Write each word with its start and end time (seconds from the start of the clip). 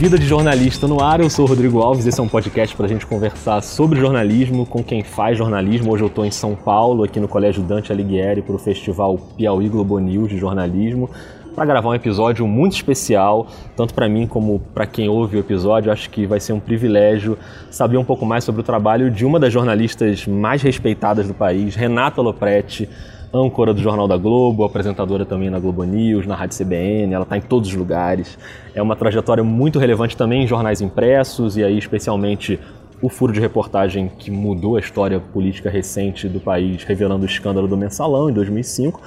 Vida 0.00 0.18
de 0.18 0.26
Jornalista 0.26 0.88
no 0.88 1.04
Ar. 1.04 1.20
Eu 1.20 1.28
sou 1.28 1.44
o 1.44 1.48
Rodrigo 1.48 1.78
Alves. 1.82 2.06
Esse 2.06 2.18
é 2.18 2.22
um 2.22 2.26
podcast 2.26 2.74
para 2.74 2.86
a 2.86 2.88
gente 2.88 3.04
conversar 3.06 3.60
sobre 3.60 4.00
jornalismo 4.00 4.64
com 4.64 4.82
quem 4.82 5.04
faz 5.04 5.36
jornalismo. 5.36 5.92
Hoje 5.92 6.02
eu 6.02 6.06
estou 6.06 6.24
em 6.24 6.30
São 6.30 6.54
Paulo, 6.54 7.04
aqui 7.04 7.20
no 7.20 7.28
Colégio 7.28 7.62
Dante 7.62 7.92
Alighieri, 7.92 8.40
para 8.40 8.54
o 8.54 8.58
festival 8.58 9.18
Piauí 9.36 9.68
Globo 9.68 9.98
News 9.98 10.30
de 10.30 10.38
jornalismo, 10.38 11.10
para 11.54 11.66
gravar 11.66 11.90
um 11.90 11.94
episódio 11.94 12.46
muito 12.46 12.76
especial, 12.76 13.46
tanto 13.76 13.92
para 13.92 14.08
mim 14.08 14.26
como 14.26 14.60
para 14.72 14.86
quem 14.86 15.06
ouve 15.06 15.36
o 15.36 15.40
episódio. 15.40 15.92
Acho 15.92 16.08
que 16.08 16.24
vai 16.24 16.40
ser 16.40 16.54
um 16.54 16.60
privilégio 16.60 17.36
saber 17.70 17.98
um 17.98 18.04
pouco 18.04 18.24
mais 18.24 18.42
sobre 18.42 18.62
o 18.62 18.64
trabalho 18.64 19.10
de 19.10 19.26
uma 19.26 19.38
das 19.38 19.52
jornalistas 19.52 20.26
mais 20.26 20.62
respeitadas 20.62 21.28
do 21.28 21.34
país, 21.34 21.74
Renata 21.74 22.22
Lopretti 22.22 22.88
âncora 23.32 23.72
do 23.72 23.80
Jornal 23.80 24.08
da 24.08 24.16
Globo, 24.16 24.64
apresentadora 24.64 25.24
também 25.24 25.50
na 25.50 25.58
Globo 25.58 25.84
News, 25.84 26.26
na 26.26 26.34
Rádio 26.34 26.58
CBN, 26.58 27.14
ela 27.14 27.22
está 27.22 27.36
em 27.36 27.40
todos 27.40 27.68
os 27.68 27.74
lugares. 27.74 28.38
É 28.74 28.82
uma 28.82 28.96
trajetória 28.96 29.44
muito 29.44 29.78
relevante 29.78 30.16
também 30.16 30.42
em 30.42 30.46
jornais 30.46 30.80
impressos 30.80 31.56
e 31.56 31.62
aí 31.62 31.78
especialmente 31.78 32.58
o 33.00 33.08
furo 33.08 33.32
de 33.32 33.40
reportagem 33.40 34.10
que 34.18 34.30
mudou 34.30 34.76
a 34.76 34.80
história 34.80 35.18
política 35.18 35.70
recente 35.70 36.28
do 36.28 36.40
país, 36.40 36.84
revelando 36.84 37.22
o 37.22 37.26
escândalo 37.26 37.66
do 37.66 37.76
Mensalão 37.76 38.28
em 38.28 38.32
2005. 38.32 39.00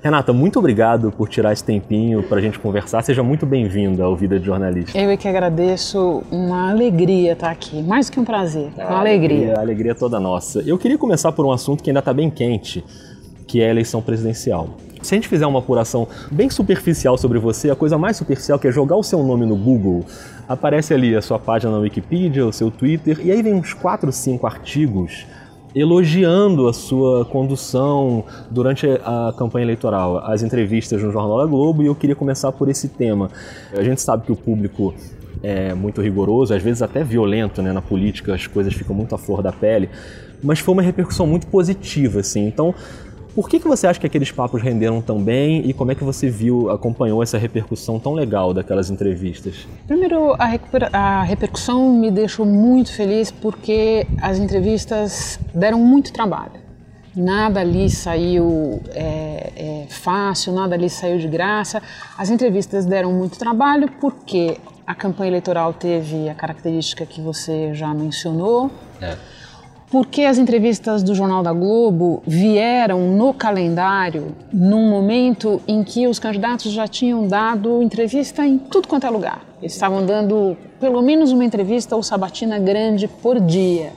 Renata, 0.00 0.32
muito 0.32 0.60
obrigado 0.60 1.10
por 1.10 1.28
tirar 1.28 1.52
esse 1.52 1.64
tempinho 1.64 2.22
para 2.22 2.38
a 2.38 2.40
gente 2.40 2.56
conversar. 2.58 3.02
Seja 3.02 3.20
muito 3.20 3.44
bem-vinda 3.44 4.04
ao 4.04 4.14
Vida 4.14 4.38
de 4.38 4.46
Jornalista. 4.46 4.96
Eu 4.96 5.10
é 5.10 5.16
que 5.16 5.26
agradeço, 5.26 6.22
uma 6.30 6.70
alegria 6.70 7.32
estar 7.32 7.50
aqui, 7.50 7.82
mais 7.82 8.08
que 8.08 8.20
um 8.20 8.24
prazer, 8.24 8.70
uma 8.76 8.84
a 8.84 9.00
alegria. 9.00 9.36
alegria. 9.38 9.54
A 9.56 9.60
alegria 9.60 9.94
toda 9.96 10.20
nossa. 10.20 10.62
Eu 10.64 10.78
queria 10.78 10.96
começar 10.96 11.32
por 11.32 11.44
um 11.44 11.50
assunto 11.50 11.82
que 11.82 11.90
ainda 11.90 11.98
está 11.98 12.12
bem 12.12 12.30
quente, 12.30 12.84
que 13.48 13.60
é 13.60 13.66
a 13.66 13.70
eleição 13.70 14.00
presidencial. 14.00 14.76
Se 15.02 15.14
a 15.14 15.16
gente 15.16 15.26
fizer 15.26 15.46
uma 15.46 15.58
apuração 15.60 16.06
bem 16.30 16.50
superficial 16.50 17.16
sobre 17.16 17.38
você, 17.38 17.70
a 17.70 17.74
coisa 17.74 17.96
mais 17.96 18.16
superficial 18.16 18.58
que 18.58 18.68
é 18.68 18.72
jogar 18.72 18.96
o 18.96 19.02
seu 19.02 19.22
nome 19.22 19.46
no 19.46 19.56
Google, 19.56 20.04
aparece 20.48 20.92
ali 20.92 21.16
a 21.16 21.22
sua 21.22 21.38
página 21.38 21.72
na 21.72 21.78
Wikipedia, 21.78 22.46
o 22.46 22.52
seu 22.52 22.70
Twitter, 22.70 23.20
e 23.24 23.32
aí 23.32 23.42
vem 23.42 23.54
uns 23.54 23.72
4, 23.72 24.12
5 24.12 24.46
artigos 24.46 25.26
elogiando 25.74 26.66
a 26.66 26.72
sua 26.72 27.24
condução 27.26 28.24
durante 28.50 28.86
a 28.86 29.32
campanha 29.36 29.64
eleitoral, 29.64 30.18
as 30.18 30.42
entrevistas 30.42 31.02
no 31.02 31.12
Jornal 31.12 31.38
da 31.38 31.46
Globo, 31.46 31.82
e 31.82 31.86
eu 31.86 31.94
queria 31.94 32.16
começar 32.16 32.50
por 32.52 32.68
esse 32.68 32.88
tema. 32.88 33.30
A 33.72 33.82
gente 33.82 34.02
sabe 34.02 34.24
que 34.24 34.32
o 34.32 34.36
público 34.36 34.94
é 35.42 35.74
muito 35.74 36.00
rigoroso, 36.02 36.52
às 36.52 36.62
vezes 36.62 36.82
até 36.82 37.04
violento, 37.04 37.62
né? 37.62 37.72
Na 37.72 37.82
política 37.82 38.34
as 38.34 38.46
coisas 38.46 38.74
ficam 38.74 38.94
muito 38.94 39.14
à 39.14 39.18
flor 39.18 39.42
da 39.42 39.52
pele, 39.52 39.88
mas 40.42 40.58
foi 40.58 40.72
uma 40.72 40.82
repercussão 40.82 41.26
muito 41.26 41.46
positiva, 41.46 42.20
assim. 42.20 42.46
Então, 42.46 42.74
por 43.38 43.48
que, 43.48 43.60
que 43.60 43.68
você 43.68 43.86
acha 43.86 44.00
que 44.00 44.06
aqueles 44.06 44.32
papos 44.32 44.60
renderam 44.60 45.00
tão 45.00 45.22
bem 45.22 45.62
e 45.64 45.72
como 45.72 45.92
é 45.92 45.94
que 45.94 46.02
você 46.02 46.28
viu, 46.28 46.72
acompanhou 46.72 47.22
essa 47.22 47.38
repercussão 47.38 47.96
tão 48.00 48.12
legal 48.12 48.52
daquelas 48.52 48.90
entrevistas? 48.90 49.64
Primeiro, 49.86 50.32
a, 50.32 50.50
a 50.92 51.22
repercussão 51.22 51.88
me 51.92 52.10
deixou 52.10 52.44
muito 52.44 52.92
feliz 52.92 53.30
porque 53.30 54.08
as 54.20 54.40
entrevistas 54.40 55.38
deram 55.54 55.78
muito 55.78 56.12
trabalho. 56.12 56.54
Nada 57.14 57.60
ali 57.60 57.88
saiu 57.88 58.82
é, 58.88 59.52
é, 59.54 59.86
fácil, 59.88 60.52
nada 60.52 60.74
ali 60.74 60.90
saiu 60.90 61.20
de 61.20 61.28
graça. 61.28 61.80
As 62.18 62.30
entrevistas 62.30 62.84
deram 62.86 63.12
muito 63.12 63.38
trabalho 63.38 63.88
porque 64.00 64.58
a 64.84 64.96
campanha 64.96 65.30
eleitoral 65.30 65.72
teve 65.72 66.28
a 66.28 66.34
característica 66.34 67.06
que 67.06 67.20
você 67.20 67.72
já 67.72 67.94
mencionou. 67.94 68.68
É 69.00 69.37
porque 69.90 70.22
as 70.22 70.36
entrevistas 70.36 71.02
do 71.02 71.14
Jornal 71.14 71.42
da 71.42 71.52
Globo 71.52 72.22
vieram 72.26 73.08
no 73.16 73.32
calendário 73.32 74.34
num 74.52 74.90
momento 74.90 75.60
em 75.66 75.82
que 75.82 76.06
os 76.06 76.18
candidatos 76.18 76.72
já 76.72 76.86
tinham 76.86 77.26
dado 77.26 77.82
entrevista 77.82 78.44
em 78.46 78.58
tudo 78.58 78.86
quanto 78.86 79.06
é 79.06 79.10
lugar. 79.10 79.44
Eles 79.60 79.72
estavam 79.72 80.04
dando 80.04 80.56
pelo 80.78 81.00
menos 81.00 81.32
uma 81.32 81.44
entrevista 81.44 81.96
ou 81.96 82.02
sabatina 82.02 82.58
grande 82.58 83.08
por 83.08 83.40
dia. 83.40 83.92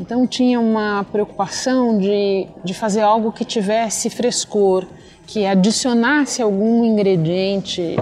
Então 0.00 0.26
tinha 0.26 0.58
uma 0.58 1.04
preocupação 1.04 1.98
de, 1.98 2.46
de 2.64 2.72
fazer 2.72 3.02
algo 3.02 3.32
que 3.32 3.44
tivesse 3.44 4.08
frescor, 4.08 4.86
que 5.26 5.44
adicionasse 5.44 6.40
algum 6.40 6.84
ingrediente 6.84 7.96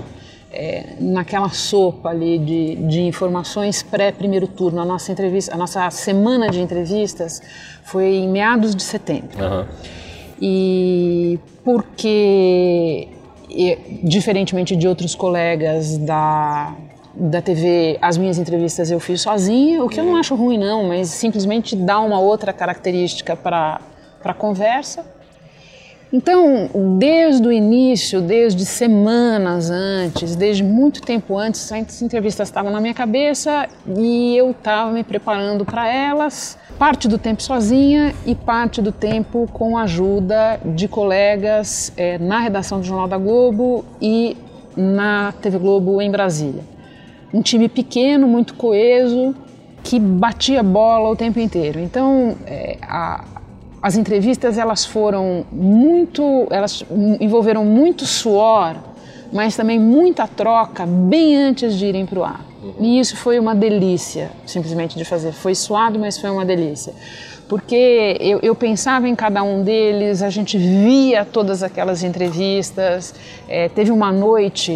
é, 0.57 0.97
naquela 0.99 1.51
sopa 1.51 2.09
ali 2.09 2.39
de, 2.39 2.77
de 2.77 3.03
informações 3.03 3.83
pré-primeiro 3.83 4.49
turno. 4.49 4.81
A 4.81 4.85
nossa 4.85 5.13
entrevista, 5.13 5.55
a 5.55 5.57
nossa 5.59 5.91
semana 5.91 6.49
de 6.49 6.61
entrevistas 6.61 7.43
foi 7.85 8.07
em 8.17 8.29
meados 8.29 8.75
de 8.75 8.83
setembro. 8.83 9.39
Uhum. 9.39 9.67
E 10.41 11.39
porque, 11.63 13.09
diferentemente 14.03 14.75
de 14.75 14.89
outros 14.89 15.15
colegas 15.15 15.99
da, 15.99 16.75
da 17.15 17.43
TV, 17.43 17.99
as 18.01 18.17
minhas 18.17 18.39
entrevistas 18.39 18.91
eu 18.91 19.01
fiz 19.01 19.21
sozinha, 19.21 19.85
o 19.85 19.89
que 19.89 20.01
eu 20.01 20.05
não 20.05 20.13
uhum. 20.13 20.19
acho 20.19 20.35
ruim 20.35 20.59
não, 20.59 20.89
mas 20.89 21.09
simplesmente 21.09 21.77
dá 21.77 22.01
uma 22.01 22.19
outra 22.19 22.53
característica 22.53 23.37
para 23.37 23.81
a 24.25 24.35
conversa. 24.35 25.16
Então, 26.13 26.71
desde 26.99 27.47
o 27.47 27.53
início, 27.53 28.21
desde 28.21 28.65
semanas 28.65 29.71
antes, 29.71 30.37
desde 30.37 30.63
muito 30.63 31.03
tempo 31.03 31.37
antes, 31.37 31.71
essas 31.73 32.01
entrevistas 32.01 32.49
estavam 32.49 32.71
na 32.71 32.81
minha 32.81 32.95
cabeça 32.95 33.69
e 33.97 34.37
eu 34.37 34.53
estava 34.53 34.93
me 34.93 35.03
preparando 35.03 35.65
para 35.65 35.93
elas, 35.93 36.57
parte 36.79 37.09
do 37.09 37.19
tempo 37.19 37.43
sozinha 37.43 38.15
e 38.25 38.37
parte 38.37 38.81
do 38.81 38.93
tempo 38.93 39.49
com 39.53 39.77
a 39.77 39.83
ajuda 39.83 40.61
de 40.65 40.87
colegas 40.87 41.93
é, 41.97 42.19
na 42.19 42.39
redação 42.39 42.79
do 42.79 42.87
Jornal 42.87 43.09
da 43.09 43.19
Globo 43.19 43.85
e 44.01 44.37
na 44.77 45.33
TV 45.43 45.59
Globo 45.59 46.01
em 46.01 46.11
Brasília. 46.11 46.63
Um 47.35 47.43
time 47.43 47.69
pequeno, 47.69 48.29
muito 48.29 48.55
coeso, 48.55 49.35
que 49.83 49.99
batia 49.99 50.63
bola 50.63 51.11
o 51.11 51.17
tempo 51.17 51.41
inteiro. 51.41 51.81
Então, 51.81 52.37
é, 52.47 52.79
a, 52.83 53.25
as 53.87 53.95
entrevistas 53.95 54.59
elas 54.59 54.85
foram 54.85 55.47
muito, 55.53 56.49
elas 56.51 56.85
envolveram 57.21 57.65
muito 57.65 58.05
suor, 58.05 58.75
mas 59.33 59.55
também 59.55 59.79
muita 59.79 60.27
troca 60.27 60.85
bem 60.85 61.37
antes 61.37 61.79
de 61.79 61.87
irem 61.87 62.05
para 62.05 62.19
o 62.19 62.25
ar. 62.25 62.45
Uhum. 62.61 62.75
E 62.81 62.99
isso 62.99 63.17
foi 63.17 63.39
uma 63.39 63.55
delícia, 63.55 64.33
simplesmente 64.45 64.99
de 64.99 65.05
fazer. 65.05 65.31
Foi 65.31 65.55
suado, 65.55 66.01
mas 66.01 66.19
foi 66.19 66.29
uma 66.31 66.45
delícia. 66.45 66.93
Porque 67.49 68.17
eu, 68.19 68.41
eu 68.43 68.57
pensava 68.57 69.07
em 69.07 69.15
cada 69.15 69.45
um 69.45 69.63
deles, 69.63 70.21
a 70.21 70.31
gente 70.31 70.59
via 70.59 71.25
todas 71.25 71.63
aquelas 71.63 72.03
entrevistas. 72.03 73.15
É, 73.49 73.69
teve 73.69 73.93
uma 73.93 74.11
noite 74.11 74.75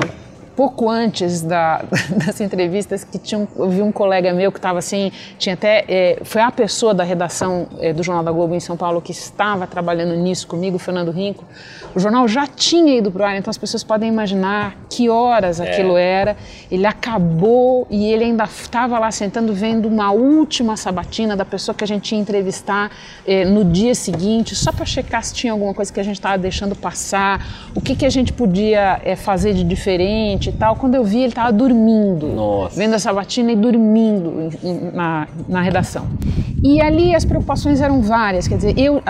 pouco 0.61 0.91
antes 0.91 1.41
da, 1.41 1.83
das 2.23 2.39
entrevistas 2.39 3.03
que 3.03 3.19
tinha, 3.19 3.49
eu 3.57 3.71
vi 3.71 3.81
um 3.81 3.91
colega 3.91 4.31
meu 4.35 4.53
que 4.53 4.59
estava 4.59 4.79
assim, 4.79 5.11
tinha 5.39 5.55
até, 5.55 5.87
é, 5.89 6.19
foi 6.23 6.43
a 6.43 6.51
pessoa 6.51 6.93
da 6.93 7.03
redação 7.03 7.67
é, 7.79 7.95
do 7.95 8.03
Jornal 8.03 8.23
da 8.23 8.31
Globo 8.31 8.55
em 8.55 8.61
São 8.61 8.77
Paulo 8.77 9.01
que 9.01 9.11
estava 9.11 9.67
trabalhando 9.67 10.15
nisso 10.17 10.47
comigo, 10.47 10.77
Fernando 10.77 11.11
Rinco. 11.11 11.47
O 11.95 11.99
jornal 11.99 12.29
já 12.29 12.47
tinha 12.47 12.99
ido 12.99 13.11
para 13.11 13.23
o 13.23 13.27
ar, 13.27 13.37
então 13.39 13.51
as 13.51 13.57
pessoas 13.57 13.83
podem 13.83 14.11
imaginar 14.11 14.77
que 14.91 15.09
horas 15.09 15.61
é. 15.61 15.71
aquilo 15.71 15.97
era. 15.97 16.37
Ele 16.71 16.87
acabou 16.87 17.87
e 17.89 18.13
ele 18.13 18.25
ainda 18.25 18.45
estava 18.45 18.99
lá 18.99 19.11
sentando 19.11 19.55
vendo 19.55 19.89
uma 19.89 20.13
última 20.13 20.77
sabatina 20.77 21.37
da 21.37 21.45
pessoa 21.45 21.75
que 21.75 21.83
a 21.83 21.87
gente 21.87 22.15
ia 22.15 22.21
entrevistar 22.21 22.91
é, 23.27 23.47
no 23.47 23.65
dia 23.65 23.95
seguinte, 23.95 24.55
só 24.55 24.71
para 24.71 24.85
checar 24.85 25.25
se 25.25 25.33
tinha 25.33 25.53
alguma 25.55 25.73
coisa 25.73 25.91
que 25.91 25.99
a 25.99 26.05
gente 26.05 26.17
estava 26.17 26.37
deixando 26.37 26.77
passar, 26.77 27.45
o 27.75 27.81
que, 27.81 27.97
que 27.97 28.05
a 28.05 28.11
gente 28.11 28.31
podia 28.31 29.01
é, 29.03 29.17
fazer 29.17 29.55
de 29.55 29.65
diferente 29.65 30.50
e 30.51 30.53
tal. 30.53 30.77
Quando 30.77 30.95
eu 30.95 31.05
vi, 31.05 31.19
ele 31.19 31.29
estava 31.29 31.53
dormindo, 31.53 32.27
Nossa. 32.29 32.77
vendo 32.77 32.95
a 32.95 32.99
sabatina 32.99 33.53
e 33.53 33.57
dormindo 33.57 34.51
na, 34.93 35.27
na 35.49 35.61
redação. 35.61 36.07
E 36.63 36.81
ali 36.81 37.15
as 37.15 37.25
preocupações 37.25 37.81
eram 37.81 38.03
várias, 38.03 38.47
quer 38.47 38.57
dizer, 38.57 38.79
eu, 38.79 39.03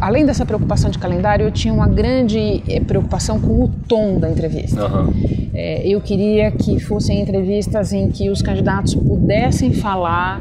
além 0.00 0.24
dessa 0.24 0.46
preocupação 0.46 0.88
de 0.88 0.98
calendário, 0.98 1.44
eu 1.44 1.50
tinha 1.50 1.74
uma 1.74 1.88
grande 1.88 2.62
eh, 2.68 2.78
preocupação 2.80 3.40
com 3.40 3.64
o 3.64 3.68
tom 3.88 4.20
da 4.20 4.30
entrevista. 4.30 4.86
Uhum. 4.86 5.12
É, 5.52 5.88
eu 5.88 6.00
queria 6.00 6.50
que 6.52 6.78
fossem 6.78 7.20
entrevistas 7.20 7.92
em 7.92 8.10
que 8.10 8.30
os 8.30 8.40
candidatos 8.40 8.94
pudessem 8.94 9.72
falar 9.72 10.40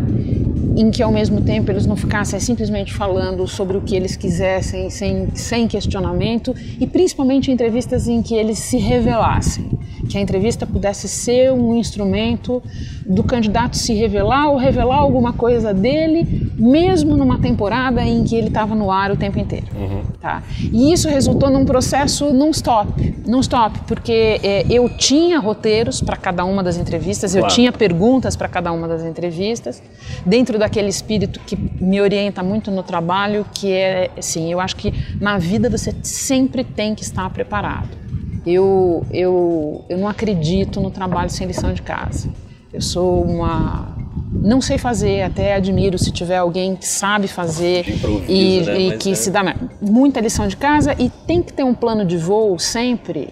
em 0.75 0.91
que 0.91 1.01
ao 1.01 1.11
mesmo 1.11 1.41
tempo 1.41 1.71
eles 1.71 1.85
não 1.85 1.95
ficassem 1.95 2.39
simplesmente 2.39 2.93
falando 2.93 3.47
sobre 3.47 3.77
o 3.77 3.81
que 3.81 3.95
eles 3.95 4.15
quisessem 4.15 4.89
sem, 4.89 5.29
sem 5.33 5.67
questionamento 5.67 6.53
e 6.79 6.85
principalmente 6.85 7.49
entrevistas 7.49 8.07
em 8.07 8.21
que 8.21 8.35
eles 8.35 8.59
se 8.59 8.77
revelassem 8.77 9.74
que 10.09 10.17
a 10.17 10.21
entrevista 10.21 10.65
pudesse 10.65 11.07
ser 11.07 11.51
um 11.51 11.75
instrumento 11.75 12.61
do 13.05 13.23
candidato 13.23 13.77
se 13.77 13.93
revelar 13.93 14.49
ou 14.49 14.57
revelar 14.57 14.97
alguma 14.97 15.33
coisa 15.33 15.73
dele, 15.73 16.51
mesmo 16.57 17.17
numa 17.17 17.39
temporada 17.39 18.01
em 18.03 18.23
que 18.23 18.35
ele 18.35 18.47
estava 18.47 18.73
no 18.73 18.91
ar 18.91 19.11
o 19.11 19.17
tempo 19.17 19.39
inteiro. 19.39 19.67
Uhum. 19.75 20.01
Tá? 20.19 20.43
E 20.71 20.91
isso 20.91 21.07
resultou 21.09 21.49
num 21.49 21.65
processo 21.65 22.33
non-stop, 22.33 23.15
non-stop, 23.25 23.79
porque 23.87 24.39
é, 24.43 24.65
eu 24.69 24.89
tinha 24.89 25.39
roteiros 25.39 26.01
para 26.01 26.17
cada 26.17 26.45
uma 26.45 26.63
das 26.63 26.77
entrevistas, 26.77 27.31
claro. 27.33 27.47
eu 27.47 27.49
tinha 27.49 27.71
perguntas 27.71 28.35
para 28.35 28.47
cada 28.47 28.71
uma 28.71 28.87
das 28.87 29.03
entrevistas, 29.03 29.81
dentro 30.25 30.57
daquele 30.57 30.89
espírito 30.89 31.39
que 31.41 31.55
me 31.55 32.01
orienta 32.01 32.41
muito 32.41 32.71
no 32.71 32.83
trabalho, 32.83 33.45
que 33.53 33.71
é, 33.71 34.09
assim, 34.17 34.51
eu 34.51 34.59
acho 34.59 34.75
que 34.75 34.93
na 35.19 35.37
vida 35.37 35.69
você 35.69 35.93
sempre 36.01 36.63
tem 36.63 36.95
que 36.95 37.03
estar 37.03 37.29
preparado. 37.29 38.04
Eu, 38.45 39.05
eu, 39.11 39.83
eu 39.89 39.97
não 39.97 40.07
acredito 40.07 40.79
no 40.79 40.91
trabalho 40.91 41.29
sem 41.29 41.47
lição 41.47 41.73
de 41.73 41.81
casa. 41.81 42.29
Eu 42.71 42.81
sou 42.81 43.23
uma 43.23 43.95
não 44.31 44.61
sei 44.61 44.77
fazer, 44.77 45.21
até 45.21 45.55
admiro 45.55 45.97
se 45.97 46.11
tiver 46.11 46.37
alguém 46.37 46.75
que 46.75 46.87
sabe 46.87 47.27
fazer 47.27 47.85
e, 48.27 48.61
né? 48.61 48.79
e 48.79 48.97
que 48.97 49.11
é... 49.11 49.15
se 49.15 49.31
dá 49.31 49.55
muita 49.81 50.19
lição 50.19 50.47
de 50.47 50.57
casa 50.57 50.95
e 50.99 51.09
tem 51.09 51.41
que 51.41 51.53
ter 51.53 51.63
um 51.63 51.73
plano 51.73 52.05
de 52.05 52.17
voo 52.17 52.57
sempre, 52.59 53.29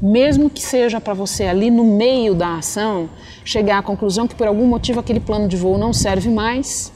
mesmo 0.00 0.48
que 0.48 0.62
seja 0.62 1.00
para 1.00 1.14
você 1.14 1.44
ali 1.44 1.70
no 1.70 1.84
meio 1.84 2.34
da 2.34 2.56
ação 2.56 3.08
chegar 3.44 3.78
à 3.78 3.82
conclusão 3.82 4.26
que 4.26 4.34
por 4.34 4.46
algum 4.46 4.66
motivo 4.66 5.00
aquele 5.00 5.20
plano 5.20 5.48
de 5.48 5.56
voo 5.56 5.78
não 5.78 5.92
serve 5.92 6.28
mais 6.28 6.92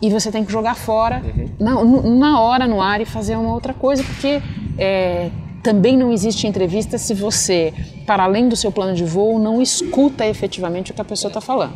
e 0.00 0.10
você 0.10 0.30
tem 0.30 0.44
que 0.44 0.52
jogar 0.52 0.74
fora 0.74 1.22
uhum. 1.24 1.48
na, 1.58 1.84
na 2.18 2.40
hora 2.40 2.66
no 2.66 2.80
ar 2.80 3.00
e 3.00 3.04
fazer 3.04 3.36
uma 3.36 3.52
outra 3.52 3.72
coisa 3.72 4.02
porque 4.02 4.42
é, 4.78 5.30
também 5.64 5.96
não 5.96 6.12
existe 6.12 6.46
entrevista 6.46 6.98
se 6.98 7.14
você, 7.14 7.72
para 8.06 8.24
além 8.24 8.50
do 8.50 8.54
seu 8.54 8.70
plano 8.70 8.94
de 8.94 9.02
voo, 9.02 9.38
não 9.38 9.62
escuta 9.62 10.26
efetivamente 10.26 10.92
o 10.92 10.94
que 10.94 11.00
a 11.00 11.04
pessoa 11.04 11.30
está 11.30 11.40
falando. 11.40 11.72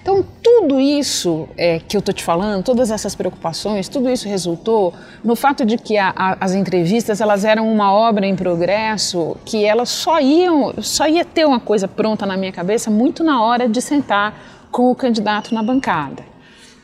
Então, 0.00 0.24
tudo 0.42 0.80
isso 0.80 1.48
é, 1.56 1.80
que 1.80 1.96
eu 1.96 1.98
estou 1.98 2.14
te 2.14 2.24
falando, 2.24 2.64
todas 2.64 2.90
essas 2.90 3.14
preocupações, 3.14 3.88
tudo 3.88 4.08
isso 4.08 4.26
resultou 4.28 4.94
no 5.22 5.36
fato 5.36 5.66
de 5.66 5.76
que 5.76 5.98
a, 5.98 6.14
a, 6.16 6.36
as 6.40 6.54
entrevistas 6.54 7.20
elas 7.20 7.44
eram 7.44 7.70
uma 7.70 7.92
obra 7.92 8.24
em 8.24 8.34
progresso, 8.34 9.36
que 9.44 9.64
elas 9.64 9.90
só 9.90 10.18
iam, 10.20 10.74
só 10.80 11.06
ia 11.06 11.24
ter 11.24 11.44
uma 11.44 11.60
coisa 11.60 11.86
pronta 11.86 12.24
na 12.24 12.36
minha 12.36 12.52
cabeça 12.52 12.88
muito 12.88 13.22
na 13.22 13.42
hora 13.42 13.68
de 13.68 13.82
sentar 13.82 14.32
com 14.70 14.90
o 14.90 14.94
candidato 14.94 15.52
na 15.54 15.62
bancada. 15.62 16.35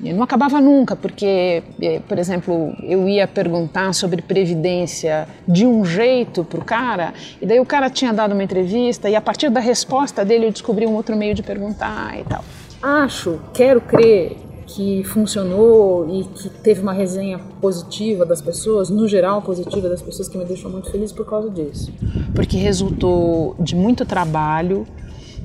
E 0.03 0.13
não 0.13 0.23
acabava 0.23 0.61
nunca, 0.61 0.97
porque, 0.97 1.63
é, 1.81 2.01
por 2.01 2.19
exemplo, 2.19 2.75
eu 2.83 3.09
ia 3.09 3.29
perguntar 3.29 3.93
sobre 3.93 4.21
previdência 4.21 5.29
de 5.47 5.65
um 5.65 5.85
jeito 5.85 6.43
para 6.43 6.61
o 6.61 6.65
cara, 6.65 7.15
e 7.41 7.47
daí 7.47 7.61
o 7.61 7.67
cara 7.67 7.89
tinha 7.89 8.13
dado 8.13 8.33
uma 8.33 8.43
entrevista, 8.43 9.09
e 9.09 9.15
a 9.15 9.21
partir 9.21 9.49
da 9.49 9.61
resposta 9.61 10.25
dele 10.25 10.47
eu 10.47 10.51
descobri 10.51 10.87
um 10.87 10.95
outro 10.95 11.17
meio 11.17 11.35
de 11.35 11.43
perguntar 11.43 12.19
e 12.19 12.25
tal 12.25 12.43
acho, 12.83 13.39
quero 13.55 13.81
crer 13.81 14.37
que 14.67 15.05
funcionou 15.05 16.09
e 16.09 16.25
que 16.25 16.49
teve 16.49 16.81
uma 16.81 16.93
resenha 16.93 17.39
positiva 17.61 18.25
das 18.25 18.41
pessoas, 18.41 18.89
no 18.89 19.07
geral 19.07 19.43
positiva 19.43 19.89
das 19.89 20.01
pessoas, 20.01 20.29
que 20.29 20.39
me 20.39 20.45
deixou 20.45 20.71
muito 20.71 20.91
feliz 20.91 21.13
por 21.13 21.27
causa 21.27 21.51
disso. 21.51 21.93
Porque 22.35 22.57
resultou 22.57 23.55
de 23.61 23.77
muito 23.77 24.07
trabalho, 24.07 24.87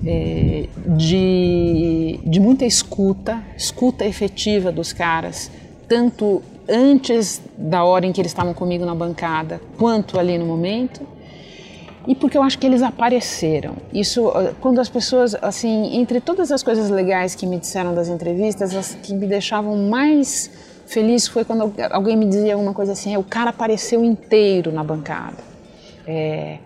é, 0.06 0.68
de, 0.96 2.20
de 2.24 2.40
muita 2.40 2.66
escuta, 2.66 3.44
escuta 3.58 4.06
efetiva 4.06 4.72
dos 4.72 4.94
caras, 4.94 5.52
tanto 5.88 6.42
antes 6.70 7.42
da 7.58 7.84
hora 7.84 8.06
em 8.06 8.12
que 8.12 8.20
eles 8.20 8.32
estavam 8.32 8.54
comigo 8.54 8.86
na 8.86 8.94
bancada, 8.94 9.62
quanto 9.78 10.20
ali 10.20 10.38
no 10.38 10.46
momento 10.46 11.18
e 12.08 12.16
porque 12.16 12.38
eu 12.38 12.42
acho 12.42 12.58
que 12.58 12.66
eles 12.66 12.82
apareceram. 12.82 13.76
Isso, 13.94 14.32
quando 14.62 14.80
as 14.80 14.88
pessoas, 14.88 15.36
assim, 15.42 15.98
entre 15.98 16.22
todas 16.22 16.54
as 16.54 16.64
coisas 16.64 16.90
legais 16.90 17.36
que 17.36 17.46
me 17.46 17.60
disseram 17.60 17.94
das 17.94 18.08
entrevistas, 18.08 18.74
as 18.74 18.96
que 18.96 19.14
me 19.14 19.28
deixavam 19.28 19.76
mais 19.76 20.50
feliz 20.88 21.28
foi 21.28 21.44
quando 21.44 21.74
alguém 21.92 22.16
me 22.16 22.26
dizia 22.26 22.54
alguma 22.54 22.74
coisa 22.74 22.94
assim: 22.94 23.18
o 23.18 23.24
cara 23.24 23.50
apareceu 23.50 24.06
inteiro 24.06 24.72
na 24.72 24.86
bancada. 24.86 25.36
É, 26.08 26.60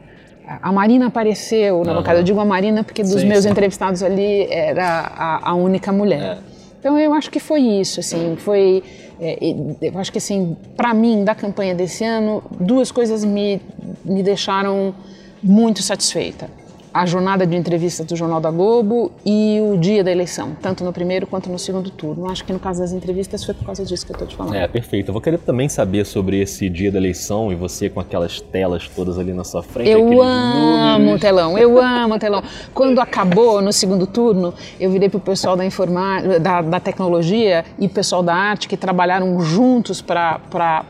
a 0.61 0.71
Marina 0.71 1.07
apareceu 1.07 1.83
na 1.83 1.91
uhum. 1.91 1.97
bancada. 1.97 2.19
Eu 2.19 2.23
digo 2.23 2.39
a 2.39 2.45
Marina 2.45 2.83
porque 2.83 3.03
dos 3.03 3.21
sim, 3.21 3.27
meus 3.27 3.43
sim. 3.43 3.49
entrevistados 3.49 4.01
ali 4.01 4.47
era 4.49 5.11
a, 5.15 5.49
a 5.51 5.53
única 5.55 5.91
mulher. 5.91 6.37
É. 6.37 6.51
Então 6.79 6.97
eu 6.97 7.13
acho 7.13 7.29
que 7.29 7.39
foi 7.39 7.61
isso, 7.61 7.99
assim, 7.99 8.35
foi, 8.37 8.81
é, 9.19 9.37
eu 9.83 9.99
acho 9.99 10.11
que 10.11 10.17
assim, 10.17 10.57
para 10.75 10.95
mim 10.95 11.23
da 11.23 11.35
campanha 11.35 11.75
desse 11.75 12.03
ano, 12.03 12.43
duas 12.59 12.91
coisas 12.91 13.23
me, 13.23 13.61
me 14.03 14.23
deixaram 14.23 14.95
muito 15.43 15.83
satisfeita. 15.83 16.49
A 16.93 17.05
jornada 17.05 17.47
de 17.47 17.55
entrevista 17.55 18.03
do 18.03 18.15
Jornal 18.17 18.41
da 18.41 18.51
Globo 18.51 19.11
e 19.25 19.59
o 19.61 19.77
dia 19.77 20.03
da 20.03 20.11
eleição, 20.11 20.57
tanto 20.61 20.83
no 20.83 20.91
primeiro 20.91 21.25
quanto 21.25 21.49
no 21.49 21.57
segundo 21.57 21.89
turno. 21.89 22.29
Acho 22.29 22.43
que 22.43 22.51
no 22.51 22.59
caso 22.59 22.81
das 22.81 22.91
entrevistas 22.91 23.45
foi 23.45 23.53
por 23.53 23.65
causa 23.65 23.85
disso 23.85 24.05
que 24.05 24.11
eu 24.11 24.15
estou 24.15 24.27
te 24.27 24.35
falando. 24.35 24.55
É, 24.55 24.67
perfeito. 24.67 25.09
Eu 25.09 25.13
vou 25.13 25.21
querer 25.21 25.37
também 25.37 25.69
saber 25.69 26.05
sobre 26.05 26.41
esse 26.41 26.69
dia 26.69 26.91
da 26.91 26.97
eleição 26.97 27.49
e 27.49 27.55
você 27.55 27.89
com 27.89 28.01
aquelas 28.01 28.41
telas 28.41 28.89
todas 28.89 29.17
ali 29.17 29.31
na 29.31 29.45
sua 29.45 29.63
frente. 29.63 29.89
Eu 29.89 30.21
amo 30.21 31.13
o 31.13 31.19
telão, 31.19 31.57
eu 31.57 31.81
amo 31.81 32.15
o 32.15 32.19
telão. 32.19 32.43
Quando 32.73 32.99
acabou 32.99 33.61
no 33.61 33.71
segundo 33.71 34.05
turno, 34.05 34.53
eu 34.77 34.91
virei 34.91 35.07
para 35.07 35.17
o 35.17 35.21
pessoal 35.21 35.55
da, 35.55 35.65
informa... 35.65 36.21
da, 36.41 36.61
da 36.61 36.79
tecnologia 36.79 37.63
e 37.79 37.85
o 37.85 37.89
pessoal 37.89 38.21
da 38.21 38.35
arte 38.35 38.67
que 38.67 38.75
trabalharam 38.75 39.39
juntos 39.39 40.01
para 40.01 40.83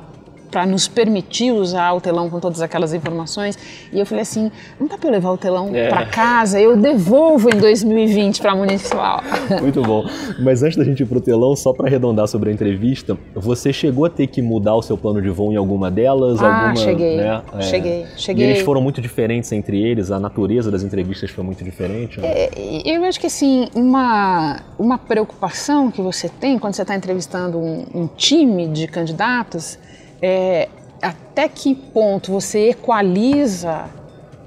para 0.51 0.65
nos 0.65 0.87
permitir 0.87 1.51
usar 1.53 1.93
o 1.93 2.01
telão 2.01 2.29
com 2.29 2.39
todas 2.39 2.61
aquelas 2.61 2.93
informações. 2.93 3.57
E 3.91 3.99
eu 3.99 4.05
falei 4.05 4.23
assim, 4.23 4.51
não 4.77 4.85
dá 4.85 4.97
para 4.97 5.07
eu 5.07 5.13
levar 5.13 5.31
o 5.31 5.37
telão 5.37 5.73
é. 5.73 5.87
para 5.87 6.05
casa, 6.05 6.59
eu 6.59 6.75
devolvo 6.75 7.49
em 7.49 7.57
2020 7.57 8.41
para 8.41 8.51
a 8.51 8.55
municipal. 8.55 9.23
Muito 9.61 9.81
bom. 9.81 10.03
Mas 10.39 10.61
antes 10.61 10.77
da 10.77 10.83
gente 10.83 11.03
ir 11.03 11.05
para 11.05 11.17
o 11.17 11.21
telão, 11.21 11.55
só 11.55 11.71
para 11.71 11.87
arredondar 11.87 12.27
sobre 12.27 12.49
a 12.49 12.53
entrevista, 12.53 13.17
você 13.33 13.71
chegou 13.71 14.05
a 14.05 14.09
ter 14.09 14.27
que 14.27 14.41
mudar 14.41 14.75
o 14.75 14.81
seu 14.81 14.97
plano 14.97 15.21
de 15.21 15.29
voo 15.29 15.53
em 15.53 15.55
alguma 15.55 15.89
delas? 15.89 16.41
Ah, 16.41 16.67
alguma, 16.67 16.75
cheguei, 16.75 17.17
né? 17.17 17.41
é. 17.57 17.61
cheguei, 17.61 18.05
cheguei. 18.17 18.45
E 18.45 18.49
eles 18.49 18.61
foram 18.61 18.81
muito 18.81 19.01
diferentes 19.01 19.51
entre 19.53 19.81
eles? 19.81 20.11
A 20.11 20.19
natureza 20.19 20.69
das 20.69 20.83
entrevistas 20.83 21.31
foi 21.31 21.43
muito 21.43 21.63
diferente? 21.63 22.19
É, 22.21 22.49
eu 22.85 23.05
acho 23.05 23.19
que 23.19 23.27
assim, 23.27 23.69
uma, 23.73 24.59
uma 24.77 24.97
preocupação 24.97 25.89
que 25.89 26.01
você 26.01 26.27
tem 26.27 26.59
quando 26.59 26.73
você 26.73 26.81
está 26.81 26.95
entrevistando 26.95 27.57
um, 27.57 27.85
um 27.95 28.07
time 28.07 28.67
de 28.67 28.87
candidatos 28.87 29.79
é, 30.21 30.69
até 31.01 31.49
que 31.49 31.73
ponto 31.73 32.31
você 32.31 32.69
equaliza 32.69 33.89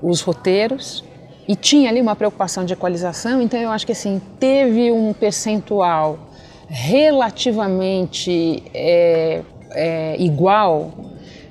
os 0.03 0.21
roteiros? 0.21 1.05
E 1.47 1.55
tinha 1.55 1.91
ali 1.91 2.01
uma 2.01 2.17
preocupação 2.17 2.65
de 2.65 2.73
equalização, 2.73 3.43
então 3.43 3.61
eu 3.61 3.71
acho 3.71 3.85
que 3.85 3.93
assim 3.93 4.21
teve 4.39 4.91
um 4.91 5.13
percentual 5.13 6.19
relativamente 6.67 8.63
é, 8.73 9.43
é, 9.73 10.17
igual 10.19 10.91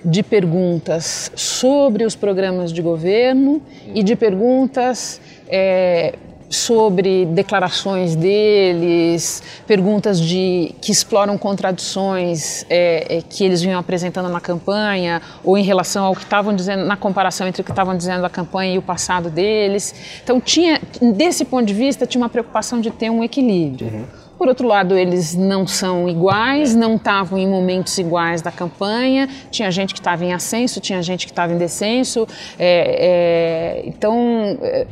de 0.03 0.23
perguntas 0.23 1.31
sobre 1.35 2.03
os 2.03 2.15
programas 2.15 2.73
de 2.73 2.81
governo 2.81 3.61
e 3.93 4.03
de 4.03 4.15
perguntas 4.15 5.21
é, 5.47 6.15
sobre 6.53 7.25
declarações 7.25 8.15
deles, 8.15 9.41
perguntas 9.65 10.19
de 10.19 10.73
que 10.79 10.91
exploram 10.91 11.37
contradições 11.37 12.65
é, 12.69 13.17
é, 13.17 13.21
que 13.21 13.43
eles 13.43 13.61
vinham 13.61 13.79
apresentando 13.79 14.29
na 14.29 14.39
campanha 14.39 15.21
ou 15.43 15.57
em 15.57 15.63
relação 15.63 16.05
ao 16.05 16.15
que 16.15 16.23
estavam 16.23 16.55
dizendo 16.55 16.85
na 16.85 16.95
comparação 16.95 17.47
entre 17.47 17.61
o 17.61 17.65
que 17.65 17.71
estavam 17.71 17.97
dizendo 17.97 18.21
da 18.21 18.29
campanha 18.29 18.75
e 18.75 18.77
o 18.77 18.81
passado 18.81 19.29
deles. 19.29 19.93
Então 20.23 20.39
tinha, 20.39 20.79
desse 21.15 21.43
ponto 21.45 21.65
de 21.65 21.73
vista, 21.73 22.05
tinha 22.05 22.21
uma 22.21 22.29
preocupação 22.29 22.79
de 22.79 22.91
ter 22.91 23.09
um 23.09 23.23
equilíbrio. 23.23 23.87
Uhum. 23.87 24.23
Por 24.37 24.47
outro 24.47 24.67
lado, 24.67 24.97
eles 24.97 25.35
não 25.35 25.65
são 25.65 26.09
iguais, 26.09 26.75
não 26.75 26.95
estavam 26.95 27.37
em 27.37 27.47
momentos 27.47 27.97
iguais 27.97 28.41
da 28.41 28.51
campanha. 28.51 29.29
Tinha 29.49 29.71
gente 29.71 29.93
que 29.93 29.99
estava 29.99 30.25
em 30.25 30.33
ascenso, 30.33 30.79
tinha 30.79 31.01
gente 31.01 31.25
que 31.25 31.31
estava 31.31 31.53
em 31.53 31.57
descenso. 31.57 32.27
É, 32.59 33.83
é, 33.85 33.87
então, 33.87 34.57
é, 34.61 34.87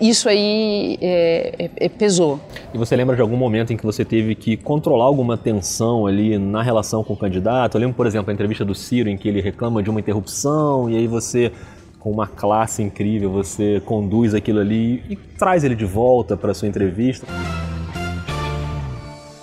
isso 0.00 0.28
aí 0.28 0.98
é, 1.00 1.54
é, 1.58 1.70
é, 1.76 1.88
pesou. 1.88 2.40
E 2.72 2.78
você 2.78 2.94
lembra 2.94 3.16
de 3.16 3.22
algum 3.22 3.36
momento 3.36 3.72
em 3.72 3.76
que 3.76 3.84
você 3.84 4.04
teve 4.04 4.34
que 4.34 4.56
controlar 4.56 5.04
alguma 5.04 5.36
tensão 5.36 6.06
ali 6.06 6.38
na 6.38 6.62
relação 6.62 7.02
com 7.02 7.14
o 7.14 7.16
candidato? 7.16 7.76
Eu 7.76 7.80
lembro, 7.80 7.96
por 7.96 8.06
exemplo, 8.06 8.30
a 8.30 8.34
entrevista 8.34 8.64
do 8.64 8.74
Ciro, 8.74 9.08
em 9.08 9.16
que 9.16 9.28
ele 9.28 9.40
reclama 9.40 9.82
de 9.82 9.90
uma 9.90 10.00
interrupção 10.00 10.88
e 10.88 10.96
aí 10.96 11.06
você, 11.06 11.52
com 11.98 12.10
uma 12.10 12.26
classe 12.26 12.82
incrível, 12.82 13.30
você 13.30 13.80
conduz 13.84 14.34
aquilo 14.34 14.60
ali 14.60 15.02
e 15.08 15.16
traz 15.16 15.64
ele 15.64 15.74
de 15.74 15.84
volta 15.84 16.36
para 16.36 16.52
a 16.52 16.54
sua 16.54 16.68
entrevista. 16.68 17.26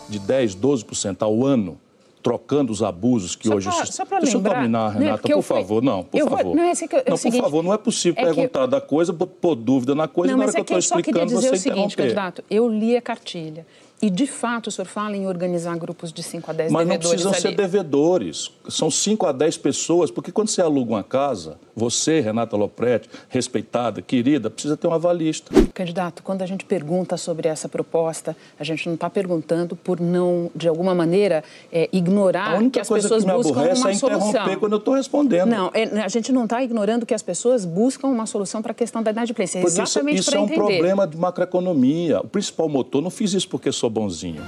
De 0.08 0.20
10, 0.20 0.56
12% 0.56 1.18
ao 1.22 1.46
ano 1.46 1.78
trocando 2.26 2.74
os 2.74 2.82
abusos 2.82 3.36
que 3.36 3.48
só 3.48 3.54
hoje... 3.54 3.70
Pra, 3.70 3.86
só 3.86 4.04
para 4.04 4.20
Deixa 4.22 4.36
lembrar, 4.36 4.50
eu 4.50 4.56
terminar, 4.56 4.94
né, 4.96 5.06
Renata, 5.06 5.22
por 5.22 5.44
fui... 5.44 5.58
favor. 5.58 5.84
Não, 5.84 6.04
por 6.04 6.20
favor. 6.20 6.44
Vou... 6.44 6.56
Não, 6.56 6.64
é 6.64 6.74
que, 6.74 6.84
é 6.84 6.98
não 6.98 7.04
por 7.04 7.18
seguinte, 7.20 7.42
favor, 7.42 7.64
não 7.64 7.72
é 7.72 7.78
possível 7.78 8.20
é 8.20 8.26
perguntar 8.26 8.62
eu... 8.62 8.68
da 8.68 8.82
coisa, 8.82 9.14
pôr 9.14 9.54
dúvida 9.54 9.94
na 9.94 10.08
coisa, 10.08 10.32
não, 10.32 10.40
na 10.40 10.46
hora 10.46 10.52
que, 10.52 10.60
é 10.60 10.64
que 10.64 10.74
eu 10.74 10.80
estou 10.80 10.98
explicando, 10.98 11.30
você 11.30 11.36
interromper. 11.36 11.54
Eu 11.54 11.60
só 11.60 11.64
queria 11.64 11.72
dizer 11.72 11.72
o 11.72 11.76
seguinte, 11.76 11.96
candidato, 11.96 12.44
eu 12.50 12.68
li 12.68 12.98
a 12.98 13.02
cartilha. 13.02 13.68
E, 14.02 14.10
de 14.10 14.28
fato, 14.28 14.68
o 14.68 14.72
senhor 14.72 14.88
fala 14.88 15.16
em 15.16 15.26
organizar 15.26 15.78
grupos 15.78 16.12
de 16.12 16.22
5 16.22 16.52
a 16.52 16.54
10 16.54 16.72
Mas 16.72 16.88
devedores 16.88 17.04
não 17.24 17.32
precisam 17.32 17.32
ali. 17.32 17.42
ser 17.42 17.56
devedores. 17.56 18.52
São 18.68 18.92
5 18.92 19.26
a 19.26 19.32
10 19.32 19.58
pessoas, 19.58 20.12
porque 20.12 20.32
quando 20.32 20.50
você 20.50 20.62
aluga 20.62 20.92
uma 20.92 21.04
casa, 21.04 21.58
você, 21.76 22.20
Renata 22.20 22.58
Lopretti, 22.58 23.10
respeitada, 23.30 24.02
querida, 24.02 24.50
precisa 24.50 24.76
ter 24.76 24.88
uma 24.88 24.98
avalista. 24.98 25.52
Candidato, 25.74 26.24
quando 26.24 26.42
a 26.42 26.46
gente 26.46 26.66
pergunta 26.66 27.18
sobre 27.18 27.48
essa 27.48 27.70
proposta, 27.70 28.36
a 28.60 28.64
gente 28.64 28.86
não 28.88 28.96
está 28.96 29.10
perguntando 29.10 29.76
por 29.76 30.00
não, 30.00 30.52
de 30.56 30.68
alguma 30.68 30.94
maneira, 30.94 31.44
é, 31.72 31.90
ignorar 31.92 32.58
que 32.70 32.80
as 32.80 32.90
pessoas 32.90 33.24
que 33.24 33.32
buscam 33.32 33.62
uma 33.62 33.92
é 33.92 33.96
solução. 33.96 34.56
quando 34.60 34.74
eu 34.74 34.78
estou 34.78 34.94
respondendo. 34.94 35.50
Não, 35.50 35.72
é, 35.74 35.84
a 36.02 36.08
gente 36.08 36.32
não 36.32 36.44
está 36.44 36.62
ignorando 36.64 37.06
que 37.06 37.14
as 37.14 37.22
pessoas 37.22 37.66
buscam 37.66 38.08
uma 38.08 38.26
solução 38.26 38.62
para 38.62 38.72
a 38.72 38.76
questão 38.76 39.02
da 39.02 39.12
inadimplência. 39.12 39.60
É 39.60 39.64
exatamente 39.64 40.20
isso, 40.20 40.30
isso 40.30 40.38
é 40.38 40.42
um 40.42 40.48
problema 40.48 41.08
de 41.08 41.18
macroeconomia. 41.18 42.20
O 42.22 42.28
principal 42.28 42.70
motor, 42.70 43.02
não 43.02 43.10
fiz 43.10 43.34
isso 43.34 43.48
porque 43.50 43.72
sou 43.72 43.85
bonzinho. 43.90 44.42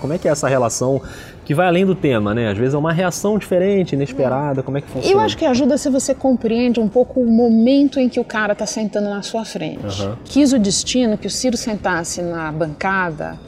Como 0.00 0.12
é 0.12 0.18
que 0.18 0.26
é 0.26 0.32
essa 0.32 0.48
relação 0.48 1.00
que 1.44 1.54
vai 1.54 1.66
além 1.66 1.86
do 1.86 1.94
tema, 1.94 2.34
né? 2.34 2.48
Às 2.48 2.58
vezes 2.58 2.74
é 2.74 2.78
uma 2.78 2.92
reação 2.92 3.38
diferente, 3.38 3.94
inesperada. 3.94 4.62
Como 4.62 4.78
é 4.78 4.80
que 4.80 4.88
funciona? 4.88 5.14
Eu 5.14 5.20
acho 5.20 5.36
que 5.36 5.44
ajuda 5.44 5.78
se 5.78 5.88
você 5.88 6.14
compreende 6.14 6.80
um 6.80 6.88
pouco 6.88 7.20
o 7.20 7.26
momento 7.26 8.00
em 8.00 8.08
que 8.08 8.18
o 8.18 8.24
cara 8.24 8.52
está 8.52 8.66
sentando 8.66 9.08
na 9.08 9.22
sua 9.22 9.44
frente. 9.44 10.02
Uhum. 10.02 10.16
Quis 10.24 10.52
o 10.52 10.58
destino 10.58 11.16
que 11.16 11.26
o 11.26 11.30
Ciro 11.30 11.56
sentasse 11.56 12.20
na 12.20 12.50
bancada 12.50 13.38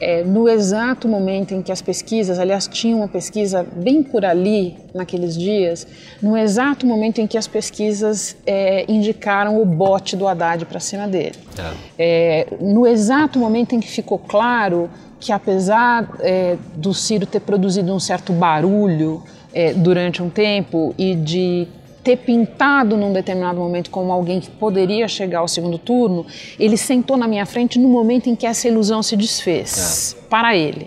é, 0.00 0.22
no 0.22 0.48
exato 0.48 1.08
momento 1.08 1.54
em 1.54 1.62
que 1.62 1.72
as 1.72 1.82
pesquisas, 1.82 2.38
aliás, 2.38 2.66
tinha 2.66 2.96
uma 2.96 3.08
pesquisa 3.08 3.66
bem 3.76 4.02
por 4.02 4.24
ali 4.24 4.76
naqueles 4.94 5.36
dias, 5.36 5.86
no 6.22 6.36
exato 6.36 6.86
momento 6.86 7.20
em 7.20 7.26
que 7.26 7.36
as 7.36 7.46
pesquisas 7.46 8.36
é, 8.46 8.84
indicaram 8.88 9.60
o 9.60 9.64
bote 9.64 10.16
do 10.16 10.26
Haddad 10.26 10.64
para 10.66 10.80
cima 10.80 11.06
dele. 11.06 11.36
É. 11.98 12.46
no 12.60 12.86
exato 12.86 13.38
momento 13.38 13.74
em 13.74 13.80
que 13.80 13.88
ficou 13.88 14.18
claro 14.18 14.88
que, 15.20 15.32
apesar 15.32 16.08
é, 16.20 16.56
do 16.76 16.94
Ciro 16.94 17.26
ter 17.26 17.40
produzido 17.40 17.92
um 17.92 17.98
certo 17.98 18.32
barulho 18.32 19.22
é, 19.52 19.72
durante 19.72 20.22
um 20.22 20.30
tempo 20.30 20.94
e 20.96 21.14
de 21.14 21.66
ter 22.08 22.16
pintado 22.16 22.96
num 22.96 23.12
determinado 23.12 23.60
momento 23.60 23.90
como 23.90 24.10
alguém 24.10 24.40
que 24.40 24.48
poderia 24.48 25.06
chegar 25.06 25.40
ao 25.40 25.48
segundo 25.48 25.76
turno, 25.76 26.24
ele 26.58 26.78
sentou 26.78 27.18
na 27.18 27.28
minha 27.28 27.44
frente 27.44 27.78
no 27.78 27.86
momento 27.86 28.30
em 28.30 28.34
que 28.34 28.46
essa 28.46 28.66
ilusão 28.66 29.02
se 29.02 29.14
desfez 29.14 30.16
é. 30.18 30.28
para 30.30 30.56
ele, 30.56 30.86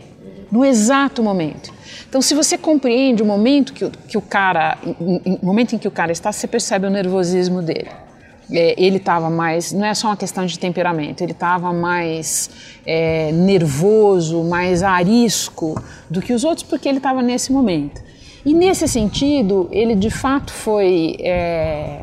no 0.51 0.66
exato 0.66 1.22
momento. 1.22 1.72
Então, 2.10 2.24
se 2.24 2.34
você 2.34 2.58
compreende 2.58 3.22
o 3.22 3.25
momento 3.25 3.72
que, 3.72 3.88
que 4.08 4.18
o 4.18 4.22
cara, 4.22 4.80
o 5.00 5.46
momento 5.46 5.75
em 5.75 5.78
que 5.78 5.88
o 5.88 5.92
cara 5.92 6.12
está, 6.12 6.32
você 6.32 6.48
percebe 6.48 6.88
o 6.88 6.90
nervosismo 6.90 7.62
dele. 7.62 7.92
É, 8.51 8.74
ele 8.75 8.98
estava 8.98 9.30
mais, 9.30 9.72
não 9.72 9.86
é 9.86 9.94
só 9.94 10.08
uma 10.08 10.18
questão 10.18 10.44
de 10.48 10.58
temperamento, 10.58 11.22
ele 11.22 11.34
estava 11.34 11.72
mais 11.72 12.50
é, 12.84 13.32
nervoso, 13.32 14.44
mais 14.44 14.82
arisco 14.82 15.82
do 16.10 16.20
que 16.20 16.34
os 16.34 16.44
outros, 16.44 16.63
porque 16.63 16.90
ele 16.90 16.98
estava 16.98 17.22
nesse 17.22 17.51
momento. 17.54 18.01
E 18.45 18.53
nesse 18.53 18.88
sentido, 18.88 19.67
ele 19.71 19.95
de 19.95 20.10
fato 20.10 20.51
foi. 20.51 21.15
É, 21.19 22.01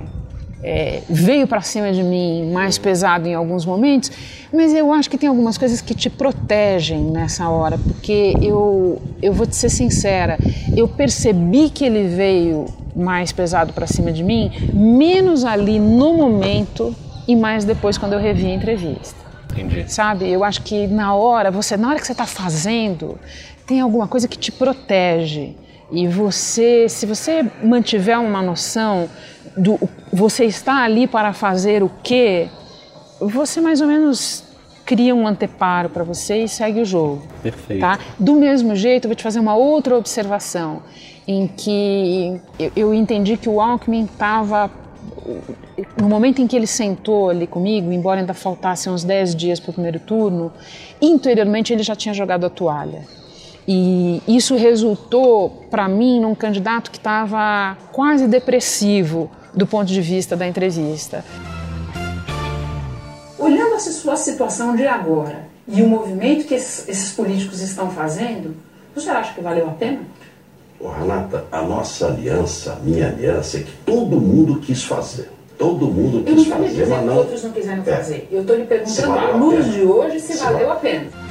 é, 0.63 1.03
veio 1.09 1.47
para 1.47 1.61
cima 1.61 1.93
de 1.93 2.03
mim 2.03 2.51
mais 2.53 2.79
pesado 2.79 3.29
em 3.29 3.35
alguns 3.35 3.65
momentos, 3.65 4.11
mas 4.53 4.75
eu 4.75 4.93
acho 4.93 5.09
que 5.09 5.17
tem 5.17 5.29
algumas 5.29 5.57
coisas 5.57 5.81
que 5.81 5.95
te 5.95 6.11
protegem 6.11 7.01
nessa 7.01 7.49
hora, 7.49 7.79
porque 7.79 8.35
eu, 8.43 9.01
eu 9.23 9.33
vou 9.33 9.47
te 9.47 9.55
ser 9.55 9.69
sincera, 9.69 10.37
eu 10.77 10.89
percebi 10.89 11.71
que 11.71 11.85
ele 11.85 12.09
veio 12.09 12.67
mais 12.95 13.31
pesado 13.31 13.73
para 13.73 13.87
cima 13.87 14.11
de 14.11 14.25
mim, 14.25 14.51
menos 14.75 15.45
ali 15.45 15.79
no 15.79 16.15
momento 16.15 16.95
e 17.27 17.37
mais 17.37 17.65
depois 17.65 17.97
quando 17.97 18.15
eu 18.15 18.19
revi 18.19 18.47
a 18.47 18.55
entrevista. 18.55 19.29
Entendi. 19.53 19.91
Sabe? 19.91 20.29
Eu 20.29 20.43
acho 20.43 20.63
que 20.63 20.87
na 20.87 21.15
hora, 21.15 21.51
você 21.51 21.77
na 21.77 21.91
hora 21.91 22.01
que 22.01 22.07
você 22.07 22.13
está 22.13 22.27
fazendo, 22.27 23.19
tem 23.67 23.81
alguma 23.81 24.09
coisa 24.09 24.27
que 24.27 24.39
te 24.39 24.51
protege. 24.51 25.55
E 25.91 26.07
você, 26.07 26.89
se 26.89 27.07
você 27.07 27.45
mantiver 27.63 28.21
uma 28.21 28.43
noção 28.43 29.09
do 29.57 29.79
você 30.13 30.45
está 30.45 30.85
ali 30.85 31.07
para 31.07 31.33
fazer 31.33 31.83
o 31.83 31.91
quê, 32.03 32.49
você 33.21 33.61
mais 33.61 33.81
ou 33.81 33.87
menos 33.87 34.45
cria 34.85 35.15
um 35.15 35.27
anteparo 35.27 35.89
para 35.91 36.05
você 36.05 36.45
e 36.45 36.49
segue 36.49 36.81
o 36.81 36.85
jogo. 36.85 37.23
Perfeito. 37.43 37.81
Tá? 37.81 37.99
Do 38.19 38.35
mesmo 38.35 38.75
jeito, 38.75 39.05
eu 39.05 39.09
vou 39.11 39.17
te 39.17 39.23
fazer 39.23 39.41
uma 39.41 39.55
outra 39.55 39.97
observação 39.97 40.83
em 41.27 41.47
que 41.47 42.41
eu, 42.59 42.73
eu 42.75 42.95
entendi 42.95 43.37
que 43.37 43.49
o 43.49 43.61
Alckmin 43.61 44.05
estava 44.05 44.71
no 46.01 46.09
momento 46.09 46.41
em 46.41 46.47
que 46.47 46.57
ele 46.57 46.67
sentou 46.67 47.31
ali 47.31 47.47
comigo, 47.47 47.93
embora 47.93 48.21
ainda 48.21 48.35
faltassem 48.35 48.93
uns 48.93 49.05
10 49.05 49.35
dias 49.35 49.61
para 49.61 49.71
o 49.71 49.73
primeiro 49.75 50.01
turno, 50.01 50.53
interiormente 51.01 51.73
ele 51.73 51.83
já 51.83 51.95
tinha 51.95 52.15
jogado 52.15 52.47
a 52.47 52.51
toalha. 52.51 53.03
E 53.71 54.23
isso 54.27 54.57
resultou, 54.57 55.67
para 55.71 55.87
mim, 55.87 56.21
num 56.21 56.35
candidato 56.35 56.91
que 56.91 56.97
estava 56.97 57.77
quase 57.93 58.27
depressivo 58.27 59.31
do 59.53 59.67
ponto 59.67 59.85
de 59.85 60.01
vista 60.01 60.35
da 60.35 60.49
entrevista. 60.49 61.23
Olhando 63.39 63.75
essa 63.75 63.93
sua 63.93 64.17
situação 64.17 64.75
de 64.75 64.87
agora 64.87 65.47
e 65.69 65.83
o 65.83 65.87
movimento 65.87 66.47
que 66.47 66.55
esses, 66.55 66.89
esses 66.89 67.13
políticos 67.13 67.61
estão 67.61 67.91
fazendo, 67.91 68.57
você 68.95 69.11
acha 69.11 69.35
que 69.35 69.43
valeu 69.43 69.69
a 69.69 69.73
pena? 69.73 70.01
Oh, 70.81 70.89
Renata, 70.89 71.45
a 71.53 71.61
nossa 71.61 72.07
aliança, 72.07 72.73
a 72.73 72.77
minha 72.77 73.09
aliança, 73.09 73.59
é 73.59 73.61
que 73.61 73.73
todo 73.85 74.19
mundo 74.19 74.61
quis 74.61 74.83
fazer. 74.83 75.31
Todo 75.59 75.89
mundo 75.89 76.25
quis 76.25 76.47
fazer, 76.47 76.87
mas 76.87 77.05
não. 77.05 77.17
outros 77.19 77.45
não 77.45 77.53
quiseram 77.53 77.83
é. 77.83 77.97
fazer. 77.97 78.29
Eu 78.33 78.41
estou 78.41 78.57
lhe 78.57 78.65
perguntando, 78.65 79.13
à 79.13 79.31
luz 79.33 79.71
de 79.75 79.83
hoje, 79.83 80.21
se, 80.21 80.33
se 80.33 80.39
valeu 80.43 80.73
a 80.73 80.77
pena 80.77 81.28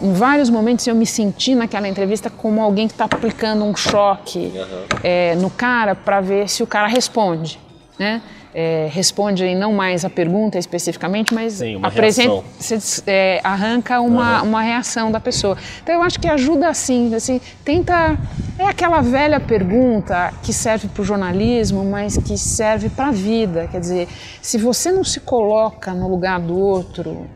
em 0.00 0.12
vários 0.12 0.48
momentos 0.50 0.86
eu 0.86 0.94
me 0.94 1.06
senti 1.06 1.54
naquela 1.54 1.88
entrevista 1.88 2.30
como 2.30 2.62
alguém 2.62 2.86
que 2.86 2.94
está 2.94 3.04
aplicando 3.04 3.64
um 3.64 3.74
choque 3.74 4.52
uhum. 4.54 4.98
é, 5.02 5.34
no 5.36 5.50
cara 5.50 5.94
para 5.94 6.20
ver 6.20 6.48
se 6.48 6.62
o 6.62 6.66
cara 6.66 6.86
responde, 6.86 7.58
né? 7.98 8.22
É, 8.54 8.88
responde 8.90 9.44
aí 9.44 9.54
não 9.54 9.72
mais 9.74 10.04
a 10.04 10.10
pergunta 10.10 10.58
especificamente, 10.58 11.34
mas 11.34 11.54
Sim, 11.54 11.78
apresenta, 11.82 12.42
você, 12.58 13.02
é, 13.06 13.40
arranca 13.44 14.00
uma, 14.00 14.40
uhum. 14.42 14.48
uma 14.48 14.62
reação 14.62 15.12
da 15.12 15.20
pessoa. 15.20 15.56
Então 15.82 15.94
eu 15.94 16.02
acho 16.02 16.18
que 16.18 16.26
ajuda 16.26 16.68
assim, 16.68 17.14
assim, 17.14 17.40
tenta 17.64 18.18
é 18.58 18.66
aquela 18.66 19.00
velha 19.00 19.38
pergunta 19.38 20.32
que 20.42 20.52
serve 20.52 20.88
para 20.88 21.02
o 21.02 21.04
jornalismo, 21.04 21.84
mas 21.84 22.16
que 22.16 22.36
serve 22.36 22.88
para 22.88 23.08
a 23.08 23.12
vida. 23.12 23.68
Quer 23.70 23.80
dizer, 23.80 24.08
se 24.42 24.58
você 24.58 24.90
não 24.90 25.04
se 25.04 25.20
coloca 25.20 25.94
no 25.94 26.08
lugar 26.08 26.40
do 26.40 26.58
outro 26.58 27.26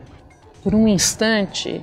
por 0.61 0.75
um 0.75 0.87
instante, 0.87 1.81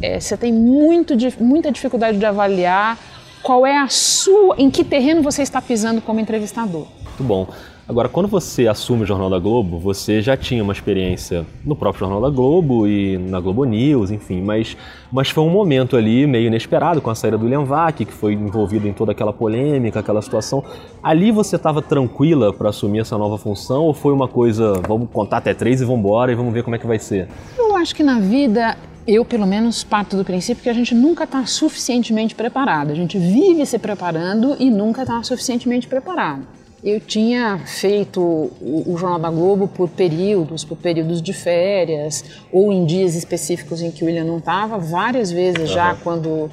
é, 0.00 0.20
você 0.20 0.36
tem 0.36 0.52
muito, 0.52 1.14
muita 1.40 1.70
dificuldade 1.70 2.18
de 2.18 2.24
avaliar 2.24 2.98
qual 3.42 3.66
é 3.66 3.78
a 3.78 3.88
sua, 3.88 4.56
em 4.58 4.70
que 4.70 4.82
terreno 4.82 5.22
você 5.22 5.42
está 5.42 5.62
pisando 5.62 6.00
como 6.00 6.20
entrevistador. 6.20 6.86
Muito 7.04 7.22
bom. 7.22 7.46
Agora, 7.88 8.08
quando 8.08 8.26
você 8.26 8.66
assume 8.66 9.04
o 9.04 9.06
Jornal 9.06 9.30
da 9.30 9.38
Globo, 9.38 9.78
você 9.78 10.20
já 10.20 10.36
tinha 10.36 10.60
uma 10.60 10.72
experiência 10.72 11.46
no 11.64 11.76
próprio 11.76 12.00
Jornal 12.00 12.20
da 12.20 12.28
Globo 12.28 12.84
e 12.88 13.16
na 13.16 13.38
Globo 13.38 13.64
News, 13.64 14.10
enfim, 14.10 14.42
mas, 14.42 14.76
mas 15.12 15.30
foi 15.30 15.44
um 15.44 15.50
momento 15.50 15.96
ali 15.96 16.26
meio 16.26 16.48
inesperado 16.48 17.00
com 17.00 17.10
a 17.10 17.14
saída 17.14 17.38
do 17.38 17.44
William 17.44 17.62
Vac, 17.62 17.94
que 18.04 18.12
foi 18.12 18.32
envolvido 18.32 18.88
em 18.88 18.92
toda 18.92 19.12
aquela 19.12 19.32
polêmica, 19.32 20.00
aquela 20.00 20.20
situação. 20.20 20.64
Ali 21.00 21.30
você 21.30 21.54
estava 21.54 21.80
tranquila 21.80 22.52
para 22.52 22.70
assumir 22.70 22.98
essa 22.98 23.16
nova 23.16 23.38
função 23.38 23.84
ou 23.84 23.94
foi 23.94 24.12
uma 24.12 24.26
coisa, 24.26 24.72
vamos 24.88 25.08
contar 25.12 25.36
até 25.36 25.54
três 25.54 25.80
e 25.80 25.84
vamos 25.84 26.00
embora 26.00 26.32
e 26.32 26.34
vamos 26.34 26.52
ver 26.52 26.64
como 26.64 26.74
é 26.74 26.80
que 26.80 26.88
vai 26.88 26.98
ser? 26.98 27.28
Eu 27.56 27.76
acho 27.76 27.94
que 27.94 28.02
na 28.02 28.18
vida 28.18 28.76
eu, 29.06 29.24
pelo 29.24 29.46
menos, 29.46 29.84
parto 29.84 30.16
do 30.16 30.24
princípio 30.24 30.62
que 30.62 30.68
a 30.68 30.74
gente 30.74 30.94
nunca 30.94 31.24
está 31.24 31.46
suficientemente 31.46 32.34
preparado. 32.34 32.90
A 32.90 32.94
gente 32.94 33.16
vive 33.16 33.64
se 33.64 33.78
preparando 33.78 34.56
e 34.58 34.68
nunca 34.68 35.02
está 35.02 35.22
suficientemente 35.22 35.86
preparado. 35.86 36.46
Eu 36.82 37.00
tinha 37.00 37.58
feito 37.64 38.20
o, 38.20 38.84
o, 38.86 38.96
Jornal 38.98 39.18
da 39.18 39.30
Globo 39.30 39.66
por 39.66 39.88
períodos, 39.88 40.64
por 40.64 40.76
períodos 40.76 41.22
de 41.22 41.32
férias, 41.32 42.24
ou 42.52 42.72
em 42.72 42.84
dias 42.84 43.14
específicos 43.14 43.80
em 43.80 43.90
que 43.90 44.04
o 44.04 44.06
William 44.06 44.24
não 44.24 44.38
estava, 44.38 44.76
várias 44.76 45.30
vezes 45.30 45.70
já 45.70 45.94
quando, 45.94 46.50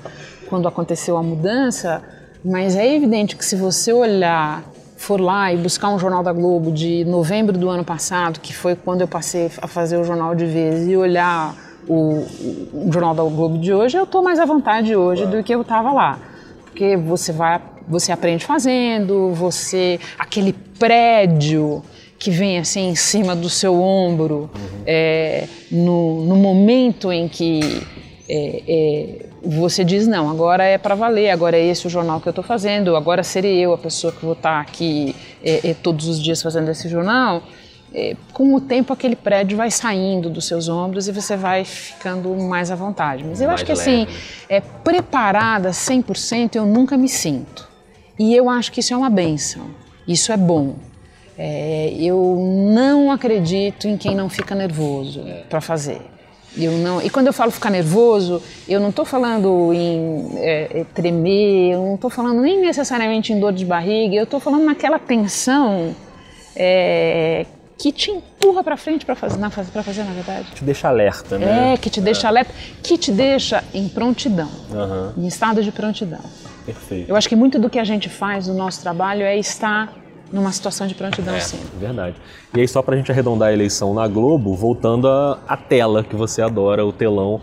quando 0.47 0.67
aconteceu 0.67 1.17
a 1.17 1.23
mudança, 1.23 2.01
mas 2.43 2.75
é 2.75 2.95
evidente 2.95 3.35
que 3.35 3.43
se 3.43 3.55
você 3.55 3.91
olhar, 3.91 4.63
for 4.95 5.19
lá 5.19 5.53
e 5.53 5.57
buscar 5.57 5.89
um 5.89 5.99
Jornal 5.99 6.23
da 6.23 6.31
Globo 6.31 6.71
de 6.71 7.03
novembro 7.03 7.57
do 7.57 7.69
ano 7.69 7.83
passado, 7.83 8.39
que 8.39 8.53
foi 8.53 8.75
quando 8.75 9.01
eu 9.01 9.07
passei 9.07 9.51
a 9.61 9.67
fazer 9.67 9.97
o 9.97 10.03
jornal 10.03 10.33
de 10.33 10.45
vez, 10.45 10.87
e 10.87 10.95
olhar 10.95 11.53
o, 11.87 12.25
o 12.73 12.89
Jornal 12.91 13.13
da 13.13 13.23
Globo 13.23 13.57
de 13.57 13.73
hoje, 13.73 13.97
eu 13.97 14.03
estou 14.03 14.23
mais 14.23 14.39
à 14.39 14.45
vontade 14.45 14.95
hoje 14.95 15.25
do 15.25 15.43
que 15.43 15.53
eu 15.53 15.61
estava 15.61 15.91
lá. 15.91 16.19
Porque 16.65 16.97
você 16.97 17.31
vai, 17.31 17.61
você 17.87 18.11
aprende 18.11 18.45
fazendo, 18.45 19.31
você 19.33 19.99
aquele 20.17 20.53
prédio 20.79 21.83
que 22.17 22.31
vem 22.31 22.57
assim 22.57 22.89
em 22.89 22.95
cima 22.95 23.35
do 23.35 23.49
seu 23.49 23.79
ombro 23.81 24.49
uhum. 24.55 24.83
é, 24.85 25.45
no, 25.69 26.23
no, 26.23 26.37
momento 26.37 27.11
em 27.11 27.27
que 27.27 27.59
é, 28.29 28.63
é, 28.65 29.25
você 29.43 29.83
diz 29.83 30.07
não, 30.07 30.29
agora 30.29 30.63
é 30.63 30.77
para 30.77 30.95
valer, 30.95 31.31
agora 31.31 31.57
é 31.57 31.65
esse 31.65 31.85
o 31.85 31.89
jornal 31.89 32.21
que 32.21 32.27
eu 32.27 32.31
estou 32.31 32.43
fazendo, 32.43 32.95
agora 32.95 33.23
serei 33.23 33.59
eu 33.59 33.73
a 33.73 33.77
pessoa 33.77 34.13
que 34.13 34.23
vou 34.23 34.33
estar 34.33 34.53
tá 34.53 34.61
aqui 34.61 35.13
é, 35.43 35.71
é, 35.71 35.73
todos 35.73 36.07
os 36.07 36.21
dias 36.21 36.41
fazendo 36.41 36.71
esse 36.71 36.87
jornal. 36.87 37.43
É, 37.95 38.15
com 38.33 38.55
o 38.55 38.59
tempo 38.59 38.91
aquele 38.91 39.15
prédio 39.15 39.55
vai 39.55 39.69
saindo 39.69 40.27
dos 40.29 40.47
seus 40.47 40.67
ombros 40.67 41.07
e 41.07 41.11
você 41.11 41.37
vai 41.37 41.63
ficando 41.63 42.33
mais 42.35 42.71
à 42.71 42.75
vontade. 42.75 43.23
Mas 43.23 43.39
eu 43.39 43.47
mais 43.47 43.59
acho 43.59 43.65
que 43.65 43.71
assim, 43.71 43.99
leve. 43.99 44.11
assim, 44.11 44.45
é, 44.49 44.61
preparada 44.61 45.69
100% 45.69 46.55
eu 46.55 46.65
nunca 46.65 46.97
me 46.97 47.07
sinto. 47.07 47.69
E 48.17 48.35
eu 48.35 48.49
acho 48.49 48.71
que 48.71 48.79
isso 48.79 48.93
é 48.93 48.97
uma 48.97 49.09
benção, 49.09 49.67
isso 50.07 50.31
é 50.31 50.37
bom. 50.37 50.75
É, 51.37 51.93
eu 51.97 52.37
não 52.73 53.11
acredito 53.11 53.87
em 53.87 53.97
quem 53.97 54.15
não 54.15 54.29
fica 54.29 54.53
nervoso 54.53 55.23
para 55.49 55.61
fazer. 55.61 56.01
Eu 56.55 56.73
não, 56.73 57.01
e 57.01 57.09
quando 57.09 57.27
eu 57.27 57.33
falo 57.33 57.49
ficar 57.49 57.71
nervoso, 57.71 58.41
eu 58.67 58.79
não 58.79 58.89
estou 58.89 59.03
falando 59.03 59.73
em 59.73 60.37
é, 60.37 60.81
é, 60.81 60.85
tremer, 60.93 61.73
eu 61.73 61.79
não 61.79 61.95
estou 61.95 62.11
falando 62.11 62.41
nem 62.41 62.61
necessariamente 62.61 63.33
em 63.33 63.39
dor 63.39 63.51
de 63.51 63.65
barriga, 63.65 64.15
eu 64.15 64.23
estou 64.23 64.39
falando 64.39 64.63
naquela 64.63 64.99
tensão 64.99 65.95
é, 66.55 67.47
que 67.77 67.91
te 67.91 68.11
empurra 68.11 68.63
para 68.63 68.77
frente 68.77 69.05
para 69.05 69.15
fazer, 69.15 69.39
para 69.71 69.83
fazer, 69.83 70.03
na 70.03 70.13
verdade. 70.13 70.47
Te 70.53 70.63
deixa 70.63 70.87
alerta, 70.87 71.37
né? 71.37 71.73
É, 71.73 71.77
que 71.77 71.89
te 71.89 71.99
deixa 71.99 72.27
é. 72.27 72.29
alerta, 72.29 72.53
que 72.81 72.97
te 72.97 73.11
deixa 73.11 73.63
em 73.73 73.87
prontidão, 73.87 74.49
uhum. 74.71 75.23
em 75.23 75.27
estado 75.27 75.61
de 75.63 75.71
prontidão. 75.71 76.21
Perfeito. 76.65 77.09
Eu 77.09 77.15
acho 77.15 77.27
que 77.27 77.35
muito 77.35 77.59
do 77.59 77.69
que 77.69 77.79
a 77.79 77.83
gente 77.83 78.09
faz 78.09 78.47
no 78.47 78.53
nosso 78.53 78.81
trabalho 78.81 79.23
é 79.23 79.37
estar 79.37 79.93
numa 80.31 80.51
situação 80.51 80.87
de 80.87 80.95
prontidão, 80.95 81.35
é, 81.35 81.39
sim. 81.39 81.59
Verdade. 81.79 82.15
E 82.55 82.59
aí, 82.59 82.67
só 82.67 82.81
para 82.81 82.95
a 82.95 82.97
gente 82.97 83.11
arredondar 83.11 83.49
a 83.49 83.53
eleição 83.53 83.93
na 83.93 84.07
Globo, 84.07 84.55
voltando 84.55 85.07
à 85.07 85.55
tela 85.55 86.03
que 86.03 86.15
você 86.15 86.41
adora, 86.41 86.85
o 86.85 86.91
telão. 86.91 87.39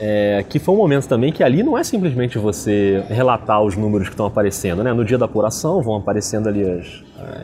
É, 0.00 0.44
que 0.48 0.60
foi 0.60 0.76
um 0.76 0.78
momento 0.78 1.08
também 1.08 1.32
que 1.32 1.42
ali 1.42 1.60
não 1.60 1.76
é 1.76 1.82
simplesmente 1.82 2.38
você 2.38 3.04
relatar 3.08 3.60
os 3.60 3.76
números 3.76 4.06
que 4.06 4.14
estão 4.14 4.26
aparecendo, 4.26 4.84
né? 4.84 4.92
No 4.92 5.04
dia 5.04 5.18
da 5.18 5.24
apuração 5.24 5.82
vão 5.82 5.96
aparecendo 5.96 6.48
ali 6.48 6.62
as, 6.62 7.02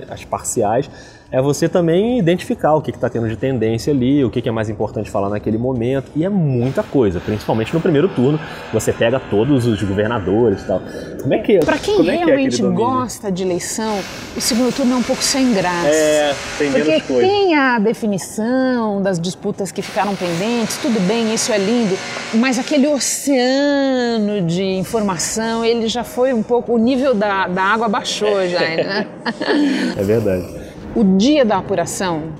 as 0.08 0.24
parciais, 0.24 0.88
é 1.34 1.42
você 1.42 1.68
também 1.68 2.16
identificar 2.16 2.74
o 2.74 2.80
que 2.80 2.92
está 2.92 3.10
tendo 3.10 3.28
de 3.28 3.36
tendência 3.36 3.92
ali, 3.92 4.24
o 4.24 4.30
que, 4.30 4.40
que, 4.40 4.48
é 4.48 4.52
mais 4.52 4.68
importante 4.68 5.10
falar 5.10 5.28
naquele 5.28 5.58
momento, 5.58 6.08
e 6.14 6.24
é 6.24 6.28
muita 6.28 6.80
coisa, 6.84 7.18
principalmente 7.18 7.74
no 7.74 7.80
primeiro 7.80 8.08
turno, 8.08 8.38
você 8.72 8.92
pega 8.92 9.18
todos 9.18 9.66
os 9.66 9.82
governadores 9.82 10.62
e 10.62 10.64
tal. 10.64 10.80
Como 11.20 11.34
é 11.34 11.38
que 11.38 11.58
Para 11.58 11.76
quem 11.76 11.96
como 11.96 12.08
é 12.08 12.18
realmente 12.18 12.58
que 12.58 12.64
é 12.64 12.70
gosta 12.70 13.32
de 13.32 13.42
eleição, 13.42 13.98
o 14.36 14.40
segundo 14.40 14.72
turno 14.72 14.92
é 14.92 14.96
um 14.96 15.02
pouco 15.02 15.24
sem 15.24 15.52
graça. 15.52 15.88
É, 15.88 16.36
tem 16.56 16.70
Porque 16.70 17.00
coisa. 17.00 17.26
tem 17.26 17.56
a 17.56 17.80
definição 17.80 19.02
das 19.02 19.18
disputas 19.18 19.72
que 19.72 19.82
ficaram 19.82 20.14
pendentes, 20.14 20.76
tudo 20.76 21.00
bem, 21.00 21.34
isso 21.34 21.50
é 21.50 21.58
lindo, 21.58 21.98
mas 22.34 22.60
aquele 22.60 22.86
oceano 22.86 24.40
de 24.46 24.62
informação, 24.62 25.64
ele 25.64 25.88
já 25.88 26.04
foi 26.04 26.32
um 26.32 26.44
pouco, 26.44 26.72
o 26.72 26.78
nível 26.78 27.12
da, 27.12 27.48
da 27.48 27.62
água 27.62 27.88
baixou 27.88 28.46
já, 28.46 28.60
né? 28.60 29.08
É 29.98 30.02
verdade 30.04 30.63
o 30.94 31.16
dia 31.16 31.44
da 31.44 31.58
apuração 31.58 32.32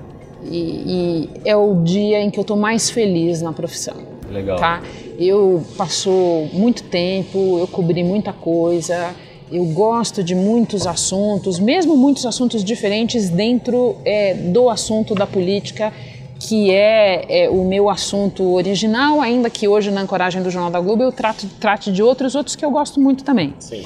e, 0.43 0.57
e 0.57 1.29
é 1.43 1.55
o 1.55 1.83
dia 1.83 2.21
em 2.21 2.29
que 2.29 2.39
eu 2.39 2.43
estou 2.43 2.57
mais 2.57 2.89
feliz 2.89 3.41
na 3.41 3.51
profissão. 3.51 3.95
Legal. 4.29 4.57
Tá? 4.57 4.81
Eu 5.17 5.63
passou 5.77 6.47
muito 6.51 6.83
tempo, 6.83 7.57
eu 7.59 7.67
cobri 7.67 8.03
muita 8.03 8.33
coisa, 8.33 9.13
eu 9.51 9.65
gosto 9.65 10.23
de 10.23 10.35
muitos 10.35 10.87
assuntos, 10.87 11.59
mesmo 11.59 11.95
muitos 11.95 12.25
assuntos 12.25 12.63
diferentes 12.63 13.29
dentro 13.29 13.95
é, 14.03 14.33
do 14.33 14.69
assunto 14.69 15.13
da 15.13 15.25
política, 15.25 15.93
que 16.39 16.71
é, 16.71 17.45
é, 17.45 17.49
o 17.49 17.63
meu 17.63 17.89
assunto 17.89 18.43
original, 18.53 19.21
ainda 19.21 19.49
que 19.49 19.67
hoje 19.67 19.89
na 19.89 20.01
Ancoragem 20.01 20.43
do 20.43 20.49
Jornal 20.49 20.71
da 20.71 20.79
Globo 20.79 21.03
eu 21.03 21.11
trato, 21.11 21.47
trate 21.59 21.91
de 21.91 22.03
outros, 22.03 22.35
outros 22.35 22.55
que 22.55 22.65
eu 22.65 22.71
gosto 22.71 22.99
muito 22.99 23.23
também. 23.23 23.53
Sim. 23.59 23.83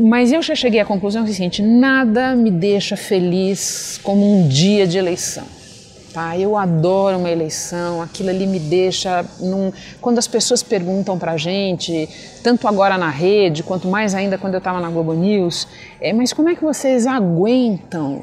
Mas 0.00 0.32
eu 0.32 0.40
já 0.40 0.54
cheguei 0.54 0.80
à 0.80 0.84
conclusão 0.84 1.26
seguinte: 1.26 1.60
nada 1.60 2.34
me 2.34 2.50
deixa 2.50 2.96
feliz 2.96 4.00
como 4.02 4.24
um 4.24 4.48
dia 4.48 4.86
de 4.86 4.96
eleição. 4.96 5.44
Tá? 6.14 6.36
Eu 6.36 6.56
adoro 6.56 7.18
uma 7.18 7.30
eleição, 7.30 8.00
aquilo 8.00 8.30
ali 8.30 8.46
me 8.46 8.58
deixa. 8.58 9.24
Num... 9.38 9.70
Quando 10.00 10.18
as 10.18 10.26
pessoas 10.26 10.62
perguntam 10.62 11.18
para 11.18 11.32
a 11.32 11.36
gente, 11.36 12.08
tanto 12.42 12.66
agora 12.66 12.96
na 12.96 13.10
rede, 13.10 13.62
quanto 13.62 13.86
mais 13.86 14.14
ainda 14.14 14.38
quando 14.38 14.54
eu 14.54 14.58
estava 14.58 14.80
na 14.80 14.88
Globo 14.88 15.12
News, 15.12 15.68
é, 16.00 16.14
mas 16.14 16.32
como 16.32 16.48
é 16.48 16.56
que 16.56 16.64
vocês 16.64 17.06
aguentam? 17.06 18.22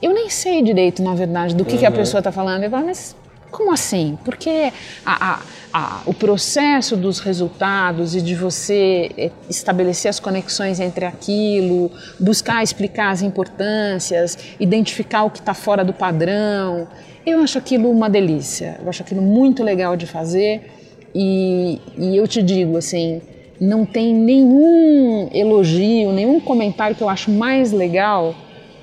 Eu 0.00 0.14
nem 0.14 0.30
sei 0.30 0.62
direito, 0.62 1.02
na 1.02 1.14
verdade, 1.14 1.54
do 1.54 1.64
que, 1.64 1.74
uhum. 1.74 1.78
que 1.80 1.86
a 1.86 1.90
pessoa 1.90 2.20
está 2.20 2.30
falando. 2.30 2.62
Eu 2.62 2.70
falo, 2.70 2.86
mas 2.86 3.14
como 3.52 3.70
assim? 3.70 4.18
Porque 4.24 4.72
a, 5.04 5.34
a, 5.34 5.42
a, 5.72 6.02
o 6.06 6.14
processo 6.14 6.96
dos 6.96 7.20
resultados 7.20 8.16
e 8.16 8.22
de 8.22 8.34
você 8.34 9.10
eh, 9.16 9.30
estabelecer 9.48 10.08
as 10.08 10.18
conexões 10.18 10.80
entre 10.80 11.04
aquilo, 11.04 11.90
buscar 12.18 12.64
explicar 12.64 13.10
as 13.10 13.20
importâncias, 13.20 14.36
identificar 14.58 15.24
o 15.24 15.30
que 15.30 15.38
está 15.38 15.52
fora 15.52 15.84
do 15.84 15.92
padrão, 15.92 16.88
eu 17.24 17.40
acho 17.40 17.58
aquilo 17.58 17.90
uma 17.90 18.08
delícia. 18.08 18.78
Eu 18.82 18.88
acho 18.88 19.02
aquilo 19.02 19.22
muito 19.22 19.62
legal 19.62 19.96
de 19.96 20.06
fazer 20.06 20.72
e, 21.14 21.78
e 21.96 22.16
eu 22.16 22.26
te 22.26 22.42
digo 22.42 22.78
assim, 22.78 23.20
não 23.60 23.84
tem 23.84 24.14
nenhum 24.14 25.28
elogio, 25.32 26.10
nenhum 26.10 26.40
comentário 26.40 26.96
que 26.96 27.02
eu 27.02 27.08
acho 27.08 27.30
mais 27.30 27.70
legal 27.70 28.34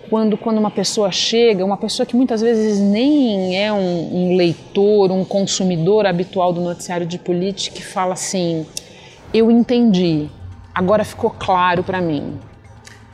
quando, 0.09 0.37
quando 0.37 0.57
uma 0.57 0.71
pessoa 0.71 1.11
chega, 1.11 1.63
uma 1.63 1.77
pessoa 1.77 2.05
que 2.05 2.15
muitas 2.15 2.41
vezes 2.41 2.79
nem 2.79 3.55
é 3.57 3.71
um, 3.71 4.31
um 4.31 4.35
leitor, 4.35 5.11
um 5.11 5.23
consumidor 5.23 6.05
habitual 6.05 6.51
do 6.51 6.59
noticiário 6.61 7.05
de 7.05 7.19
política, 7.19 7.75
que 7.75 7.83
fala 7.83 8.13
assim: 8.13 8.65
eu 9.33 9.51
entendi, 9.51 10.27
agora 10.73 11.03
ficou 11.03 11.29
claro 11.29 11.83
para 11.83 12.01
mim. 12.01 12.39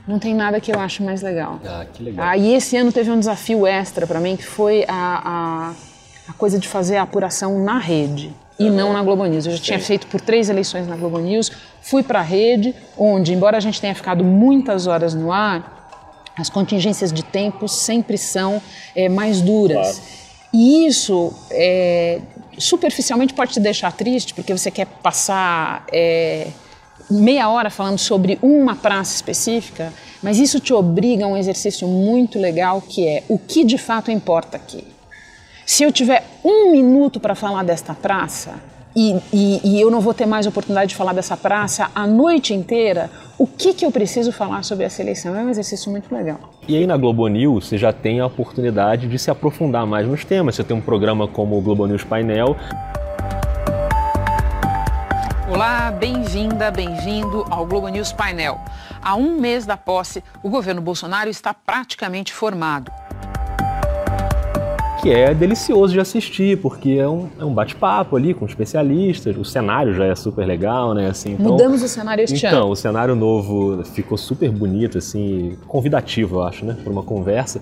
Não 0.07 0.19
tem 0.19 0.35
nada 0.35 0.61
que 0.61 0.71
eu 0.71 0.79
acho 0.79 1.03
mais 1.03 1.21
legal. 1.21 1.59
Ah, 1.65 1.85
que 1.91 2.03
legal. 2.03 2.27
Ah, 2.27 2.37
e 2.37 2.53
esse 2.53 2.77
ano 2.77 2.91
teve 2.91 3.09
um 3.09 3.19
desafio 3.19 3.65
extra 3.65 4.05
para 4.05 4.19
mim, 4.19 4.35
que 4.35 4.45
foi 4.45 4.85
a, 4.87 4.93
a, 5.25 6.29
a, 6.29 6.33
coisa 6.33 6.59
de 6.59 6.67
fazer 6.67 6.97
a 6.97 7.01
apuração 7.01 7.59
na 7.63 7.79
rede 7.79 8.31
e 8.59 8.69
não 8.69 8.93
na 8.93 9.01
Globo 9.01 9.25
News. 9.25 9.47
Eu 9.47 9.53
já 9.53 9.57
Sim. 9.57 9.63
tinha 9.63 9.79
feito 9.79 10.05
por 10.07 10.21
três 10.21 10.47
eleições 10.47 10.87
na 10.87 10.95
Globo 10.95 11.17
News, 11.17 11.51
fui 11.81 12.03
para 12.03 12.19
a 12.19 12.21
rede, 12.21 12.75
onde, 12.95 13.33
embora 13.33 13.57
a 13.57 13.59
gente 13.59 13.81
tenha 13.81 13.95
ficado 13.95 14.23
muitas 14.23 14.85
horas 14.85 15.15
no 15.15 15.31
ar, 15.31 15.84
as 16.37 16.49
contingências 16.49 17.11
de 17.11 17.23
tempo 17.23 17.67
sempre 17.67 18.17
são 18.17 18.61
é, 18.95 19.07
mais 19.07 19.41
duras. 19.41 19.97
Claro. 19.97 20.25
E 20.53 20.87
isso, 20.87 21.33
é, 21.51 22.21
superficialmente, 22.57 23.33
pode 23.33 23.53
te 23.53 23.59
deixar 23.59 23.91
triste, 23.91 24.33
porque 24.33 24.53
você 24.55 24.71
quer 24.71 24.85
passar 24.85 25.85
é, 25.91 26.47
meia 27.09 27.49
hora 27.49 27.69
falando 27.69 27.99
sobre 27.99 28.39
uma 28.41 28.75
praça 28.75 29.15
específica, 29.15 29.93
mas 30.23 30.39
isso 30.39 30.59
te 30.59 30.73
obriga 30.73 31.25
a 31.25 31.27
um 31.27 31.37
exercício 31.37 31.87
muito 31.87 32.39
legal 32.39 32.81
que 32.81 33.07
é 33.07 33.23
o 33.27 33.37
que 33.37 33.63
de 33.63 33.77
fato 33.77 34.11
importa 34.11 34.57
aqui. 34.57 34.85
Se 35.65 35.83
eu 35.83 35.91
tiver 35.91 36.23
um 36.43 36.71
minuto 36.71 37.19
para 37.19 37.35
falar 37.35 37.63
desta 37.63 37.93
praça, 37.93 38.53
e, 38.95 39.15
e, 39.33 39.61
e, 39.63 39.81
eu 39.81 39.91
não 39.91 39.99
vou 39.99 40.13
ter 40.13 40.25
mais 40.25 40.47
oportunidade 40.47 40.89
de 40.89 40.95
falar 40.95 41.11
dessa 41.11 41.35
praça 41.35 41.91
a 41.93 42.07
noite 42.07 42.53
inteira, 42.53 43.11
o 43.37 43.45
que, 43.45 43.73
que 43.73 43.85
eu 43.85 43.91
preciso 43.91 44.31
falar 44.31 44.63
sobre 44.63 44.85
essa 44.85 45.01
eleição? 45.01 45.35
É 45.35 45.43
um 45.43 45.49
exercício 45.49 45.91
muito 45.91 46.13
legal. 46.15 46.39
E 46.65 46.77
aí 46.77 46.87
na 46.87 46.95
Globo 46.95 47.27
News 47.27 47.67
você 47.67 47.77
já 47.77 47.91
tem 47.91 48.21
a 48.21 48.25
oportunidade 48.25 49.07
de 49.07 49.19
se 49.19 49.29
aprofundar 49.29 49.85
mais 49.85 50.07
nos 50.07 50.23
temas. 50.23 50.55
Você 50.55 50.63
tem 50.63 50.77
um 50.77 50.81
programa 50.81 51.27
como 51.27 51.57
o 51.57 51.61
Globo 51.61 51.85
News 51.85 52.05
Painel. 52.05 52.55
Olá, 55.49 55.91
bem-vinda, 55.91 56.71
bem-vindo 56.71 57.45
ao 57.49 57.65
Globo 57.65 57.89
News 57.89 58.13
Painel. 58.13 58.59
Há 59.01 59.15
um 59.15 59.37
mês 59.39 59.65
da 59.65 59.75
posse, 59.75 60.23
o 60.41 60.49
governo 60.49 60.81
Bolsonaro 60.81 61.29
está 61.29 61.53
praticamente 61.53 62.33
formado 62.33 62.91
que 65.05 65.11
é 65.11 65.35
delicioso 65.35 65.93
de 65.93 65.99
assistir, 65.99 66.57
porque 66.57 66.93
é 66.93 67.07
um, 67.07 67.29
é 67.39 67.45
um 67.45 67.53
bate-papo 67.53 68.15
ali 68.15 68.33
com 68.33 68.43
especialistas, 68.43 69.37
o 69.37 69.45
cenário 69.45 69.93
já 69.93 70.05
é 70.05 70.15
super 70.15 70.47
legal, 70.47 70.95
né? 70.95 71.09
Assim, 71.09 71.33
então, 71.33 71.51
Mudamos 71.51 71.83
o 71.83 71.87
cenário 71.87 72.23
este 72.23 72.37
então, 72.37 72.49
ano. 72.49 72.57
Então, 72.57 72.69
o 72.71 72.75
cenário 72.75 73.15
novo 73.15 73.83
ficou 73.83 74.17
super 74.17 74.49
bonito, 74.49 74.97
assim, 74.97 75.59
convidativo, 75.67 76.37
eu 76.37 76.43
acho, 76.43 76.65
né? 76.65 76.75
Para 76.83 76.91
uma 76.91 77.03
conversa. 77.03 77.61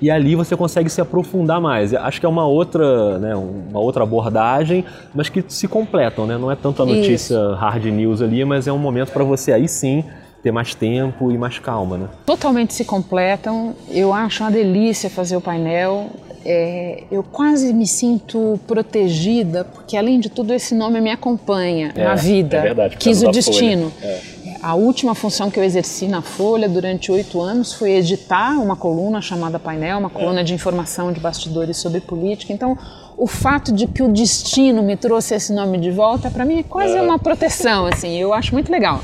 E 0.00 0.08
ali 0.08 0.36
você 0.36 0.56
consegue 0.56 0.88
se 0.88 1.00
aprofundar 1.00 1.60
mais. 1.60 1.92
Acho 1.92 2.20
que 2.20 2.26
é 2.26 2.28
uma 2.28 2.46
outra, 2.46 3.18
né, 3.18 3.34
uma 3.34 3.80
outra 3.80 4.04
abordagem, 4.04 4.84
mas 5.12 5.28
que 5.28 5.44
se 5.48 5.66
completam, 5.66 6.28
né? 6.28 6.38
Não 6.38 6.48
é 6.48 6.54
tanto 6.54 6.80
a 6.80 6.86
notícia 6.86 7.34
Isso. 7.34 7.54
hard 7.54 7.84
news 7.86 8.22
ali, 8.22 8.44
mas 8.44 8.68
é 8.68 8.72
um 8.72 8.78
momento 8.78 9.10
para 9.10 9.24
você 9.24 9.52
aí 9.52 9.66
sim 9.66 10.04
ter 10.44 10.52
mais 10.52 10.74
tempo 10.74 11.32
e 11.32 11.38
mais 11.38 11.58
calma, 11.58 11.96
né? 11.96 12.08
Totalmente 12.24 12.72
se 12.72 12.84
completam. 12.84 13.74
Eu 13.90 14.12
acho 14.12 14.44
uma 14.44 14.50
delícia 14.50 15.10
fazer 15.10 15.36
o 15.36 15.40
painel 15.40 16.10
é, 16.44 17.04
eu 17.10 17.22
quase 17.22 17.72
me 17.72 17.86
sinto 17.86 18.60
protegida, 18.66 19.64
porque 19.64 19.96
além 19.96 20.20
de 20.20 20.28
tudo 20.28 20.52
esse 20.52 20.74
nome 20.74 21.00
me 21.00 21.10
acompanha 21.10 21.92
é, 21.94 22.04
na 22.04 22.14
vida. 22.14 22.58
É 22.58 22.62
verdade, 22.62 22.96
quis 22.96 23.22
o 23.22 23.30
destino. 23.30 23.92
É. 24.02 24.20
A 24.62 24.74
última 24.74 25.14
função 25.14 25.50
que 25.50 25.58
eu 25.58 25.64
exerci 25.64 26.08
na 26.08 26.22
Folha 26.22 26.66
durante 26.68 27.12
oito 27.12 27.40
anos 27.40 27.74
foi 27.74 27.92
editar 27.92 28.58
uma 28.58 28.74
coluna 28.74 29.20
chamada 29.20 29.58
Painel, 29.58 29.98
uma 29.98 30.08
coluna 30.08 30.42
de 30.42 30.54
informação 30.54 31.12
de 31.12 31.20
bastidores 31.20 31.76
sobre 31.76 32.00
política. 32.00 32.50
Então, 32.50 32.78
o 33.16 33.26
fato 33.26 33.72
de 33.72 33.86
que 33.86 34.02
o 34.02 34.08
destino 34.08 34.82
me 34.82 34.96
trouxe 34.96 35.34
esse 35.34 35.52
nome 35.52 35.78
de 35.78 35.90
volta, 35.90 36.30
para 36.30 36.46
mim 36.46 36.60
é 36.60 36.62
quase 36.62 36.98
uma 36.98 37.18
proteção, 37.18 37.84
assim, 37.86 38.16
eu 38.16 38.32
acho 38.32 38.54
muito 38.54 38.72
legal. 38.72 39.00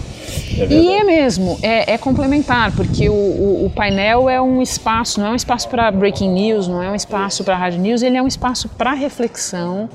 É 0.59 0.67
e 0.67 0.89
é 0.93 1.05
mesmo, 1.05 1.59
é, 1.63 1.95
é 1.95 1.99
complementar, 1.99 2.73
porque 2.73 3.09
o, 3.09 3.13
o, 3.13 3.67
o, 3.67 3.71
painel 3.71 4.29
é 4.29 4.41
um 4.41 4.61
espaço, 4.61 5.21
não 5.21 5.29
é 5.29 5.31
um 5.31 5.37
espaço 5.37 5.69
para 5.69 5.91
breaking 5.91 6.31
news, 6.31 6.67
não 6.67 6.83
é 6.83 6.91
um 6.91 6.95
espaço 6.95 7.45
para 7.45 7.57
rádio 7.57 7.81
news, 7.81 8.03
ele 8.03 8.17
é 8.17 8.23
um 8.23 8.27
espaço 8.27 8.69
para 8.69 8.93
reflexão 8.93 9.89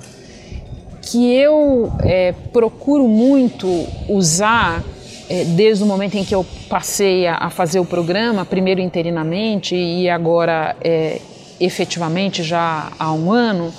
que 1.01 1.33
eu 1.35 1.91
é, 2.03 2.33
procuro 2.51 3.07
muito 3.07 3.67
usar 4.09 4.83
é, 5.29 5.43
desde 5.43 5.83
o 5.83 5.87
momento 5.87 6.15
em 6.15 6.23
que 6.23 6.33
eu 6.33 6.45
passei 6.67 7.27
a, 7.27 7.35
a, 7.35 7.49
fazer 7.49 7.79
o 7.79 7.85
programa, 7.85 8.45
primeiro 8.45 8.81
interinamente 8.81 9.75
e 9.75 10.09
agora 10.09 10.75
é, 10.81 11.19
efetivamente 11.59 12.43
já 12.43 12.91
há 12.97 13.11
um 13.13 13.31
ano, 13.31 13.73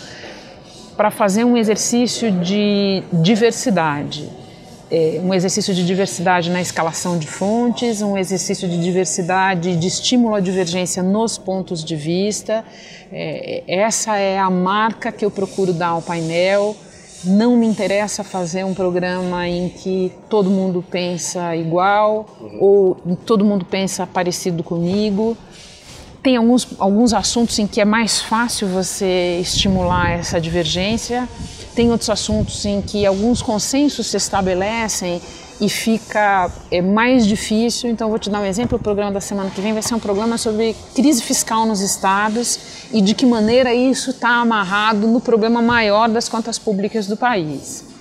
para 0.97 1.11
fazer 1.11 1.45
um 1.45 1.57
exercício 1.57 2.33
de 2.33 3.03
diversidade. 3.13 4.29
É, 4.91 5.21
um 5.23 5.35
exercício 5.35 5.75
de 5.75 5.85
diversidade 5.85 6.51
na 6.51 6.61
escalação 6.61 7.19
de 7.19 7.27
fontes, 7.27 8.03
um 8.03 8.17
exercício 8.17 8.69
de 8.69 8.81
diversidade, 8.81 9.77
de 9.77 9.87
estímulo 9.87 10.35
à 10.35 10.41
divergência 10.41 11.03
nos 11.03 11.37
pontos 11.37 11.85
de 11.85 11.97
vista. 11.97 12.65
É, 13.13 13.65
essa 13.67 14.17
é 14.17 14.39
a 14.39 14.49
marca 14.49 15.11
que 15.11 15.25
eu 15.25 15.31
procuro 15.31 15.73
dar 15.73 15.89
ao 15.89 16.03
painel. 16.03 16.77
Não 17.25 17.57
me 17.57 17.67
interessa 17.67 18.23
fazer 18.23 18.65
um 18.65 18.75
programa 18.75 19.49
em 19.49 19.69
que 19.69 20.13
todo 20.29 20.49
mundo 20.49 20.85
pensa 20.89 21.57
igual 21.57 22.27
uhum. 22.41 22.59
ou 22.61 22.95
todo 23.25 23.45
mundo 23.45 23.65
pensa 23.65 24.07
parecido 24.07 24.63
comigo. 24.63 25.37
Tem 26.23 26.37
alguns, 26.37 26.69
alguns 26.79 27.13
assuntos 27.13 27.59
em 27.59 27.67
que 27.67 27.81
é 27.81 27.85
mais 27.85 28.21
fácil 28.21 28.69
você 28.69 29.39
estimular 29.41 30.11
essa 30.11 30.41
divergência 30.41 31.29
tem 31.77 31.93
outros 31.93 32.09
assuntos 32.09 32.65
em 32.65 32.81
que 32.81 33.05
alguns 33.05 33.43
consensos 33.43 34.07
se 34.07 34.17
estabelecem 34.17 35.21
e 35.61 35.69
fica 35.69 36.51
é, 36.71 36.81
mais 36.81 37.27
difícil. 37.27 37.91
Então, 37.91 38.09
vou 38.09 38.19
te 38.19 38.31
dar 38.31 38.41
um 38.41 38.45
exemplo: 38.45 38.79
o 38.79 38.81
programa 38.81 39.13
da 39.13 39.21
semana 39.21 39.51
que 39.51 39.61
vem 39.61 39.73
vai 39.73 39.83
ser 39.83 39.95
um 39.95 40.01
programa 40.01 40.39
sobre 40.39 40.75
crise 40.95 41.23
fiscal 41.23 41.67
nos 41.67 41.81
estados 41.81 42.59
e 42.93 43.01
de 43.01 43.15
que 43.15 43.27
maneira 43.27 43.75
isso 43.75 44.11
está 44.11 44.41
amarrado 44.41 45.07
no 45.07 45.21
problema 45.21 45.61
maior 45.61 46.09
das 46.09 46.29
contas 46.29 46.59
públicas 46.59 47.07
do 47.07 47.17
país. 47.17 47.96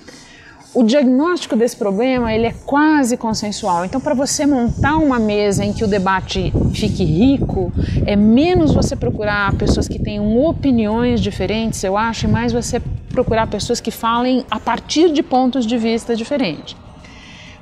O 0.75 0.83
diagnóstico 0.83 1.55
desse 1.55 1.77
problema 1.77 2.33
ele 2.33 2.47
é 2.47 2.53
quase 2.65 3.15
consensual. 3.15 3.85
Então, 3.85 4.01
para 4.01 4.13
você 4.13 4.45
montar 4.45 4.97
uma 4.97 5.17
mesa 5.17 5.63
em 5.63 5.71
que 5.71 5.85
o 5.85 5.87
debate 5.87 6.51
fique 6.73 7.05
rico, 7.05 7.71
é 8.05 8.13
menos 8.17 8.73
você 8.73 8.93
procurar 8.93 9.55
pessoas 9.55 9.87
que 9.87 9.97
tenham 9.97 10.37
opiniões 10.37 11.21
diferentes, 11.21 11.81
eu 11.81 11.95
acho, 11.95 12.25
e 12.25 12.29
mais 12.29 12.51
você 12.51 12.81
procurar 13.09 13.47
pessoas 13.47 13.79
que 13.79 13.89
falem 13.89 14.43
a 14.51 14.59
partir 14.59 15.13
de 15.13 15.23
pontos 15.23 15.65
de 15.65 15.77
vista 15.77 16.13
diferentes. 16.13 16.75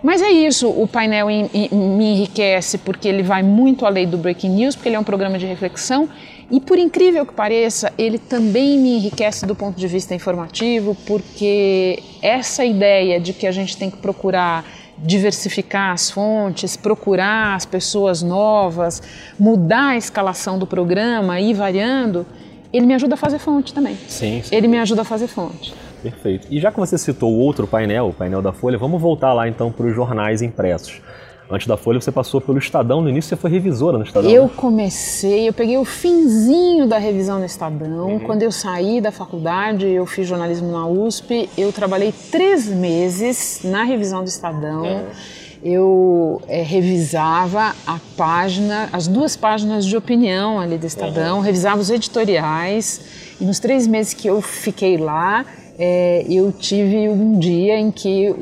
Mas 0.04 0.22
é 0.22 0.30
isso, 0.30 0.70
o 0.70 0.86
painel 0.86 1.28
me 1.28 2.12
enriquece 2.12 2.78
porque 2.78 3.08
ele 3.08 3.24
vai 3.24 3.42
muito 3.42 3.86
além 3.86 4.06
do 4.06 4.18
Breaking 4.18 4.50
News, 4.50 4.76
porque 4.76 4.89
ele 4.89 4.98
é 4.98 5.00
um 5.00 5.04
programa 5.04 5.39
de 5.39 5.46
reflexão 5.46 6.10
e, 6.52 6.60
por 6.60 6.78
incrível 6.78 7.26
que 7.26 7.34
pareça, 7.34 7.92
ele 7.98 8.20
também 8.20 8.78
me 8.78 8.98
enriquece 8.98 9.46
do 9.46 9.56
ponto 9.56 9.80
de 9.80 9.88
vista 9.88 10.13
informativo, 10.13 10.94
porque 11.08 12.04
essa 12.22 12.66
ideia 12.66 13.18
de 13.18 13.32
que 13.32 13.48
a 13.48 13.52
gente 13.52 13.78
tem 13.78 13.89
que 13.89 13.98
procurar 13.98 14.66
diversificar 14.98 15.92
as 15.92 16.12
fontes, 16.12 16.76
procurar 16.76 17.56
as 17.56 17.66
pessoas 17.66 18.22
novas, 18.22 19.02
mudar 19.39 19.92
a 19.92 19.98
escalação 19.98 20.60
do 20.60 20.68
programa 20.68 21.39
e 21.39 21.52
ir 21.52 21.54
variando, 21.54 22.26
ele 22.72 22.86
me 22.86 22.94
ajuda 22.94 23.16
a 23.16 23.18
fazer 23.18 23.39
fonte 23.39 23.74
também. 23.74 23.98
Sim, 24.08 24.42
sim. 24.44 24.56
Ele 24.56 24.68
me 24.68 24.80
ajuda 24.80 25.02
a 25.02 25.06
fazer 25.06 25.28
fonte. 25.28 25.74
Perfeito. 26.04 26.48
E 26.50 26.60
já 26.60 26.72
que 26.72 26.80
você 26.80 26.98
citou 26.98 27.32
o 27.32 27.39
outro 27.39 27.66
painel, 27.66 28.10
o 28.10 28.13
painel 28.13 28.42
da 28.42 28.52
Folha, 28.52 28.78
vamos 28.78 29.02
voltar 29.02 29.34
lá 29.34 29.48
então 29.48 29.72
para 29.72 29.88
os 29.88 29.96
jornais 29.96 30.42
impressos. 30.42 31.02
Antes 31.50 31.68
da 31.68 31.78
Folha, 31.78 32.00
você 32.00 32.12
passou 32.12 32.39
pelo 32.39 32.58
Estadão. 32.58 33.02
No 33.02 33.10
início, 33.10 33.30
você 33.30 33.36
foi 33.36 33.50
revisora 33.50 33.98
no 33.98 34.04
Estadão. 34.04 34.30
Eu 34.30 34.44
né? 34.44 34.52
comecei, 34.56 35.48
eu 35.48 35.54
peguei 35.54 35.78
o 35.78 35.86
finzinho 35.86 36.88
da 36.88 36.98
revisão 36.98 37.39
no 37.39 37.46
Estadão. 37.46 38.13
Uhum. 38.13 38.20
Quando 38.20 38.44
eu 38.44 38.52
saí 38.52 39.02
da 39.02 39.12
faculdade, 39.12 39.88
eu 39.88 40.06
fiz 40.06 40.28
jornalismo 40.28 40.72
na 40.72 40.88
USP. 40.88 41.50
Eu 41.58 41.72
trabalhei 41.72 42.13
três 42.32 42.68
meses 42.68 43.62
na 43.63 43.84
revisão 43.84 44.24
do 44.24 44.28
Estadão. 44.28 44.84
Uhum 44.84 45.44
eu 45.63 46.42
é, 46.48 46.62
revisava 46.62 47.74
a 47.88 47.98
página, 48.18 48.89
as 48.92 49.08
duas 49.08 49.38
páginas 49.38 49.86
de 49.86 49.96
opinião 49.96 50.60
ali 50.60 50.78
do 50.78 50.86
Estadão, 50.86 51.38
uhum. 51.38 51.42
revisava 51.42 51.80
os 51.80 51.89
editoriais 51.89 53.00
e 53.39 53.46
nos 53.46 53.60
três 53.60 53.88
meses 53.88 54.13
que 54.13 54.28
eu 54.28 54.42
fiquei 54.42 54.98
lá, 54.98 55.46
é, 55.77 56.25
eu 56.29 56.51
tive 56.51 57.09
um 57.09 57.39
dia 57.39 57.77
em 57.77 57.91
que 57.91 58.33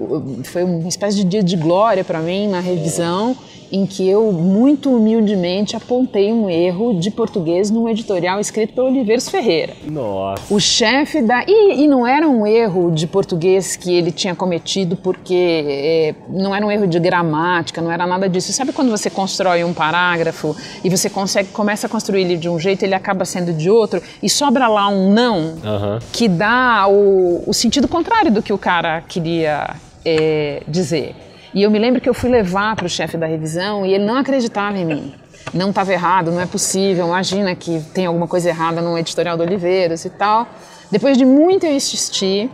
foi 0.43 0.63
uma 0.63 0.87
espécie 0.87 1.17
de 1.17 1.23
dia 1.23 1.43
de 1.43 1.55
glória 1.55 2.03
para 2.03 2.19
mim 2.19 2.47
na 2.47 2.59
revisão 2.59 3.35
em 3.71 3.85
que 3.85 4.07
eu 4.07 4.31
muito 4.31 4.93
humildemente 4.95 5.75
apontei 5.75 6.31
um 6.31 6.49
erro 6.49 6.93
de 6.99 7.09
português 7.09 7.69
num 7.69 7.87
editorial 7.87 8.39
escrito 8.39 8.73
pelo 8.73 8.87
Oliveiros 8.87 9.29
Ferreira. 9.29 9.73
Nossa. 9.85 10.53
O 10.53 10.59
chefe 10.59 11.21
da. 11.21 11.43
E, 11.47 11.83
e, 11.83 11.87
não 11.87 12.05
era 12.05 12.27
um 12.27 12.45
erro 12.45 12.91
de 12.91 13.07
português 13.07 13.75
que 13.75 13.93
ele 13.93 14.11
tinha 14.11 14.35
cometido 14.35 14.95
porque 14.95 15.63
é, 15.67 16.15
não 16.29 16.53
era 16.53 16.65
um 16.65 16.71
erro 16.71 16.87
de 16.87 16.99
gramática, 16.99 17.81
não 17.81 17.91
era 17.91 18.05
nada 18.05 18.27
disso. 18.27 18.51
Sabe 18.51 18.73
quando 18.73 18.89
você 18.89 19.09
constrói 19.09 19.63
um 19.63 19.73
parágrafo 19.73 20.55
e 20.83 20.89
você 20.89 21.09
consegue 21.09 21.49
começa 21.49 21.87
a 21.87 21.89
construir 21.89 22.21
ele 22.21 22.37
de 22.37 22.49
um 22.49 22.59
jeito, 22.59 22.83
ele 22.83 22.95
acaba 22.95 23.23
sendo 23.25 23.53
de 23.53 23.69
outro 23.69 24.01
e 24.21 24.29
sobra 24.29 24.67
lá 24.67 24.87
um 24.89 25.11
não 25.11 25.37
uhum. 25.39 25.99
que 26.11 26.27
dá 26.27 26.87
o, 26.87 27.43
o 27.47 27.53
sentido 27.53 27.87
contrário 27.87 28.31
do 28.31 28.41
que 28.41 28.51
o 28.51 28.57
cara 28.57 29.01
queria 29.01 29.75
é, 30.05 30.63
dizer. 30.67 31.15
E 31.53 31.63
eu 31.63 31.71
me 31.71 31.77
lembro 31.77 31.99
que 31.99 32.07
eu 32.07 32.13
fui 32.13 32.29
levar 32.29 32.75
para 32.75 32.85
o 32.85 32.89
chefe 32.89 33.17
da 33.17 33.25
revisão 33.25 33.85
e 33.85 33.93
ele 33.93 34.05
não 34.05 34.15
acreditava 34.15 34.77
em 34.77 34.85
mim. 34.85 35.13
Não 35.53 35.69
estava 35.69 35.91
errado, 35.91 36.31
não 36.31 36.39
é 36.39 36.45
possível. 36.45 37.07
Imagina 37.07 37.55
que 37.55 37.81
tem 37.93 38.05
alguma 38.05 38.27
coisa 38.27 38.49
errada 38.49 38.81
no 38.81 38.97
editorial 38.97 39.35
do 39.35 39.43
Oliveiras 39.43 40.05
e 40.05 40.09
tal. 40.09 40.47
Depois 40.89 41.17
de 41.17 41.25
muito 41.25 41.65
eu 41.65 41.73
insistir, 41.73 42.49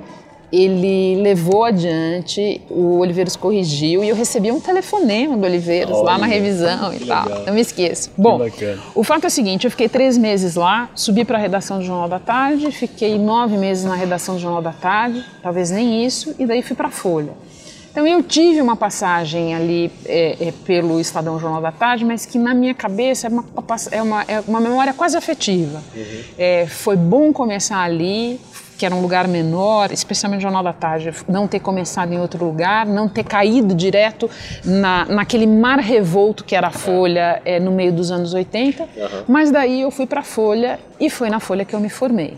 ele 0.51 1.21
levou 1.21 1.65
adiante, 1.65 2.61
o 2.69 2.99
Oliveiras 2.99 3.35
corrigiu 3.35 4.03
e 4.03 4.09
eu 4.09 4.15
recebi 4.15 4.51
um 4.51 4.59
telefonema 4.59 5.35
do 5.35 5.45
Oliveiras 5.45 5.95
Olha, 5.95 6.05
lá 6.05 6.17
na 6.17 6.25
revisão 6.25 6.93
e 6.93 6.99
tal. 7.05 7.25
Legal. 7.25 7.45
Não 7.45 7.53
me 7.53 7.61
esqueço. 7.61 8.11
Bom, 8.17 8.39
o 8.95 9.03
fato 9.03 9.25
é 9.25 9.27
o 9.27 9.31
seguinte: 9.31 9.65
eu 9.65 9.71
fiquei 9.71 9.89
três 9.89 10.17
meses 10.17 10.55
lá, 10.55 10.89
subi 10.95 11.25
para 11.25 11.37
a 11.37 11.41
redação 11.41 11.79
do 11.79 11.83
Jornal 11.83 12.07
da 12.07 12.19
Tarde, 12.19 12.71
fiquei 12.71 13.19
nove 13.19 13.57
meses 13.57 13.83
na 13.83 13.95
redação 13.95 14.35
do 14.35 14.41
Jornal 14.41 14.61
da 14.61 14.71
Tarde, 14.71 15.23
talvez 15.43 15.69
nem 15.69 16.05
isso, 16.05 16.33
e 16.39 16.45
daí 16.45 16.61
fui 16.61 16.75
para 16.75 16.87
a 16.87 16.91
Folha. 16.91 17.33
Então 17.97 18.05
eu 18.05 18.21
tive 18.21 18.61
uma 18.61 18.75
passagem 18.75 19.55
ali 19.55 19.91
é, 20.05 20.49
é, 20.49 20.53
pelo 20.63 20.99
Estadão 20.99 21.39
Jornal 21.39 21.59
da 21.59 21.71
Tarde, 21.71 22.05
mas 22.05 22.27
que 22.27 22.37
na 22.37 22.53
minha 22.53 22.75
cabeça 22.75 23.25
é 23.25 23.29
uma, 23.31 23.43
é 23.89 24.01
uma, 24.03 24.21
é 24.27 24.39
uma 24.47 24.61
memória 24.61 24.93
quase 24.93 25.17
afetiva. 25.17 25.81
Uhum. 25.95 26.23
É, 26.37 26.67
foi 26.67 26.95
bom 26.95 27.33
começar 27.33 27.81
ali, 27.81 28.39
que 28.77 28.85
era 28.85 28.93
um 28.93 29.01
lugar 29.01 29.27
menor, 29.27 29.91
especialmente 29.91 30.41
o 30.41 30.43
Jornal 30.43 30.61
da 30.61 30.73
Tarde, 30.73 31.11
não 31.27 31.47
ter 31.47 31.59
começado 31.59 32.13
em 32.13 32.19
outro 32.19 32.45
lugar, 32.45 32.85
não 32.85 33.09
ter 33.09 33.23
caído 33.23 33.73
direto 33.73 34.29
na, 34.63 35.05
naquele 35.05 35.47
mar 35.47 35.79
revolto 35.79 36.43
que 36.43 36.55
era 36.55 36.67
a 36.67 36.71
Folha 36.71 37.41
é, 37.43 37.59
no 37.59 37.71
meio 37.71 37.91
dos 37.91 38.11
anos 38.11 38.31
80. 38.31 38.83
Uhum. 38.83 38.89
Mas 39.27 39.49
daí 39.49 39.81
eu 39.81 39.89
fui 39.89 40.05
para 40.05 40.19
a 40.19 40.23
Folha 40.23 40.79
e 40.99 41.09
foi 41.09 41.31
na 41.31 41.39
Folha 41.39 41.65
que 41.65 41.73
eu 41.73 41.79
me 41.79 41.89
formei 41.89 42.37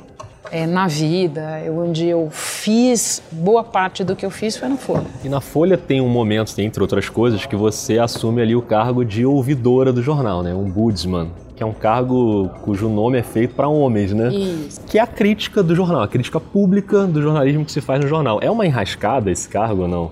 é, 0.51 0.65
na 0.65 0.87
vida, 0.87 1.61
eu, 1.61 1.77
onde 1.77 2.07
eu 2.07 2.29
fiz, 2.31 3.21
boa 3.31 3.63
parte 3.63 4.03
do 4.03 4.15
que 4.15 4.25
eu 4.25 4.31
fiz 4.31 4.57
foi 4.57 4.67
na 4.69 4.77
Folha. 4.77 5.05
E 5.23 5.29
na 5.29 5.41
Folha 5.41 5.77
tem 5.77 6.01
um 6.01 6.09
momento, 6.09 6.53
entre 6.59 6.81
outras 6.81 7.09
coisas, 7.09 7.45
que 7.45 7.55
você 7.55 7.99
assume 7.99 8.41
ali 8.41 8.55
o 8.55 8.61
cargo 8.61 9.03
de 9.03 9.25
ouvidora 9.25 9.91
do 9.93 10.01
jornal, 10.01 10.43
né? 10.43 10.53
Um 10.53 10.69
budsman, 10.69 11.31
que 11.55 11.63
é 11.63 11.65
um 11.65 11.73
cargo 11.73 12.49
cujo 12.61 12.89
nome 12.89 13.17
é 13.17 13.23
feito 13.23 13.53
para 13.55 13.67
homens, 13.67 14.13
né? 14.13 14.29
Isso. 14.29 14.81
Que 14.85 14.97
é 14.97 15.01
a 15.01 15.07
crítica 15.07 15.61
do 15.61 15.75
jornal, 15.75 16.01
a 16.01 16.07
crítica 16.07 16.39
pública 16.39 17.05
do 17.05 17.21
jornalismo 17.21 17.65
que 17.65 17.71
se 17.71 17.81
faz 17.81 18.01
no 18.01 18.07
jornal. 18.07 18.39
É 18.41 18.49
uma 18.49 18.65
enrascada 18.65 19.29
esse 19.29 19.47
cargo 19.47 19.83
ou 19.83 19.87
não? 19.87 20.11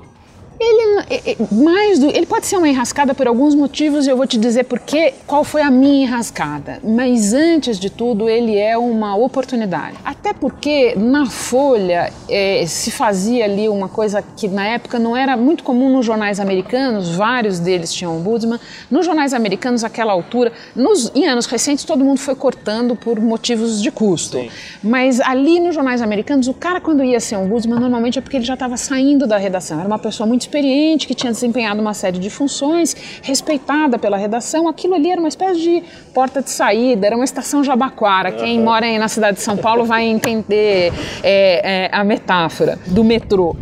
Ele, 0.60 1.38
mais 1.52 2.00
do, 2.00 2.10
ele 2.10 2.26
pode 2.26 2.48
ser 2.48 2.58
uma 2.58 2.68
enrascada 2.68 3.14
por 3.14 3.28
alguns 3.28 3.54
motivos 3.54 4.08
e 4.08 4.10
eu 4.10 4.18
vou 4.18 4.26
te 4.26 4.38
dizer 4.38 4.64
porque, 4.64 5.14
qual 5.28 5.44
foi 5.44 5.62
a 5.62 5.70
minha 5.70 6.06
enrascada. 6.06 6.80
Mas 6.84 7.34
antes 7.34 7.80
de 7.80 7.90
tudo, 7.90 8.28
ele 8.28 8.58
é 8.58 8.78
uma 8.78 9.16
oportunidade. 9.16 9.98
Até 10.04 10.34
porque 10.34 10.96
na 10.96 11.28
Folha 11.28 12.12
é, 12.28 12.66
se 12.66 12.90
fazia 12.90 13.46
ali 13.46 13.70
uma 13.70 13.88
coisa 13.88 14.24
que 14.36 14.48
na 14.48 14.66
época 14.66 14.98
não 14.98 15.16
era 15.16 15.38
muito 15.38 15.64
comum 15.64 15.90
nos 15.90 16.06
jornais 16.06 16.40
americanos, 16.40 17.16
vários 17.16 17.60
deles 17.60 17.94
tinham 17.94 18.18
ombudsman. 18.18 18.60
Nos 18.90 19.06
jornais 19.06 19.34
americanos, 19.34 19.84
àquela 19.84 20.12
altura, 20.12 20.52
nos, 20.76 21.12
em 21.14 21.28
anos 21.28 21.46
recentes, 21.46 21.86
todo 21.86 22.04
mundo 22.04 22.18
foi 22.18 22.36
cortando 22.36 22.96
por 22.96 23.20
motivos 23.20 23.82
de 23.82 23.92
custo. 23.92 24.38
Sim. 24.38 24.50
Mas 24.84 25.20
ali 25.20 25.60
nos 25.60 25.76
jornais 25.76 26.02
americanos, 26.02 26.48
o 26.48 26.54
cara, 26.54 26.82
quando 26.82 27.04
ia 27.04 27.20
ser 27.20 27.36
ombudsman, 27.36 27.80
normalmente 27.80 28.18
é 28.18 28.22
porque 28.22 28.38
ele 28.38 28.46
já 28.46 28.56
estava 28.56 28.76
saindo 28.76 29.28
da 29.28 29.38
redação. 29.38 29.80
Era 29.80 29.88
uma 29.88 30.00
pessoa 30.00 30.26
muito 30.26 30.47
experiente, 30.48 31.06
que 31.06 31.14
tinha 31.14 31.32
desempenhado 31.32 31.82
uma 31.82 31.94
série 31.94 32.18
de 32.18 32.30
funções, 32.30 32.96
respeitada 33.22 34.00
pela 34.00 34.18
redação. 34.18 34.68
Aquilo 34.68 34.96
ali 34.96 35.12
era 35.12 35.20
uma 35.20 35.28
espécie 35.28 35.60
de 35.60 35.84
porta 36.14 36.42
de 36.42 36.50
saída, 36.50 37.06
era 37.06 37.16
uma 37.16 37.26
estação 37.26 37.64
Jabaquara. 37.64 38.32
Quem 38.32 38.60
mora 38.62 38.86
aí 38.86 38.98
na 38.98 39.08
cidade 39.08 39.38
de 39.38 39.44
São 39.44 39.58
Paulo 39.58 39.86
vai 39.86 40.06
entender 40.06 40.94
é, 41.22 41.86
é, 41.86 41.90
a 41.92 42.04
metáfora 42.04 42.80
do 42.88 43.04
metrô. 43.04 43.56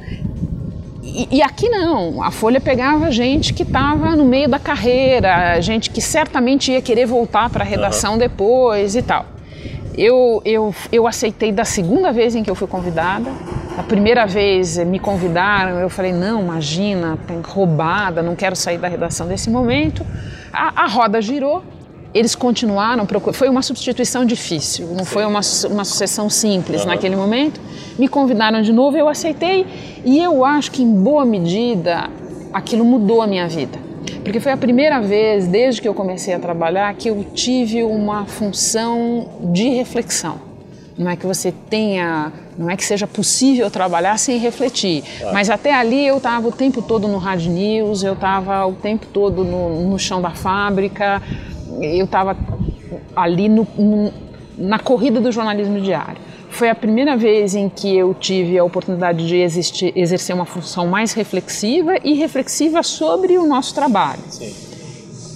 E, 1.03 1.37
e, 1.37 1.41
aqui 1.41 1.69
não, 1.69 2.21
a 2.21 2.29
Folha 2.29 2.59
pegava 2.59 3.09
gente 3.09 3.53
que 3.53 3.63
estava 3.63 4.15
no 4.15 4.25
meio 4.25 4.49
da 4.49 4.59
carreira, 4.59 5.61
gente 5.61 5.89
que 5.89 6.01
certamente 6.01 6.71
ia 6.71 6.81
querer 6.81 7.05
voltar 7.05 7.49
para 7.49 7.63
a 7.63 7.67
redação 7.67 8.13
uhum. 8.13 8.17
depois 8.17 8.95
e 8.95 9.01
tal. 9.01 9.34
Eu, 9.97 10.41
eu, 10.43 10.75
eu 10.91 11.07
aceitei 11.07 11.51
da 11.51 11.65
segunda 11.65 12.11
vez 12.11 12.35
em 12.35 12.43
que 12.43 12.49
eu 12.49 12.55
fui 12.55 12.67
convidada. 12.67 13.31
A 13.77 13.83
primeira 13.83 14.25
vez 14.25 14.77
me 14.77 14.99
convidaram, 14.99 15.79
eu 15.79 15.89
falei: 15.89 16.13
não, 16.13 16.41
imagina, 16.41 17.17
roubada, 17.43 18.21
não 18.21 18.35
quero 18.35 18.55
sair 18.55 18.77
da 18.77 18.87
redação 18.87 19.27
desse 19.27 19.49
momento. 19.49 20.05
A, 20.51 20.83
a 20.83 20.87
roda 20.87 21.21
girou 21.21 21.63
eles 22.15 22.33
continuaram, 22.33 23.05
foi 23.33 23.49
uma 23.49 23.61
substituição 23.61 24.23
difícil, 24.23 24.87
não 24.87 24.99
Sim. 24.99 25.03
foi 25.03 25.25
uma, 25.25 25.41
uma 25.69 25.83
sucessão 25.83 26.29
simples 26.29 26.83
uhum. 26.83 26.87
naquele 26.87 27.13
momento. 27.13 27.59
Me 27.99 28.07
convidaram 28.07 28.61
de 28.61 28.71
novo, 28.71 28.95
eu 28.95 29.09
aceitei 29.09 29.67
e 30.05 30.17
eu 30.23 30.45
acho 30.45 30.71
que 30.71 30.81
em 30.81 30.93
boa 31.03 31.25
medida 31.25 32.09
aquilo 32.53 32.85
mudou 32.85 33.21
a 33.21 33.27
minha 33.27 33.49
vida. 33.49 33.77
Porque 34.23 34.39
foi 34.39 34.51
a 34.51 34.57
primeira 34.57 34.99
vez, 34.99 35.47
desde 35.47 35.81
que 35.81 35.87
eu 35.87 35.93
comecei 35.93 36.33
a 36.33 36.39
trabalhar, 36.39 36.93
que 36.95 37.09
eu 37.09 37.25
tive 37.33 37.83
uma 37.83 38.25
função 38.25 39.27
de 39.53 39.69
reflexão. 39.69 40.39
Não 40.97 41.09
é 41.09 41.15
que 41.15 41.25
você 41.25 41.53
tenha, 41.69 42.31
não 42.57 42.69
é 42.69 42.77
que 42.77 42.85
seja 42.85 43.05
possível 43.05 43.69
trabalhar 43.69 44.17
sem 44.17 44.37
refletir. 44.37 45.03
Mas 45.33 45.49
até 45.49 45.73
ali 45.73 46.07
eu 46.07 46.17
estava 46.17 46.47
o 46.47 46.51
tempo 46.51 46.81
todo 46.81 47.07
no 47.07 47.17
Hard 47.17 47.45
News, 47.45 48.01
eu 48.01 48.13
estava 48.13 48.65
o 48.65 48.73
tempo 48.73 49.05
todo 49.07 49.43
no, 49.43 49.89
no 49.89 49.99
chão 49.99 50.21
da 50.21 50.31
fábrica, 50.31 51.21
eu 51.81 52.05
estava 52.05 52.37
ali 53.13 53.49
no, 53.49 53.67
no, 53.77 54.13
na 54.57 54.79
corrida 54.79 55.19
do 55.19 55.31
jornalismo 55.31 55.81
diário. 55.81 56.17
Foi 56.55 56.69
a 56.69 56.75
primeira 56.75 57.17
vez 57.17 57.53
em 57.53 57.67
que 57.67 57.97
eu 57.97 58.13
tive 58.13 58.57
a 58.57 58.63
oportunidade 58.63 59.27
de 59.27 59.35
existir, 59.35 59.91
exercer 59.93 60.33
uma 60.33 60.45
função 60.45 60.87
mais 60.87 61.11
reflexiva 61.11 61.97
e 62.01 62.13
reflexiva 62.13 62.81
sobre 62.81 63.37
o 63.37 63.45
nosso 63.45 63.75
trabalho. 63.75 64.21
Sim. 64.29 64.55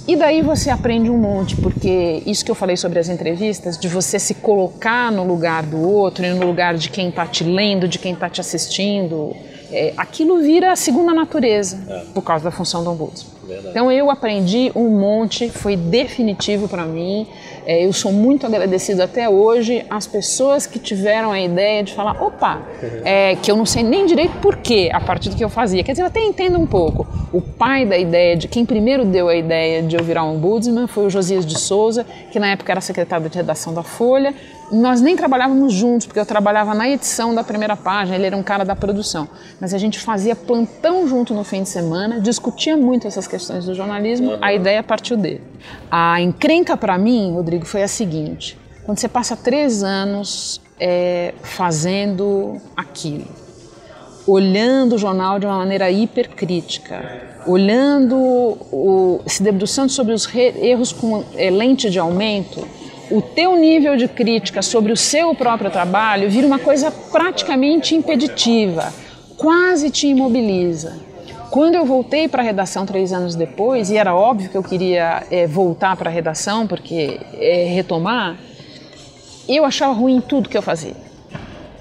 E 0.07 0.15
daí 0.15 0.41
você 0.41 0.69
aprende 0.69 1.09
um 1.09 1.17
monte, 1.17 1.57
porque 1.57 2.23
isso 2.25 2.45
que 2.45 2.49
eu 2.49 2.55
falei 2.55 2.77
sobre 2.77 2.99
as 2.99 3.09
entrevistas, 3.09 3.77
de 3.77 3.89
você 3.89 4.17
se 4.17 4.33
colocar 4.33 5.11
no 5.11 5.27
lugar 5.27 5.63
do 5.63 5.81
outro, 5.81 6.25
no 6.25 6.45
lugar 6.45 6.75
de 6.75 6.89
quem 6.89 7.09
está 7.09 7.25
te 7.27 7.43
lendo, 7.43 7.85
de 7.85 7.99
quem 7.99 8.13
está 8.13 8.29
te 8.29 8.39
assistindo, 8.39 9.35
é, 9.69 9.93
aquilo 9.97 10.41
vira 10.41 10.73
segunda 10.77 11.13
natureza 11.13 11.83
é. 11.89 12.05
por 12.13 12.21
causa 12.21 12.45
da 12.45 12.51
função 12.51 12.81
do 12.81 12.91
ombudsman. 12.91 13.38
Então 13.69 13.91
eu 13.91 14.09
aprendi 14.09 14.71
um 14.75 14.89
monte, 14.89 15.49
foi 15.49 15.75
definitivo 15.75 16.67
para 16.67 16.85
mim. 16.85 17.27
É, 17.65 17.85
eu 17.85 17.93
sou 17.93 18.11
muito 18.11 18.45
agradecido 18.45 19.03
até 19.03 19.29
hoje 19.29 19.85
às 19.89 20.07
pessoas 20.07 20.65
que 20.65 20.79
tiveram 20.79 21.31
a 21.31 21.39
ideia 21.39 21.83
de 21.83 21.93
falar, 21.93 22.21
opa, 22.21 22.61
é, 23.03 23.35
que 23.35 23.51
eu 23.51 23.55
não 23.55 23.65
sei 23.65 23.83
nem 23.83 24.05
direito 24.05 24.37
porquê 24.41 24.89
a 24.93 24.99
partir 24.99 25.29
do 25.29 25.35
que 25.35 25.43
eu 25.43 25.49
fazia. 25.49 25.83
Quer 25.83 25.91
dizer, 25.91 26.03
eu 26.03 26.07
até 26.07 26.21
entendo 26.21 26.59
um 26.59 26.65
pouco. 26.65 27.07
O 27.31 27.41
pai 27.41 27.85
da 27.85 27.97
ideia, 27.97 28.35
de 28.35 28.47
quem 28.47 28.65
primeiro 28.65 29.05
deu 29.05 29.27
a 29.27 29.35
ideia 29.35 29.83
de 29.83 29.95
eu 29.95 30.03
virar 30.03 30.23
um 30.23 30.35
ombudsman 30.35 30.87
foi 30.87 31.05
o 31.05 31.09
Josias 31.09 31.45
de 31.45 31.59
Souza, 31.59 32.05
que 32.31 32.39
na 32.39 32.47
época 32.47 32.71
era 32.71 32.81
secretário 32.81 33.29
de 33.29 33.37
redação 33.37 33.73
da 33.73 33.83
Folha. 33.83 34.33
Nós 34.71 35.01
nem 35.01 35.15
trabalhávamos 35.15 35.73
juntos, 35.73 36.05
porque 36.05 36.19
eu 36.19 36.25
trabalhava 36.25 36.75
na 36.75 36.87
edição 36.87 37.33
da 37.33 37.43
primeira 37.43 37.75
página, 37.75 38.15
ele 38.15 38.27
era 38.27 38.37
um 38.37 38.43
cara 38.43 38.63
da 38.63 38.75
produção. 38.75 39.27
Mas 39.59 39.73
a 39.73 39.79
gente 39.79 39.99
fazia 39.99 40.35
plantão 40.35 41.07
junto 41.07 41.33
no 41.33 41.43
fim 41.43 41.63
de 41.63 41.69
semana, 41.69 42.19
discutia 42.19 42.77
muito 42.77 43.07
essas 43.07 43.25
questões 43.25 43.38
do 43.47 43.73
jornalismo, 43.73 44.37
a 44.41 44.53
ideia 44.53 44.83
partiu 44.83 45.17
dele. 45.17 45.41
A 45.89 46.21
encrenca 46.21 46.75
para 46.75 46.97
mim, 46.97 47.31
Rodrigo, 47.33 47.65
foi 47.65 47.83
a 47.83 47.87
seguinte: 47.87 48.57
quando 48.85 48.99
você 48.99 49.07
passa 49.07 49.35
três 49.35 49.83
anos 49.83 50.61
é, 50.79 51.33
fazendo 51.41 52.59
aquilo, 52.75 53.27
olhando 54.25 54.95
o 54.95 54.97
jornal 54.97 55.39
de 55.39 55.45
uma 55.45 55.57
maneira 55.57 55.89
hipercrítica, 55.91 57.29
olhando, 57.45 58.15
o, 58.15 59.21
se 59.25 59.41
debruçando 59.41 59.91
sobre 59.91 60.13
os 60.13 60.27
erros 60.35 60.91
com 60.91 61.23
é, 61.35 61.49
lente 61.49 61.89
de 61.89 61.99
aumento, 61.99 62.67
o 63.11 63.21
teu 63.21 63.55
nível 63.55 63.97
de 63.97 64.07
crítica 64.07 64.61
sobre 64.61 64.91
o 64.91 64.97
seu 64.97 65.33
próprio 65.33 65.71
trabalho 65.71 66.29
vira 66.29 66.45
uma 66.45 66.59
coisa 66.59 66.91
praticamente 66.91 67.95
impeditiva, 67.95 68.93
quase 69.35 69.89
te 69.89 70.07
imobiliza. 70.07 71.08
Quando 71.49 71.75
eu 71.75 71.85
voltei 71.85 72.27
para 72.27 72.41
a 72.43 72.45
redação 72.45 72.85
três 72.85 73.11
anos 73.11 73.35
depois, 73.35 73.89
e 73.89 73.97
era 73.97 74.13
óbvio 74.13 74.49
que 74.49 74.57
eu 74.57 74.63
queria 74.63 75.23
é, 75.31 75.47
voltar 75.47 75.97
para 75.97 76.09
a 76.09 76.13
redação, 76.13 76.67
porque 76.67 77.19
é, 77.33 77.65
retomar, 77.73 78.37
eu 79.47 79.65
achava 79.65 79.93
ruim 79.93 80.21
tudo 80.21 80.47
que 80.47 80.57
eu 80.57 80.61
fazia. 80.61 80.95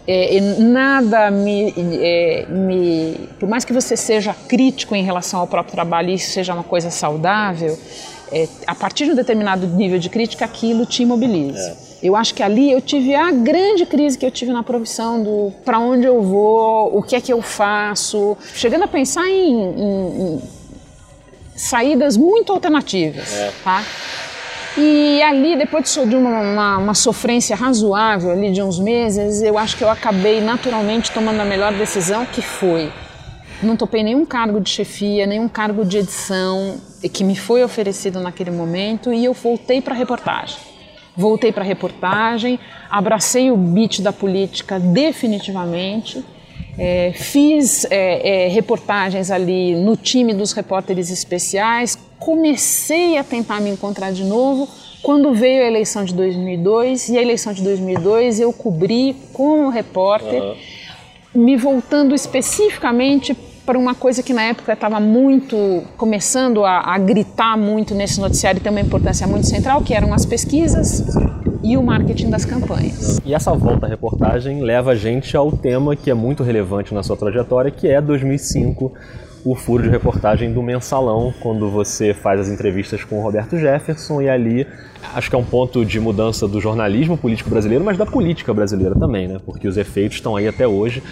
É, 0.07 0.41
nada 0.41 1.31
me, 1.31 1.75
é, 2.01 2.47
me. 2.49 3.29
Por 3.39 3.47
mais 3.47 3.63
que 3.63 3.75
você 3.75 3.95
seja 3.95 4.33
crítico 4.33 4.95
em 4.95 5.03
relação 5.03 5.39
ao 5.39 5.47
próprio 5.47 5.75
trabalho 5.75 6.09
e 6.09 6.15
isso 6.15 6.31
seja 6.31 6.55
uma 6.55 6.65
coisa 6.65 6.89
saudável, 6.91 7.79
é, 8.33 8.49
a 8.67 8.75
partir 8.75 9.05
de 9.05 9.11
um 9.11 9.15
determinado 9.15 9.67
nível 9.67 9.99
de 9.99 10.09
crítica, 10.09 10.47
aquilo 10.47 10.87
te 10.87 11.03
imobiliza. 11.03 11.88
Eu 12.03 12.15
acho 12.15 12.35
que 12.35 12.43
ali 12.43 12.71
eu 12.71 12.81
tive 12.81 13.15
a 13.15 13.31
grande 13.33 13.85
crise 13.85 14.17
que 14.17 14.25
eu 14.25 14.31
tive 14.31 14.53
na 14.53 14.63
profissão 14.63 15.23
do 15.23 15.53
para 15.65 15.79
onde 15.79 16.07
eu 16.07 16.23
vou, 16.23 16.97
o 16.97 17.03
que 17.03 17.17
é 17.17 17.21
que 17.21 17.33
eu 17.33 17.43
faço, 17.43 18.37
chegando 18.55 18.85
a 18.85 18.89
pensar 18.89 19.29
em, 19.29 19.53
em, 19.53 20.37
em 20.37 20.43
saídas 21.57 22.17
muito 22.17 22.53
alternativas, 22.53 23.35
é. 23.35 23.53
tá? 23.65 23.85
E 24.77 25.21
ali, 25.23 25.57
depois 25.57 25.93
de 25.93 26.15
uma, 26.15 26.41
uma, 26.41 26.79
uma, 26.79 26.95
sofrência 26.95 27.57
razoável 27.57 28.31
ali 28.31 28.53
de 28.53 28.63
uns 28.63 28.79
meses, 28.79 29.43
eu 29.43 29.59
acho 29.59 29.77
que 29.77 29.83
eu 29.83 29.91
acabei 29.91 30.41
naturalmente 30.41 31.11
tomando 31.11 31.41
a 31.41 31.45
melhor 31.45 31.73
decisão, 31.73 32.25
que 32.25 32.41
foi 32.41 32.93
não 33.63 33.77
topei 33.77 34.03
nenhum 34.03 34.25
cargo 34.25 34.61
de 34.61 34.71
chefia, 34.71 35.27
nenhum 35.27 35.49
cargo 35.49 35.85
de 35.85 35.99
edição 35.99 36.81
que 37.13 37.25
me 37.25 37.35
foi 37.35 37.65
oferecido 37.65 38.21
naquele 38.21 38.51
momento 38.51 39.13
e 39.13 39.25
eu 39.25 39.33
voltei 39.33 39.81
para 39.81 39.95
a 39.95 39.97
reportagem. 39.97 40.59
Voltei 41.19 41.53
para 41.53 41.65
a 41.65 41.67
reportagem, 41.67 42.59
abracei 42.89 43.51
o 43.51 43.57
beat 43.57 44.01
da 44.01 44.13
política 44.13 44.79
definitivamente, 44.79 46.25
é, 46.79 47.13
fiz 47.13 47.85
é, 47.91 48.47
é, 48.47 48.49
reportagens 48.49 49.31
ali 49.31 49.75
no 49.75 49.97
time 49.97 50.33
dos 50.33 50.53
repórteres 50.53 51.11
especiais, 51.11 51.99
comecei 52.21 53.19
a 53.19 53.25
tentar 53.25 53.61
me 53.61 53.69
encontrar 53.69 54.13
de 54.13 54.23
novo 54.23 54.69
quando 55.03 55.35
veio 55.35 55.65
a 55.65 55.67
eleição 55.67 56.05
de 56.05 56.15
2002 56.15 57.09
e 57.09 57.19
a 57.19 57.23
eleição 57.23 57.53
de 57.53 57.63
2002 57.63 58.39
eu 58.41 58.53
cobri 58.53 59.17
como 59.33 59.69
repórter. 59.69 60.41
Uhum 60.41 60.57
me 61.35 61.57
voltando 61.57 62.15
especificamente 62.15 63.35
para 63.69 63.79
uma 63.79 63.95
coisa 63.95 64.23
que 64.23 64.33
na 64.33 64.45
época 64.45 64.73
estava 64.73 64.99
muito 64.99 65.83
começando 65.99 66.65
a, 66.65 66.95
a, 66.95 66.97
gritar 66.97 67.55
muito 67.55 67.95
nesse 67.95 68.19
noticiário 68.19 68.57
e 68.57 68.63
tem 68.63 68.73
uma 68.73 68.81
importância 68.81 69.27
muito 69.27 69.47
central, 69.47 69.83
que 69.83 69.93
eram 69.93 70.15
as 70.15 70.25
pesquisas 70.25 71.05
e 71.63 71.77
o 71.77 71.83
marketing 71.83 72.31
das 72.31 72.47
campanhas. 72.47 73.21
E 73.27 73.35
essa 73.35 73.53
volta 73.53 73.85
à 73.85 73.89
reportagem 73.91 74.63
leva 74.63 74.93
a 74.93 74.95
gente 74.95 75.37
ao 75.37 75.53
tema 75.53 75.95
que 75.95 76.11
é 76.11 76.15
muito 76.15 76.43
relevante 76.43 76.95
na 76.95 77.03
sua 77.03 77.15
trajetória, 77.15 77.71
que 77.71 77.87
é 77.87 78.01
2005, 78.01 78.91
o 79.45 79.55
furo 79.55 79.83
de 79.83 79.91
reportagem 79.91 80.51
do 80.51 80.63
Mensalão, 80.63 81.35
quando 81.39 81.69
você 81.69 82.15
faz 82.15 82.41
as 82.41 82.49
entrevistas 82.49 83.05
com 83.05 83.19
o 83.19 83.23
Roberto 83.23 83.59
Jefferson 83.59 84.23
e 84.23 84.31
ali 84.31 84.67
acho 85.15 85.29
que 85.29 85.37
é 85.37 85.39
um 85.39 85.45
ponto 85.45 85.85
de 85.85 86.01
mudança 86.01 86.49
do 86.49 86.59
jornalismo 86.59 87.19
político 87.19 87.51
brasileiro, 87.51 87.85
mas 87.85 87.99
da 87.99 88.07
política 88.07 88.55
brasileira 88.55 88.95
também, 88.95 89.29
né? 89.29 89.39
Porque 89.45 89.69
os 89.69 89.77
efeitos 89.77 90.17
estão 90.17 90.37
aí 90.37 90.49
até 90.49 90.67
hoje. 90.67 91.03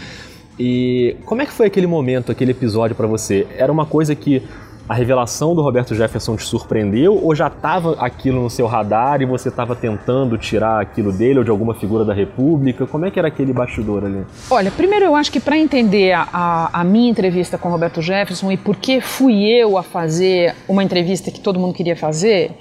E 0.59 1.17
como 1.25 1.43
é 1.43 1.47
que 1.47 1.53
foi 1.53 1.67
aquele 1.67 1.87
momento, 1.87 2.33
aquele 2.33 2.53
episódio 2.53 2.97
para 2.97 3.07
você? 3.07 3.47
Era 3.57 3.71
uma 3.71 3.85
coisa 3.85 4.15
que 4.15 4.43
a 4.89 4.95
revelação 4.95 5.55
do 5.55 5.63
Roberto 5.63 5.95
Jefferson 5.95 6.37
te 6.37 6.45
surpreendeu 6.45 7.21
ou 7.23 7.35
já 7.35 7.49
estava 7.49 7.97
aquilo 7.99 8.43
no 8.43 8.49
seu 8.49 8.67
radar 8.67 9.21
e 9.21 9.27
você 9.27 9.49
estava 9.49 9.75
tentando 9.75 10.39
tirar 10.39 10.81
aquilo 10.81 11.13
dele 11.13 11.41
ou 11.41 11.45
de 11.45 11.51
alguma 11.51 11.75
figura 11.75 12.05
da 12.05 12.15
República? 12.15 12.87
Como 12.87 13.05
é 13.05 13.11
que 13.11 13.19
era 13.19 13.29
aquele 13.29 13.53
bastidor 13.53 14.05
ali? 14.05 14.25
Olha, 14.49 14.71
primeiro 14.71 15.05
eu 15.05 15.17
acho 15.17 15.33
que 15.33 15.41
para 15.41 15.59
entender 15.59 16.13
a, 16.13 16.71
a, 16.73 16.85
minha 16.85 17.11
entrevista 17.11 17.59
com 17.59 17.69
o 17.69 17.73
Roberto 17.73 18.01
Jefferson 18.01 18.53
e 18.53 18.57
por 18.57 18.77
que 18.77 19.01
fui 19.01 19.45
eu 19.45 19.77
a 19.77 19.83
fazer 19.83 20.55
uma 20.69 20.85
entrevista 20.85 21.31
que 21.33 21.41
todo 21.41 21.59
mundo 21.59 21.75
queria 21.75 21.97
fazer, 21.97 22.53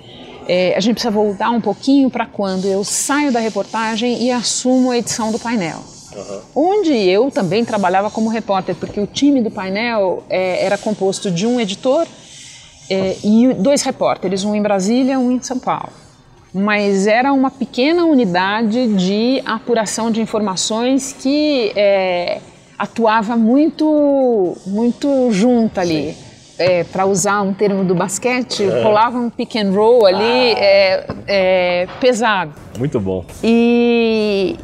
é, 0.47 0.75
a 0.75 0.79
gente 0.79 0.95
precisa 0.95 1.11
voltar 1.11 1.51
um 1.51 1.61
pouquinho 1.61 2.09
para 2.09 2.25
quando 2.25 2.65
eu 2.65 2.83
saio 2.83 3.31
da 3.31 3.39
reportagem 3.39 4.23
e 4.23 4.31
assumo 4.31 4.89
a 4.89 4.97
edição 4.97 5.31
do 5.31 5.37
painel. 5.37 5.94
Uhum. 6.15 6.41
Onde 6.55 6.93
eu 6.93 7.29
também 7.29 7.65
trabalhava 7.65 8.09
como 8.09 8.29
repórter, 8.29 8.75
porque 8.75 8.99
o 8.99 9.07
time 9.07 9.41
do 9.41 9.51
painel 9.51 10.23
é, 10.29 10.63
era 10.65 10.77
composto 10.77 11.29
de 11.29 11.45
um 11.45 11.59
editor 11.59 12.07
é, 12.89 13.17
e 13.23 13.53
dois 13.53 13.81
repórteres, 13.81 14.43
um 14.43 14.55
em 14.55 14.61
Brasília, 14.61 15.19
um 15.19 15.31
em 15.31 15.41
São 15.41 15.59
Paulo. 15.59 15.91
Mas 16.53 17.05
era 17.05 17.33
uma 17.33 17.51
pequena 17.51 18.05
unidade 18.05 18.87
de 18.95 19.41
apuração 19.45 20.09
de 20.09 20.21
informações 20.21 21.13
que 21.19 21.73
é, 21.75 22.39
atuava 22.77 23.35
muito, 23.35 24.55
muito 24.65 25.31
junto 25.31 25.79
ali. 25.79 26.15
É, 26.57 26.85
para 26.85 27.05
usar 27.05 27.41
um 27.41 27.53
termo 27.53 27.83
do 27.83 27.93
basquete, 27.93 28.63
é. 28.63 28.81
rolava 28.81 29.17
um 29.17 29.29
pick 29.29 29.57
and 29.57 29.71
roll 29.71 30.05
ali 30.05 30.53
ah. 30.53 30.57
é, 30.57 31.05
é, 31.27 31.87
pesado. 31.99 32.53
Muito 32.79 32.97
bom. 32.97 33.25
E, 33.43 34.55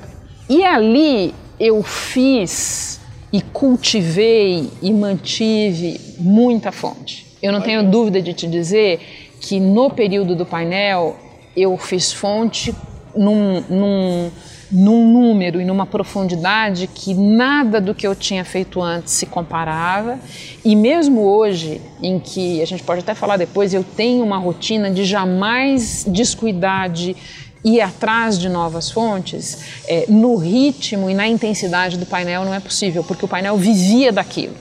e 0.48 0.64
ali 0.64 1.36
eu 1.62 1.84
fiz 1.84 3.00
e 3.32 3.40
cultivei 3.40 4.72
e 4.82 4.92
mantive 4.92 6.02
muita 6.18 6.72
fonte. 6.72 7.38
Eu 7.42 7.52
não 7.52 7.62
tenho 7.62 7.84
dúvida 7.84 8.20
de 8.20 8.34
te 8.34 8.48
dizer 8.48 9.00
que 9.40 9.60
no 9.60 9.92
período 9.92 10.36
do 10.36 10.44
painel 10.44 11.16
eu 11.56 11.78
fiz 11.78 12.12
fonte 12.12 12.74
num, 13.16 13.62
num, 13.70 14.32
num 14.72 15.14
número 15.14 15.62
e 15.62 15.66
numa 15.66 15.86
profundidade 15.86 16.88
que 16.88 17.14
nada 17.14 17.80
do 17.80 17.94
que 17.94 18.08
eu 18.08 18.16
tinha 18.16 18.44
feito 18.44 18.82
antes 18.82 19.14
se 19.14 19.28
comparava. 19.28 20.18
E 20.66 20.76
mesmo 20.76 21.22
hoje, 21.22 21.80
em 22.02 22.20
que 22.20 22.60
a 22.60 22.66
gente 22.66 22.82
pode 22.82 23.02
até 23.02 23.14
falar 23.14 23.38
depois, 23.38 23.72
eu 23.72 23.84
tenho 23.84 24.24
uma 24.24 24.40
rotina 24.40 24.90
de 24.90 25.06
jamais 25.06 26.06
descuidar 26.08 26.90
de 26.90 27.16
ir 27.64 27.82
atrás 27.82 28.40
de 28.40 28.50
novas 28.50 28.90
fontes, 28.90 29.84
é, 29.88 30.06
no 30.08 30.36
ritmo 30.36 31.10
e 31.10 31.14
na 31.14 31.28
intensidade 31.28 31.98
do 31.98 32.06
painel 32.06 32.44
não 32.44 32.54
é 32.54 32.60
possível, 32.60 33.04
porque 33.04 33.26
o 33.26 33.28
painel 33.28 33.56
vivia 33.58 34.12
daquilo. 34.12 34.56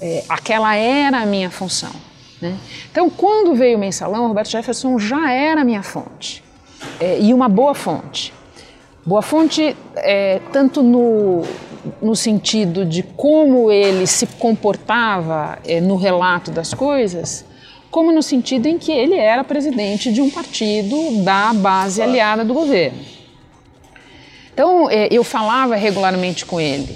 É, 0.00 0.24
aquela 0.28 0.74
era 0.74 1.18
a 1.18 1.26
minha 1.26 1.50
função. 1.50 1.92
Né? 2.40 2.56
Então, 2.90 3.08
quando 3.08 3.54
veio 3.54 3.76
o 3.76 3.80
mensalão, 3.80 4.24
o 4.24 4.28
Roberto 4.28 4.50
Jefferson 4.50 4.98
já 4.98 5.32
era 5.32 5.62
a 5.62 5.64
minha 5.64 5.82
fonte. 5.82 6.44
É, 7.00 7.18
e 7.20 7.32
uma 7.32 7.48
boa 7.48 7.74
fonte. 7.74 8.32
Boa 9.04 9.22
fonte, 9.22 9.76
é, 9.96 10.40
tanto 10.52 10.82
no, 10.82 11.42
no 12.02 12.14
sentido 12.14 12.84
de 12.84 13.02
como 13.02 13.70
ele 13.70 14.06
se 14.06 14.26
comportava 14.26 15.58
é, 15.64 15.80
no 15.80 15.96
relato 15.96 16.50
das 16.50 16.74
coisas, 16.74 17.44
como 17.96 18.12
no 18.12 18.22
sentido 18.22 18.66
em 18.66 18.76
que 18.76 18.92
ele 18.92 19.14
era 19.14 19.42
presidente 19.42 20.12
de 20.12 20.20
um 20.20 20.28
partido 20.28 21.24
da 21.24 21.54
base 21.54 22.02
aliada 22.02 22.44
do 22.44 22.52
governo. 22.52 22.98
Então, 24.52 24.90
é, 24.90 25.08
eu 25.10 25.24
falava 25.24 25.74
regularmente 25.76 26.44
com 26.44 26.60
ele 26.60 26.94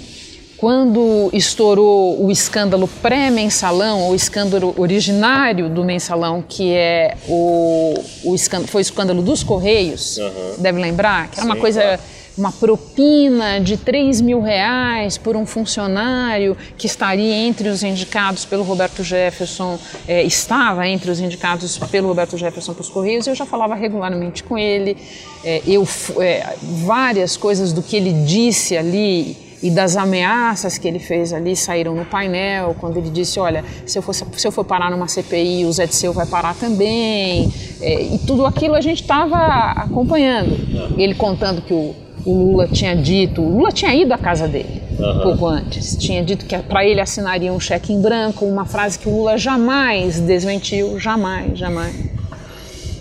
quando 0.57 1.31
estourou 1.33 2.23
o 2.23 2.29
escândalo 2.29 2.87
pré-mensalão, 3.01 4.11
o 4.11 4.13
escândalo 4.13 4.75
originário 4.77 5.69
do 5.69 5.83
mensalão, 5.83 6.43
que 6.47 6.71
é 6.71 7.17
o, 7.27 7.95
o 8.23 8.35
escândalo, 8.35 8.67
foi 8.67 8.81
o 8.81 8.83
escândalo 8.83 9.23
dos 9.23 9.41
Correios, 9.41 10.19
uhum. 10.19 10.53
deve 10.59 10.79
lembrar? 10.79 11.29
Que 11.29 11.39
era 11.39 11.41
Sim, 11.41 11.47
uma 11.47 11.55
coisa. 11.55 11.81
Claro 11.81 12.20
uma 12.37 12.51
propina 12.51 13.59
de 13.59 13.77
3 13.77 14.21
mil 14.21 14.41
reais 14.41 15.17
por 15.17 15.35
um 15.35 15.45
funcionário 15.45 16.55
que 16.77 16.87
estaria 16.87 17.35
entre 17.35 17.69
os 17.69 17.83
indicados 17.83 18.45
pelo 18.45 18.63
Roberto 18.63 19.03
Jefferson, 19.03 19.77
é, 20.07 20.23
estava 20.23 20.87
entre 20.87 21.11
os 21.11 21.19
indicados 21.19 21.77
pelo 21.77 22.07
Roberto 22.07 22.37
Jefferson 22.37 22.73
para 22.73 22.81
os 22.81 22.89
Correios, 22.89 23.27
eu 23.27 23.35
já 23.35 23.45
falava 23.45 23.75
regularmente 23.75 24.43
com 24.43 24.57
ele, 24.57 24.97
é, 25.43 25.61
eu, 25.67 25.87
é, 26.19 26.55
várias 26.85 27.35
coisas 27.35 27.73
do 27.73 27.81
que 27.81 27.95
ele 27.95 28.13
disse 28.25 28.77
ali 28.77 29.51
e 29.61 29.69
das 29.69 29.95
ameaças 29.95 30.77
que 30.77 30.87
ele 30.87 30.97
fez 30.97 31.31
ali 31.31 31.55
saíram 31.55 31.93
no 31.93 32.03
painel, 32.03 32.75
quando 32.79 32.97
ele 32.97 33.09
disse, 33.09 33.39
olha, 33.39 33.63
se 33.85 33.97
eu 33.97 34.01
for, 34.01 34.13
se 34.13 34.47
eu 34.47 34.51
for 34.51 34.65
parar 34.65 34.89
numa 34.89 35.07
CPI, 35.07 35.65
o 35.65 35.71
Zé 35.71 35.85
de 35.85 35.93
Seu 35.93 36.11
vai 36.11 36.25
parar 36.25 36.55
também, 36.55 37.51
é, 37.79 38.01
e 38.01 38.17
tudo 38.25 38.45
aquilo 38.45 38.73
a 38.73 38.81
gente 38.81 39.01
estava 39.01 39.37
acompanhando. 39.73 40.57
Ele 40.97 41.13
contando 41.13 41.61
que 41.61 41.73
o, 41.73 41.93
o, 42.25 42.51
Lula 42.51 42.67
tinha 42.67 42.95
dito, 42.95 43.41
o 43.41 43.57
Lula 43.57 43.71
tinha 43.71 43.93
ido 43.93 44.13
à 44.13 44.17
casa 44.17 44.47
dele 44.47 44.81
uhum. 44.99 45.21
pouco 45.21 45.47
antes, 45.47 45.95
tinha 45.95 46.23
dito 46.23 46.45
que 46.45 46.57
para 46.57 46.85
ele 46.85 47.01
assinaria 47.01 47.51
um 47.51 47.59
cheque 47.59 47.93
em 47.93 48.01
branco, 48.01 48.45
uma 48.45 48.65
frase 48.65 48.99
que 48.99 49.07
o 49.07 49.17
Lula 49.17 49.37
jamais 49.37 50.19
desmentiu, 50.19 50.99
jamais, 50.99 51.57
jamais. 51.57 51.95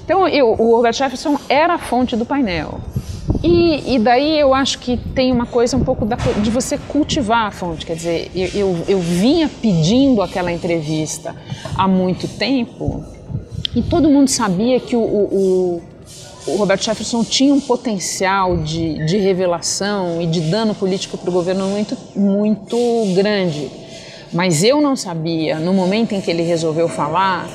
Então 0.04 0.26
eu, 0.26 0.48
o 0.58 0.74
Robert 0.74 0.92
Jefferson 0.92 1.38
era 1.48 1.74
a 1.74 1.78
fonte 1.78 2.16
do 2.16 2.24
painel. 2.24 2.80
E, 3.42 3.94
e, 3.94 3.98
daí 3.98 4.38
eu 4.38 4.52
acho 4.52 4.78
que 4.80 4.96
tem 4.96 5.32
uma 5.32 5.46
coisa 5.46 5.76
um 5.76 5.84
pouco 5.84 6.04
da, 6.04 6.16
de 6.16 6.50
você 6.50 6.76
cultivar 6.76 7.46
a 7.46 7.50
fonte. 7.50 7.86
Quer 7.86 7.96
dizer, 7.96 8.30
eu, 8.34 8.48
eu, 8.54 8.84
eu, 8.88 8.98
vinha 8.98 9.48
pedindo 9.48 10.20
aquela 10.20 10.52
entrevista 10.52 11.34
há 11.76 11.88
muito 11.88 12.28
tempo 12.28 13.02
e 13.74 13.82
todo 13.82 14.10
mundo 14.10 14.28
sabia 14.28 14.78
que 14.78 14.94
o, 14.94 15.00
o, 15.00 15.82
o 16.54 16.56
Roberto 16.56 16.84
Jefferson 16.84 17.24
tinha 17.24 17.54
um 17.54 17.60
potencial 17.60 18.56
de, 18.58 19.04
de 19.06 19.16
revelação 19.18 20.20
e 20.20 20.26
de 20.26 20.40
dano 20.40 20.74
político 20.74 21.16
para 21.16 21.30
o 21.30 21.32
governo 21.32 21.66
muito, 21.66 21.96
muito 22.14 22.76
grande. 23.14 23.70
Mas 24.32 24.62
eu 24.62 24.80
não 24.80 24.94
sabia, 24.94 25.58
no 25.58 25.72
momento 25.72 26.12
em 26.12 26.20
que 26.20 26.30
ele 26.30 26.42
resolveu 26.42 26.88
falar, 26.88 27.48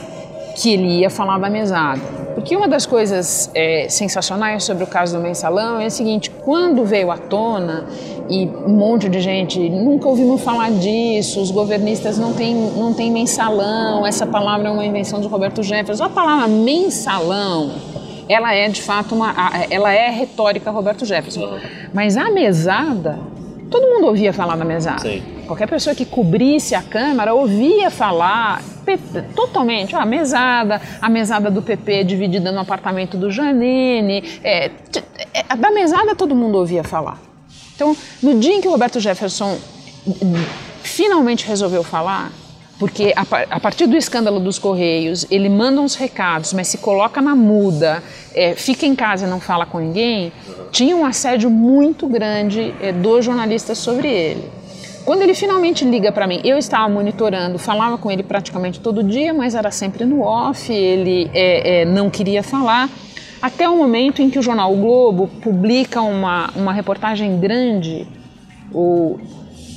que 0.55 0.73
ele 0.73 0.99
ia 0.99 1.09
falar 1.09 1.37
da 1.37 1.49
mesada. 1.49 2.01
Porque 2.33 2.55
uma 2.55 2.67
das 2.67 2.85
coisas 2.85 3.49
é, 3.53 3.87
sensacionais 3.89 4.63
sobre 4.63 4.83
o 4.83 4.87
caso 4.87 5.17
do 5.17 5.23
mensalão 5.23 5.79
é 5.79 5.87
o 5.87 5.91
seguinte: 5.91 6.29
quando 6.29 6.83
veio 6.83 7.11
à 7.11 7.17
tona 7.17 7.85
e 8.29 8.45
um 8.45 8.73
monte 8.73 9.07
de 9.07 9.21
gente 9.21 9.57
nunca 9.69 10.07
ouvimos 10.07 10.41
falar 10.41 10.71
disso, 10.71 11.41
os 11.41 11.51
governistas 11.51 12.17
não 12.17 12.33
têm, 12.33 12.53
não 12.53 12.93
têm 12.93 13.11
mensalão, 13.11 14.05
essa 14.05 14.25
palavra 14.25 14.67
é 14.67 14.71
uma 14.71 14.85
invenção 14.85 15.21
de 15.21 15.27
Roberto 15.27 15.63
Jefferson. 15.63 16.03
A 16.03 16.09
palavra 16.09 16.47
mensalão, 16.47 17.71
ela 18.27 18.53
é 18.53 18.67
de 18.69 18.81
fato 18.81 19.15
uma, 19.15 19.33
ela 19.69 19.91
é 19.91 20.09
retórica 20.09 20.71
Roberto 20.71 21.05
Jefferson. 21.05 21.59
Mas 21.93 22.17
a 22.17 22.31
mesada, 22.31 23.19
todo 23.69 23.87
mundo 23.87 24.07
ouvia 24.07 24.33
falar 24.33 24.55
da 24.55 24.65
mesada. 24.65 24.99
Sim. 24.99 25.23
Qualquer 25.45 25.67
pessoa 25.67 25.95
que 25.95 26.05
cobrisse 26.05 26.73
a 26.73 26.81
Câmara 26.81 27.33
ouvia 27.33 27.91
falar 27.91 28.61
totalmente, 29.35 29.95
ah, 29.95 30.01
a 30.01 30.05
mesada, 30.05 30.81
a 31.01 31.09
mesada 31.09 31.49
do 31.49 31.61
PP 31.61 32.03
dividida 32.03 32.51
no 32.51 32.59
apartamento 32.59 33.17
do 33.17 33.31
Janine, 33.31 34.23
é, 34.43 34.71
é, 35.33 35.55
da 35.55 35.71
mesada 35.71 36.15
todo 36.15 36.35
mundo 36.35 36.57
ouvia 36.57 36.83
falar. 36.83 37.19
Então, 37.75 37.95
no 38.21 38.39
dia 38.39 38.53
em 38.53 38.61
que 38.61 38.67
o 38.67 38.71
Roberto 38.71 38.99
Jefferson 38.99 39.57
finalmente 40.81 41.47
resolveu 41.47 41.83
falar, 41.83 42.31
porque 42.77 43.13
a, 43.15 43.21
a, 43.55 43.59
partir 43.59 43.87
do 43.87 43.95
escândalo 43.95 44.39
dos 44.39 44.59
Correios, 44.59 45.25
ele 45.31 45.47
manda 45.47 45.79
uns 45.79 45.95
recados, 45.95 46.51
mas 46.51 46.67
se 46.67 46.77
coloca 46.77 47.21
na 47.21 47.35
muda, 47.35 48.03
é, 48.33 48.53
fica 48.53 48.85
em 48.85 48.95
casa 48.95 49.25
e 49.25 49.29
não 49.29 49.39
fala 49.39 49.65
com 49.65 49.79
ninguém, 49.79 50.31
tinha 50.71 50.95
um 50.95 51.05
assédio 51.05 51.49
muito 51.49 52.07
grande 52.07 52.73
é, 52.81 52.91
dos 52.91 53.23
jornalistas 53.23 53.77
sobre 53.77 54.09
ele. 54.09 54.43
Quando 55.05 55.21
ele 55.21 55.35
finalmente 55.35 55.85
liga 55.85 56.11
para 56.11 56.25
mim, 56.25 56.41
eu 56.43 56.57
estava 56.57 56.89
monitorando, 56.89 57.59
falava 57.59 57.97
com 57.97 58.11
ele 58.11 58.23
praticamente 58.23 58.79
todo 58.79 59.03
dia, 59.03 59.33
mas 59.33 59.53
era 59.53 59.69
sempre 59.69 60.03
no 60.03 60.21
off, 60.21 60.73
ele 60.73 61.29
é, 61.33 61.81
é, 61.81 61.85
não 61.85 62.09
queria 62.09 62.41
falar. 62.41 62.89
Até 63.41 63.69
o 63.69 63.77
momento 63.77 64.21
em 64.21 64.29
que 64.29 64.39
o 64.39 64.41
jornal 64.41 64.73
o 64.73 64.77
Globo 64.77 65.27
publica 65.41 66.01
uma, 66.01 66.49
uma 66.55 66.73
reportagem 66.73 67.39
grande 67.39 68.07
o, 68.73 69.19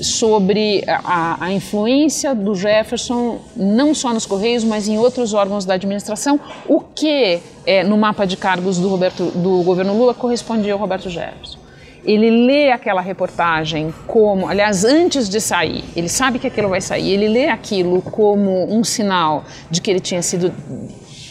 sobre 0.00 0.84
a, 0.86 1.44
a, 1.44 1.52
influência 1.52 2.34
do 2.34 2.54
Jefferson, 2.54 3.38
não 3.56 3.94
só 3.94 4.12
nos 4.12 4.26
Correios, 4.26 4.64
mas 4.64 4.88
em 4.88 4.98
outros 4.98 5.34
órgãos 5.34 5.64
da 5.64 5.74
administração, 5.74 6.38
o 6.66 6.80
que 6.80 7.40
é, 7.66 7.82
no 7.84 7.96
mapa 7.96 8.26
de 8.26 8.36
cargos 8.36 8.78
do, 8.78 8.88
Roberto, 8.88 9.24
do 9.30 9.62
governo 9.62 9.96
Lula 9.96 10.14
correspondia 10.14 10.72
ao 10.72 10.78
Roberto 10.78 11.10
Jefferson 11.10 11.58
ele 12.04 12.46
lê 12.46 12.70
aquela 12.70 13.02
reportagem 13.02 13.92
como, 14.06 14.48
aliás, 14.48 14.82
antes 14.82 15.28
de 15.28 15.40
sair, 15.40 15.84
ele 15.94 16.08
sabe 16.08 16.38
que 16.38 16.46
aquilo 16.46 16.68
vai 16.68 16.80
sair, 16.80 17.10
ele 17.10 17.28
lê 17.28 17.48
aquilo 17.48 18.00
como 18.00 18.72
um 18.72 18.82
sinal 18.82 19.44
de 19.70 19.80
que 19.80 19.90
ele 19.90 20.00
tinha 20.00 20.22
sido 20.22 20.50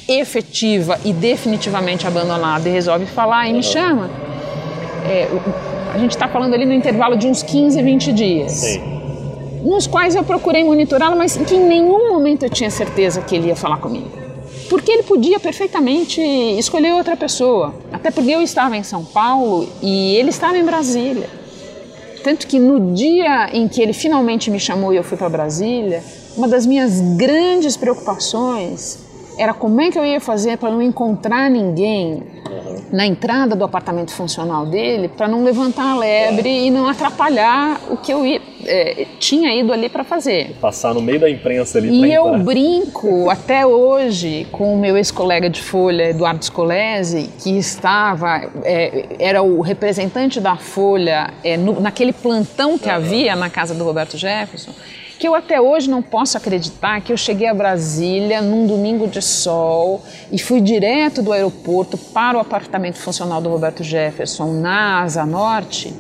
efetiva 0.07 0.99
e 1.03 1.11
definitivamente 1.11 2.05
abandonado 2.05 2.67
e 2.67 2.69
resolve 2.69 3.05
falar 3.07 3.47
e 3.49 3.53
me 3.53 3.63
chama. 3.63 4.09
É, 5.05 5.27
a 5.97 5.99
gente 5.99 6.11
está 6.11 6.27
falando 6.27 6.53
ali 6.53 6.65
no 6.65 6.73
intervalo 6.73 7.17
de 7.17 7.27
uns 7.27 7.41
15, 7.41 7.81
20 7.81 8.13
dias. 8.13 8.51
Sim. 8.51 8.81
Nos 9.63 9.87
quais 9.87 10.15
eu 10.15 10.23
procurei 10.23 10.63
monitorá-lo, 10.63 11.17
mas 11.17 11.35
que 11.35 11.55
em 11.55 11.67
nenhum 11.67 12.09
momento 12.09 12.43
eu 12.43 12.49
tinha 12.49 12.69
certeza 12.69 13.21
que 13.21 13.35
ele 13.35 13.47
ia 13.47 13.55
falar 13.55 13.77
comigo 13.77 14.27
porque 14.69 14.91
ele 14.91 15.03
podia 15.03 15.39
perfeitamente 15.39 16.19
escolher 16.21 16.93
outra 16.93 17.15
pessoa. 17.15 17.73
Até 17.91 18.11
porque 18.11 18.31
eu 18.31 18.41
estava 18.41 18.75
em 18.75 18.83
São 18.83 19.03
Paulo 19.03 19.67
e 19.81 20.15
ele 20.15 20.29
estava 20.29 20.57
em 20.57 20.65
Brasília. 20.65 21.29
Tanto 22.21 22.45
que 22.47 22.59
no 22.59 22.93
dia 22.93 23.49
em 23.53 23.67
que 23.67 23.81
ele 23.81 23.93
finalmente 23.93 24.51
me 24.51 24.59
chamou 24.59 24.93
e 24.93 24.97
eu 24.97 25.03
fui 25.03 25.17
para 25.17 25.29
Brasília, 25.29 26.03
uma 26.35 26.47
das 26.47 26.65
minhas 26.65 26.99
grandes 27.15 27.77
preocupações 27.77 29.06
era 29.37 29.53
como 29.53 29.79
é 29.81 29.91
que 29.91 29.97
eu 29.97 30.05
ia 30.05 30.19
fazer 30.19 30.57
para 30.57 30.71
não 30.71 30.81
encontrar 30.81 31.49
ninguém 31.49 32.23
na 32.91 33.05
entrada 33.05 33.55
do 33.55 33.63
apartamento 33.63 34.11
funcional 34.11 34.65
dele, 34.65 35.09
para 35.09 35.27
não 35.27 35.43
levantar 35.43 35.93
a 35.93 35.97
lebre 35.97 36.67
e 36.67 36.71
não 36.71 36.87
atrapalhar 36.87 37.79
o 37.89 37.97
que 37.97 38.13
eu 38.13 38.25
ia, 38.25 38.41
é, 38.65 39.05
tinha 39.19 39.53
ido 39.53 39.73
ali 39.73 39.89
para 39.89 40.03
fazer. 40.03 40.55
Passar 40.61 40.93
no 40.93 41.01
meio 41.01 41.19
da 41.19 41.29
imprensa 41.29 41.77
ali. 41.77 41.89
E 41.89 42.13
eu 42.13 42.37
brinco 42.39 43.29
até 43.29 43.65
hoje 43.65 44.47
com 44.51 44.73
o 44.73 44.77
meu 44.77 44.95
ex-colega 44.95 45.49
de 45.49 45.61
Folha, 45.61 46.09
Eduardo 46.09 46.43
Scolese, 46.43 47.29
que 47.43 47.57
estava, 47.57 48.49
é, 48.63 49.05
era 49.19 49.41
o 49.41 49.61
representante 49.61 50.39
da 50.39 50.55
Folha 50.55 51.31
é, 51.43 51.57
no, 51.57 51.79
naquele 51.79 52.13
plantão 52.13 52.77
que 52.77 52.87
uhum. 52.87 52.95
havia 52.95 53.35
na 53.35 53.49
casa 53.49 53.73
do 53.73 53.83
Roberto 53.83 54.17
Jefferson 54.17 54.71
que 55.17 55.27
eu 55.27 55.33
até 55.33 55.59
hoje 55.59 55.89
não 55.89 56.01
posso 56.01 56.37
acreditar 56.37 57.01
que 57.01 57.11
eu 57.11 57.17
cheguei 57.17 57.47
a 57.47 57.53
Brasília 57.53 58.41
num 58.41 58.67
domingo 58.67 59.07
de 59.07 59.21
sol 59.21 60.01
e 60.31 60.37
fui 60.37 60.61
direto 60.61 61.21
do 61.21 61.33
aeroporto 61.33 61.97
para 61.97 62.37
o 62.37 62.41
apartamento 62.41 62.97
funcional 62.97 63.41
do 63.41 63.49
Roberto 63.49 63.83
Jefferson 63.83 64.53
na 64.53 65.01
Asa 65.01 65.25
Norte 65.25 65.93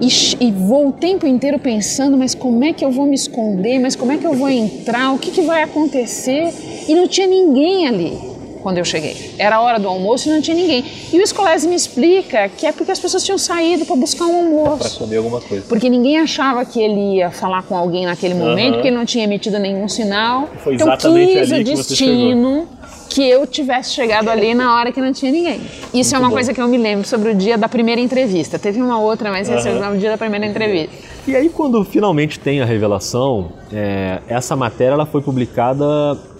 e, 0.00 0.08
e 0.40 0.50
vou 0.50 0.88
o 0.88 0.92
tempo 0.92 1.26
inteiro 1.26 1.58
pensando, 1.58 2.16
mas 2.16 2.34
como 2.34 2.64
é 2.64 2.72
que 2.72 2.84
eu 2.84 2.90
vou 2.90 3.06
me 3.06 3.14
esconder, 3.14 3.78
mas 3.78 3.94
como 3.94 4.12
é 4.12 4.18
que 4.18 4.26
eu 4.26 4.34
vou 4.34 4.48
entrar, 4.48 5.12
o 5.12 5.18
que, 5.18 5.30
que 5.30 5.42
vai 5.42 5.62
acontecer? 5.62 6.52
E 6.88 6.94
não 6.94 7.06
tinha 7.06 7.26
ninguém 7.26 7.86
ali. 7.86 8.31
Quando 8.62 8.78
eu 8.78 8.84
cheguei. 8.84 9.34
Era 9.38 9.56
a 9.56 9.60
hora 9.60 9.78
do 9.78 9.88
almoço 9.88 10.28
e 10.28 10.32
não 10.32 10.40
tinha 10.40 10.56
ninguém. 10.56 10.84
E 11.12 11.18
o 11.18 11.22
Escolese 11.22 11.66
me 11.68 11.74
explica 11.74 12.48
que 12.48 12.66
é 12.66 12.72
porque 12.72 12.92
as 12.92 12.98
pessoas 12.98 13.24
tinham 13.24 13.38
saído 13.38 13.84
para 13.84 13.96
buscar 13.96 14.26
um 14.26 14.36
almoço. 14.36 14.78
Para 14.78 14.98
comer 14.98 15.16
alguma 15.16 15.40
coisa. 15.40 15.64
Porque 15.68 15.90
ninguém 15.90 16.18
achava 16.18 16.64
que 16.64 16.80
ele 16.80 17.16
ia 17.16 17.30
falar 17.30 17.62
com 17.64 17.76
alguém 17.76 18.06
naquele 18.06 18.34
momento, 18.34 18.66
uhum. 18.66 18.72
porque 18.74 18.88
ele 18.88 18.96
não 18.96 19.04
tinha 19.04 19.24
emitido 19.24 19.58
nenhum 19.58 19.88
sinal. 19.88 20.48
Foi 20.62 20.74
então 20.74 20.96
quis 20.96 21.50
o 21.50 21.64
destino 21.64 22.68
que 23.08 23.28
eu 23.28 23.46
tivesse 23.46 23.92
chegado 23.92 24.28
ali 24.28 24.54
na 24.54 24.74
hora 24.74 24.90
que 24.90 25.00
não 25.00 25.12
tinha 25.12 25.30
ninguém. 25.30 25.60
Isso 25.92 25.92
Muito 25.92 26.14
é 26.14 26.18
uma 26.18 26.28
bom. 26.28 26.34
coisa 26.34 26.54
que 26.54 26.60
eu 26.60 26.66
me 26.66 26.78
lembro 26.78 27.06
sobre 27.06 27.30
o 27.30 27.34
dia 27.34 27.58
da 27.58 27.68
primeira 27.68 28.00
entrevista. 28.00 28.58
Teve 28.58 28.80
uma 28.80 28.98
outra, 28.98 29.30
mas 29.30 29.50
esse 29.50 29.68
é 29.68 29.88
o 29.88 29.96
dia 29.98 30.10
da 30.10 30.18
primeira 30.18 30.46
entrevista. 30.46 30.96
E 31.26 31.36
aí, 31.36 31.48
quando 31.50 31.84
finalmente 31.84 32.38
tem 32.38 32.60
a 32.60 32.64
revelação, 32.64 33.52
é, 33.72 34.20
essa 34.26 34.56
matéria 34.56 34.94
ela 34.94 35.06
foi 35.06 35.20
publicada 35.20 35.84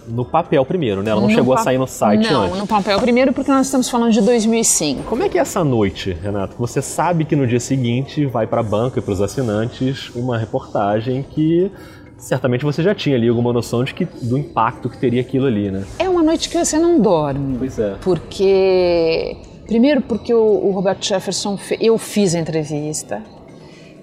no 0.08 0.24
papel 0.24 0.64
primeiro, 0.64 1.02
né? 1.02 1.10
Ela 1.10 1.20
não 1.20 1.28
No 1.28 1.34
chegou 1.34 1.54
a 1.54 1.56
pa- 1.58 1.62
sair 1.64 1.78
no 1.78 1.86
site 1.86 2.30
Não, 2.30 2.44
antes. 2.44 2.58
no 2.58 2.66
papel 2.66 2.98
primeiro 3.00 3.32
porque 3.32 3.50
nós 3.50 3.66
estamos 3.66 3.88
falando 3.88 4.12
de 4.12 4.20
2005. 4.20 5.02
Como 5.04 5.22
é 5.22 5.28
que 5.28 5.38
é 5.38 5.40
essa 5.40 5.62
noite, 5.62 6.12
Renato? 6.22 6.56
Você 6.58 6.82
sabe 6.82 7.24
que 7.24 7.36
no 7.36 7.46
dia 7.46 7.60
seguinte 7.60 8.26
vai 8.26 8.46
para 8.46 8.60
a 8.60 8.64
banca 8.64 8.98
e 8.98 9.02
para 9.02 9.12
os 9.12 9.20
assinantes 9.20 10.10
uma 10.14 10.36
reportagem 10.38 11.24
que 11.30 11.70
certamente 12.18 12.64
você 12.64 12.82
já 12.82 12.94
tinha 12.94 13.16
ali 13.16 13.28
alguma 13.28 13.52
noção 13.52 13.82
de 13.84 13.94
que, 13.94 14.04
do 14.04 14.36
impacto 14.38 14.88
que 14.88 14.96
teria 14.98 15.20
aquilo 15.20 15.46
ali, 15.46 15.70
né? 15.70 15.84
É 15.98 16.08
uma 16.08 16.22
noite 16.22 16.48
que 16.48 16.56
você 16.58 16.78
não 16.78 17.00
dorme. 17.00 17.56
Pois 17.58 17.78
é. 17.78 17.94
Porque. 18.00 19.36
Primeiro, 19.66 20.02
porque 20.02 20.34
o, 20.34 20.38
o 20.66 20.70
Roberto 20.72 21.04
Jefferson. 21.04 21.56
fe- 21.56 21.78
Eu 21.80 21.96
fiz 21.96 22.34
a 22.34 22.38
entrevista, 22.40 23.22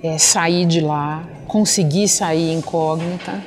é, 0.02 0.18
saí 0.18 0.66
de 0.66 0.82
lá, 0.82 1.24
consegui 1.48 2.08
sair 2.08 2.54
incógnita. 2.54 3.42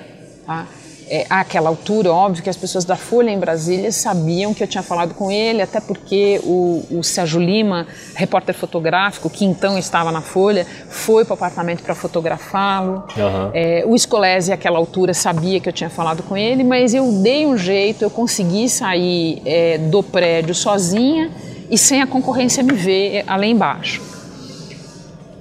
Tá? 0.46 0.66
É, 1.14 1.26
àquela 1.28 1.68
altura, 1.68 2.10
óbvio 2.10 2.42
que 2.42 2.48
as 2.48 2.56
pessoas 2.56 2.86
da 2.86 2.96
Folha 2.96 3.28
em 3.28 3.38
Brasília 3.38 3.92
sabiam 3.92 4.54
que 4.54 4.62
eu 4.62 4.66
tinha 4.66 4.82
falado 4.82 5.12
com 5.12 5.30
ele, 5.30 5.60
até 5.60 5.78
porque 5.78 6.40
o, 6.42 6.82
o 6.90 7.02
Sérgio 7.02 7.38
Lima, 7.38 7.86
repórter 8.14 8.54
fotográfico, 8.54 9.28
que 9.28 9.44
então 9.44 9.76
estava 9.76 10.10
na 10.10 10.22
Folha, 10.22 10.66
foi 10.88 11.26
para 11.26 11.32
o 11.32 11.34
apartamento 11.34 11.82
para 11.82 11.94
fotografá-lo. 11.94 13.04
Aham. 13.14 13.50
É, 13.52 13.84
o 13.86 13.98
Scolese, 13.98 14.54
àquela 14.54 14.78
altura, 14.78 15.12
sabia 15.12 15.60
que 15.60 15.68
eu 15.68 15.72
tinha 15.74 15.90
falado 15.90 16.22
com 16.22 16.34
ele, 16.34 16.64
mas 16.64 16.94
eu 16.94 17.12
dei 17.20 17.44
um 17.44 17.58
jeito, 17.58 18.02
eu 18.02 18.08
consegui 18.08 18.66
sair 18.70 19.42
é, 19.44 19.76
do 19.76 20.02
prédio 20.02 20.54
sozinha 20.54 21.30
e 21.68 21.76
sem 21.76 22.00
a 22.00 22.06
concorrência 22.06 22.62
me 22.62 22.72
ver 22.72 23.16
é, 23.16 23.24
ali 23.26 23.50
embaixo. 23.50 24.00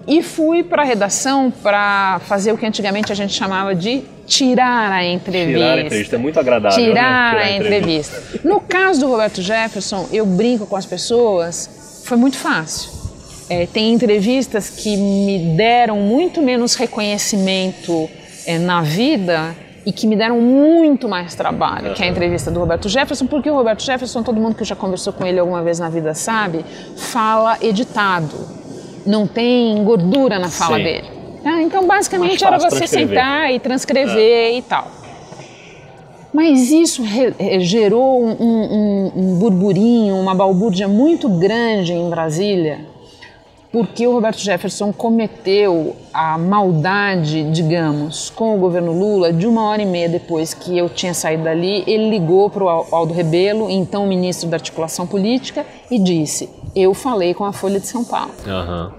E 0.07 0.21
fui 0.21 0.63
para 0.63 0.81
a 0.81 0.85
redação 0.85 1.51
para 1.51 2.19
fazer 2.25 2.51
o 2.51 2.57
que 2.57 2.65
antigamente 2.65 3.11
a 3.11 3.15
gente 3.15 3.33
chamava 3.33 3.75
de 3.75 4.03
tirar 4.25 4.91
a 4.91 5.05
entrevista. 5.05 5.59
Tirar 5.59 5.77
a 5.77 5.81
entrevista 5.81 6.15
é 6.15 6.19
muito 6.19 6.39
agradável. 6.39 6.79
né? 6.79 6.85
Tirar 6.85 7.37
a 7.37 7.51
entrevista. 7.51 8.23
No 8.43 8.59
caso 8.61 9.01
do 9.01 9.07
Roberto 9.07 9.41
Jefferson, 9.41 10.07
eu 10.11 10.25
brinco 10.25 10.65
com 10.65 10.75
as 10.75 10.85
pessoas, 10.85 12.03
foi 12.05 12.17
muito 12.17 12.37
fácil. 12.37 12.91
É, 13.49 13.65
tem 13.65 13.93
entrevistas 13.93 14.69
que 14.69 14.95
me 14.95 15.55
deram 15.57 15.97
muito 15.97 16.41
menos 16.41 16.75
reconhecimento 16.75 18.09
é, 18.45 18.57
na 18.57 18.81
vida 18.81 19.53
e 19.85 19.91
que 19.91 20.07
me 20.07 20.15
deram 20.15 20.39
muito 20.39 21.09
mais 21.09 21.35
trabalho 21.35 21.93
que 21.93 22.03
a 22.03 22.07
entrevista 22.07 22.49
do 22.51 22.59
Roberto 22.59 22.87
Jefferson, 22.87 23.25
porque 23.25 23.49
o 23.49 23.55
Roberto 23.55 23.83
Jefferson, 23.83 24.23
todo 24.23 24.39
mundo 24.39 24.55
que 24.55 24.63
já 24.63 24.75
conversou 24.75 25.11
com 25.11 25.25
ele 25.25 25.39
alguma 25.39 25.61
vez 25.61 25.79
na 25.79 25.89
vida 25.89 26.13
sabe, 26.13 26.63
fala 26.95 27.57
editado. 27.61 28.60
Não 29.05 29.25
tem 29.27 29.83
gordura 29.83 30.37
na 30.39 30.49
fala 30.49 30.77
Sim. 30.77 30.83
dele. 30.83 31.07
Ah, 31.43 31.61
então, 31.61 31.87
basicamente, 31.87 32.43
era 32.45 32.57
você 32.59 32.85
sentar 32.85 33.51
e 33.51 33.59
transcrever 33.59 34.55
e 34.57 34.61
tal. 34.61 34.87
Mas 36.33 36.71
isso 36.71 37.03
eh, 37.39 37.59
gerou 37.59 38.23
um, 38.23 38.31
um- 38.39 39.11
um 39.15 39.35
burburinho, 39.39 40.15
uma 40.15 40.33
balbúrdia 40.33 40.87
muito 40.87 41.27
grande 41.27 41.91
em 41.91 42.09
Brasília, 42.09 42.85
porque 43.69 44.07
o 44.07 44.13
Roberto 44.13 44.37
Jefferson 44.39 44.93
cometeu 44.93 45.95
a 46.13 46.37
maldade, 46.37 47.43
digamos, 47.51 48.29
com 48.29 48.55
o 48.55 48.59
governo 48.59 48.93
Lula, 48.97 49.33
de 49.33 49.45
uma 49.45 49.63
hora 49.69 49.81
e 49.81 49.85
meia 49.85 50.07
depois 50.07 50.53
que 50.53 50.77
eu 50.77 50.87
tinha 50.87 51.13
saído 51.13 51.43
dali, 51.43 51.83
ele 51.85 52.09
ligou 52.09 52.49
para 52.49 52.63
o 52.63 52.69
Aldo 52.69 53.13
Rebelo, 53.13 53.69
então 53.69 54.05
ministro 54.07 54.47
da 54.49 54.55
Articulação 54.55 55.05
Política, 55.05 55.65
e 55.89 55.99
disse: 55.99 56.49
Eu 56.75 56.93
falei 56.93 57.33
com 57.33 57.43
a 57.43 57.51
Folha 57.51 57.79
de 57.79 57.87
São 57.87 58.03
Paulo. 58.03 58.31
Aham. 58.47 58.93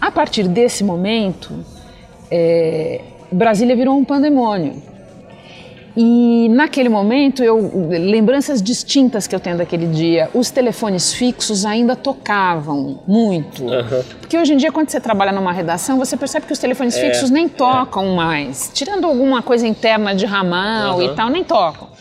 A 0.00 0.10
partir 0.10 0.46
desse 0.46 0.84
momento, 0.84 1.64
é, 2.30 3.00
Brasília 3.32 3.74
virou 3.74 3.96
um 3.96 4.04
pandemônio. 4.04 4.82
E 5.96 6.48
naquele 6.50 6.88
momento, 6.88 7.42
eu, 7.44 7.86
lembranças 7.88 8.60
distintas 8.60 9.28
que 9.28 9.34
eu 9.34 9.38
tenho 9.38 9.56
daquele 9.56 9.86
dia, 9.86 10.28
os 10.34 10.50
telefones 10.50 11.12
fixos 11.12 11.64
ainda 11.64 11.94
tocavam 11.94 12.98
muito. 13.06 13.64
Porque 14.20 14.36
hoje 14.36 14.54
em 14.54 14.56
dia, 14.56 14.72
quando 14.72 14.90
você 14.90 15.00
trabalha 15.00 15.30
numa 15.30 15.52
redação, 15.52 15.96
você 15.96 16.16
percebe 16.16 16.46
que 16.46 16.52
os 16.52 16.58
telefones 16.58 16.98
fixos 16.98 17.30
nem 17.30 17.48
tocam 17.48 18.08
mais. 18.16 18.72
Tirando 18.74 19.04
alguma 19.04 19.40
coisa 19.40 19.68
interna 19.68 20.14
de 20.14 20.26
ramal 20.26 21.00
e 21.00 21.14
tal, 21.14 21.30
nem 21.30 21.44
tocam. 21.44 21.93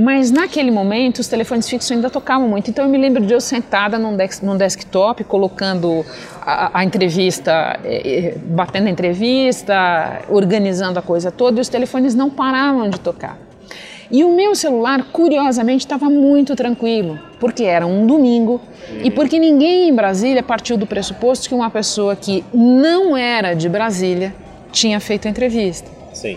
Mas 0.00 0.30
naquele 0.30 0.70
momento 0.70 1.18
os 1.18 1.28
telefones 1.28 1.68
fixos 1.68 1.90
ainda 1.92 2.08
tocavam 2.08 2.48
muito. 2.48 2.70
Então 2.70 2.84
eu 2.84 2.90
me 2.90 2.96
lembro 2.98 3.24
de 3.24 3.32
eu 3.34 3.40
sentada 3.40 3.98
num, 3.98 4.16
dex- 4.16 4.40
num 4.40 4.56
desktop, 4.56 5.22
colocando 5.24 6.04
a, 6.40 6.78
a 6.80 6.84
entrevista, 6.84 7.78
eh, 7.84 8.34
batendo 8.46 8.86
a 8.86 8.90
entrevista, 8.90 10.22
organizando 10.28 10.98
a 10.98 11.02
coisa 11.02 11.30
toda, 11.30 11.58
e 11.58 11.60
os 11.60 11.68
telefones 11.68 12.14
não 12.14 12.30
paravam 12.30 12.88
de 12.88 12.98
tocar. 13.00 13.36
E 14.10 14.24
o 14.24 14.34
meu 14.34 14.56
celular, 14.56 15.04
curiosamente, 15.12 15.84
estava 15.84 16.10
muito 16.10 16.56
tranquilo, 16.56 17.16
porque 17.38 17.62
era 17.62 17.86
um 17.86 18.06
domingo 18.06 18.60
e 19.04 19.10
porque 19.10 19.38
ninguém 19.38 19.88
em 19.88 19.94
Brasília 19.94 20.42
partiu 20.42 20.76
do 20.76 20.84
pressuposto 20.86 21.48
que 21.48 21.54
uma 21.54 21.70
pessoa 21.70 22.16
que 22.16 22.44
não 22.52 23.16
era 23.16 23.54
de 23.54 23.68
Brasília 23.68 24.34
tinha 24.72 24.98
feito 24.98 25.28
a 25.28 25.30
entrevista. 25.30 25.88
Sim. 26.12 26.36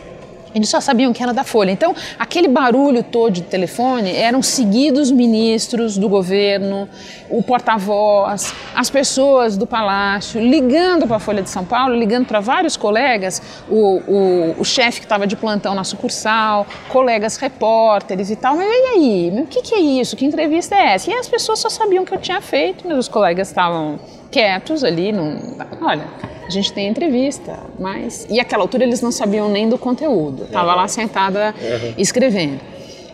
Eles 0.54 0.70
só 0.70 0.80
sabiam 0.80 1.12
que 1.14 1.22
era 1.22 1.34
da 1.34 1.44
Folha. 1.44 1.72
Então, 1.72 1.96
aquele 2.18 2.48
barulho 2.48 3.04
todo 3.04 3.32
de 3.32 3.42
telefone 3.42 4.16
eram 4.16 4.42
seguidos 4.42 5.12
ministros 5.12 5.98
do 5.98 6.08
governo, 6.08 6.88
o 7.30 7.42
porta-voz, 7.42 8.54
as 8.76 8.90
pessoas 8.90 9.58
do 9.58 9.66
palácio, 9.66 10.40
ligando 10.40 11.08
para 11.08 11.18
a 11.18 11.20
Folha 11.20 11.42
de 11.42 11.50
São 11.50 11.66
Paulo, 11.66 11.96
ligando 11.96 12.26
para 12.26 12.40
vários 12.40 12.78
colegas, 12.78 13.42
o, 13.70 14.02
o, 14.08 14.56
o 14.60 14.66
chefe 14.66 15.00
que 15.00 15.06
estava 15.06 15.26
de 15.26 15.36
plantão 15.36 15.74
na 15.74 15.84
sucursal, 15.84 16.68
colegas 16.90 17.38
repórteres 17.38 18.30
e 18.30 18.36
tal. 18.36 18.56
Mas 18.56 18.68
e 18.68 18.88
aí? 18.96 19.42
O 19.42 19.48
que, 19.48 19.62
que 19.62 19.76
é 19.76 19.80
isso? 19.80 20.16
Que 20.16 20.26
entrevista 20.26 20.76
é 20.76 20.94
essa? 20.94 21.10
E 21.10 21.14
as 21.14 21.28
pessoas 21.28 21.60
só 21.60 21.70
sabiam 21.70 22.06
que 22.06 22.14
eu 22.14 22.20
tinha 22.20 22.42
feito, 22.42 22.88
os 22.94 23.08
colegas 23.08 23.48
estavam 23.48 24.00
quietos 24.34 24.84
ali. 24.84 25.12
Não... 25.12 25.38
Olha, 25.82 26.06
a 26.46 26.50
gente 26.50 26.74
tem 26.74 26.88
entrevista, 26.88 27.60
mas. 27.80 28.26
E 28.30 28.40
aquela 28.40 28.64
altura 28.64 28.84
eles 28.84 29.02
não 29.02 29.12
sabiam 29.12 29.48
nem 29.48 29.70
do 29.70 29.78
conteúdo. 29.78 30.44
Estava 30.44 30.74
lá 30.74 30.88
sentada 30.88 31.54
escrevendo. 31.98 32.60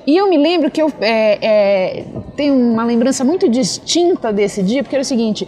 E 0.07 0.17
eu 0.17 0.29
me 0.29 0.37
lembro 0.37 0.71
que 0.71 0.81
eu 0.81 0.91
é, 1.01 1.37
é, 1.41 2.05
tenho 2.35 2.55
uma 2.55 2.85
lembrança 2.85 3.23
muito 3.23 3.47
distinta 3.49 4.31
desse 4.31 4.63
dia, 4.63 4.81
porque 4.81 4.95
era 4.95 5.03
o 5.03 5.05
seguinte: 5.05 5.47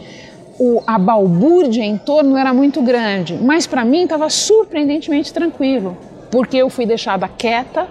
o, 0.60 0.84
a 0.86 1.00
balbúrdia 1.00 1.84
em 1.84 1.98
torno 1.98 2.38
era 2.38 2.54
muito 2.54 2.82
grande, 2.82 3.34
mas 3.42 3.66
para 3.66 3.84
mim 3.84 4.04
estava 4.04 4.30
surpreendentemente 4.30 5.34
tranquilo, 5.34 5.98
porque 6.30 6.58
eu 6.58 6.70
fui 6.70 6.86
deixada 6.86 7.28
quieta 7.28 7.88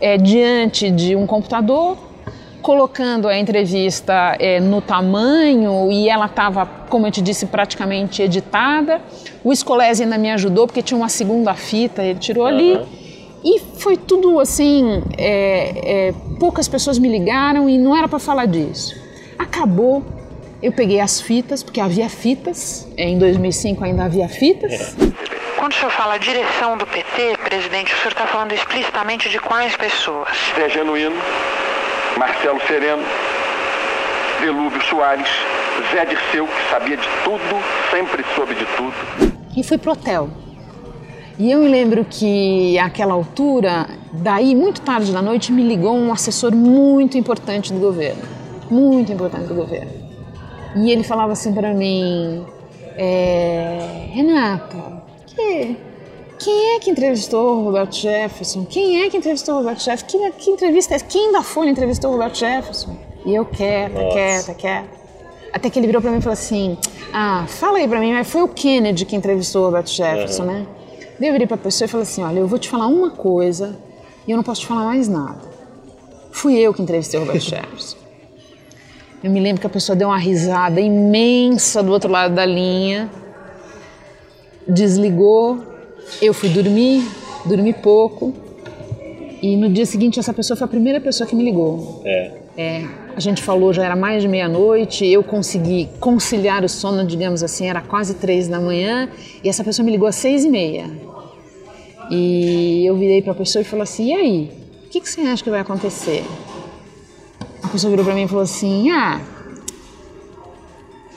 é, 0.00 0.16
diante 0.18 0.90
de 0.90 1.16
um 1.16 1.26
computador, 1.26 1.96
colocando 2.62 3.28
a 3.28 3.36
entrevista 3.36 4.36
é, 4.38 4.60
no 4.60 4.80
tamanho 4.80 5.90
e 5.90 6.08
ela 6.08 6.26
estava, 6.26 6.64
como 6.88 7.06
eu 7.06 7.10
te 7.10 7.20
disse, 7.20 7.46
praticamente 7.46 8.22
editada. 8.22 9.00
O 9.42 9.54
Scolese 9.54 10.04
ainda 10.04 10.16
me 10.16 10.30
ajudou 10.30 10.66
porque 10.66 10.80
tinha 10.80 10.96
uma 10.96 11.08
segunda 11.08 11.52
fita, 11.54 12.02
ele 12.02 12.18
tirou 12.18 12.46
ali. 12.46 12.80
E 13.44 13.58
foi 13.78 13.96
tudo 13.96 14.38
assim, 14.38 15.02
é, 15.18 16.08
é, 16.08 16.14
poucas 16.38 16.68
pessoas 16.68 16.98
me 16.98 17.08
ligaram 17.08 17.68
e 17.68 17.76
não 17.76 17.96
era 17.96 18.06
para 18.06 18.20
falar 18.20 18.46
disso. 18.46 18.94
Acabou, 19.36 20.04
eu 20.62 20.70
peguei 20.70 21.00
as 21.00 21.20
fitas, 21.20 21.60
porque 21.60 21.80
havia 21.80 22.08
fitas, 22.08 22.86
é, 22.96 23.08
em 23.08 23.18
2005 23.18 23.82
ainda 23.84 24.04
havia 24.04 24.28
fitas. 24.28 24.94
Quando 25.58 25.72
o 25.72 25.74
senhor 25.74 25.90
fala 25.90 26.18
direção 26.18 26.76
do 26.76 26.86
PT, 26.86 27.36
presidente, 27.44 27.92
o 27.92 27.96
senhor 27.96 28.12
está 28.12 28.26
falando 28.28 28.52
explicitamente 28.52 29.28
de 29.28 29.40
quais 29.40 29.76
pessoas? 29.76 30.28
Zé 30.56 30.68
Genuíno, 30.68 31.16
Marcelo 32.18 32.60
Sereno, 32.66 33.02
Delúvio 34.40 34.82
Soares, 34.82 35.28
Zé 35.92 36.04
Dirceu, 36.04 36.46
que 36.46 36.70
sabia 36.70 36.96
de 36.96 37.08
tudo, 37.24 37.62
sempre 37.90 38.24
soube 38.34 38.54
de 38.54 38.66
tudo. 38.76 39.32
e 39.56 39.62
fui 39.62 39.78
pro 39.78 39.92
hotel. 39.92 40.28
E 41.38 41.50
eu 41.50 41.60
me 41.60 41.68
lembro 41.68 42.04
que 42.08 42.78
àquela 42.78 43.14
altura, 43.14 43.86
daí 44.12 44.54
muito 44.54 44.80
tarde 44.82 45.12
da 45.12 45.22
noite, 45.22 45.50
me 45.50 45.62
ligou 45.62 45.96
um 45.96 46.12
assessor 46.12 46.54
muito 46.54 47.16
importante 47.16 47.72
do 47.72 47.80
governo, 47.80 48.22
muito 48.70 49.10
importante 49.12 49.46
do 49.46 49.54
governo. 49.54 49.90
E 50.76 50.90
ele 50.90 51.02
falava 51.02 51.32
assim 51.32 51.52
para 51.52 51.72
mim, 51.74 52.44
é, 52.96 54.08
Renata, 54.12 55.02
que, 55.26 55.76
quem 56.42 56.74
é 56.74 56.80
que 56.80 56.90
entrevistou 56.90 57.58
o 57.58 57.64
Roberto 57.64 57.94
Jefferson? 57.94 58.64
Quem 58.64 59.02
é 59.02 59.10
que 59.10 59.16
entrevistou 59.16 59.54
o 59.54 59.58
Roberto 59.58 59.82
Jefferson? 59.82 60.06
Que, 60.06 60.30
que 60.32 60.50
entrevista 60.50 60.94
é? 60.94 60.98
Quem 60.98 61.32
da 61.32 61.42
Folha 61.42 61.70
entrevistou 61.70 62.10
o 62.10 62.14
Roberto 62.14 62.38
Jefferson? 62.38 62.96
E 63.24 63.34
eu 63.34 63.44
quieta, 63.44 64.00
quieta, 64.12 64.54
quieta. 64.54 64.88
Até 65.52 65.70
que 65.70 65.78
ele 65.78 65.86
virou 65.86 66.02
pra 66.02 66.10
mim 66.10 66.18
e 66.18 66.20
falou 66.20 66.32
assim: 66.32 66.76
Ah, 67.12 67.44
fala 67.46 67.78
aí 67.78 67.86
pra 67.86 68.00
mim, 68.00 68.12
mas 68.12 68.28
foi 68.28 68.42
o 68.42 68.48
Kennedy 68.48 69.04
que 69.04 69.14
entrevistou 69.14 69.62
o 69.62 69.66
Roberto 69.66 69.90
Jefferson, 69.90 70.44
né? 70.44 70.66
Daí 71.20 71.28
eu 71.28 71.32
virei 71.32 71.46
pra 71.46 71.56
pessoa 71.56 71.86
e 71.86 71.88
falei 71.88 72.02
assim: 72.02 72.22
Olha, 72.24 72.40
eu 72.40 72.48
vou 72.48 72.58
te 72.58 72.68
falar 72.68 72.86
uma 72.86 73.10
coisa 73.10 73.78
e 74.26 74.30
eu 74.30 74.36
não 74.36 74.42
posso 74.42 74.62
te 74.62 74.66
falar 74.66 74.84
mais 74.84 75.08
nada. 75.08 75.52
Fui 76.32 76.58
eu 76.58 76.74
que 76.74 76.82
entrevistei 76.82 77.20
o 77.20 77.24
Roberto 77.24 77.44
Jefferson. 77.44 77.96
Eu 79.22 79.30
me 79.30 79.38
lembro 79.38 79.60
que 79.60 79.66
a 79.66 79.70
pessoa 79.70 79.94
deu 79.94 80.08
uma 80.08 80.18
risada 80.18 80.80
imensa 80.80 81.80
do 81.82 81.92
outro 81.92 82.10
lado 82.10 82.34
da 82.34 82.44
linha, 82.44 83.08
desligou, 84.66 85.71
eu 86.20 86.32
fui 86.32 86.48
dormir, 86.48 87.04
dormi 87.44 87.72
pouco, 87.72 88.34
e 89.42 89.56
no 89.56 89.68
dia 89.68 89.84
seguinte 89.84 90.18
essa 90.18 90.32
pessoa 90.32 90.56
foi 90.56 90.64
a 90.64 90.68
primeira 90.68 91.00
pessoa 91.00 91.26
que 91.26 91.34
me 91.34 91.44
ligou. 91.44 92.00
É. 92.04 92.42
É, 92.56 92.86
a 93.16 93.20
gente 93.20 93.42
falou, 93.42 93.72
já 93.72 93.84
era 93.84 93.96
mais 93.96 94.22
de 94.22 94.28
meia-noite, 94.28 95.06
eu 95.06 95.24
consegui 95.24 95.88
conciliar 95.98 96.62
o 96.64 96.68
sono, 96.68 97.04
digamos 97.04 97.42
assim, 97.42 97.66
era 97.66 97.80
quase 97.80 98.14
três 98.14 98.46
da 98.46 98.60
manhã, 98.60 99.08
e 99.42 99.48
essa 99.48 99.64
pessoa 99.64 99.84
me 99.84 99.90
ligou 99.90 100.06
às 100.06 100.16
seis 100.16 100.44
e 100.44 100.48
meia. 100.48 100.90
E 102.10 102.84
eu 102.84 102.96
virei 102.96 103.22
para 103.22 103.32
a 103.32 103.34
pessoa 103.34 103.62
e 103.62 103.64
falei 103.64 103.84
assim, 103.84 104.08
e 104.08 104.12
aí, 104.12 104.50
o 104.84 104.90
que, 104.90 105.00
que 105.00 105.08
você 105.08 105.22
acha 105.22 105.42
que 105.42 105.48
vai 105.48 105.60
acontecer? 105.60 106.24
A 107.62 107.68
pessoa 107.68 107.90
virou 107.90 108.04
para 108.04 108.14
mim 108.14 108.24
e 108.24 108.28
falou 108.28 108.42
assim, 108.42 108.90
ah, 108.90 109.20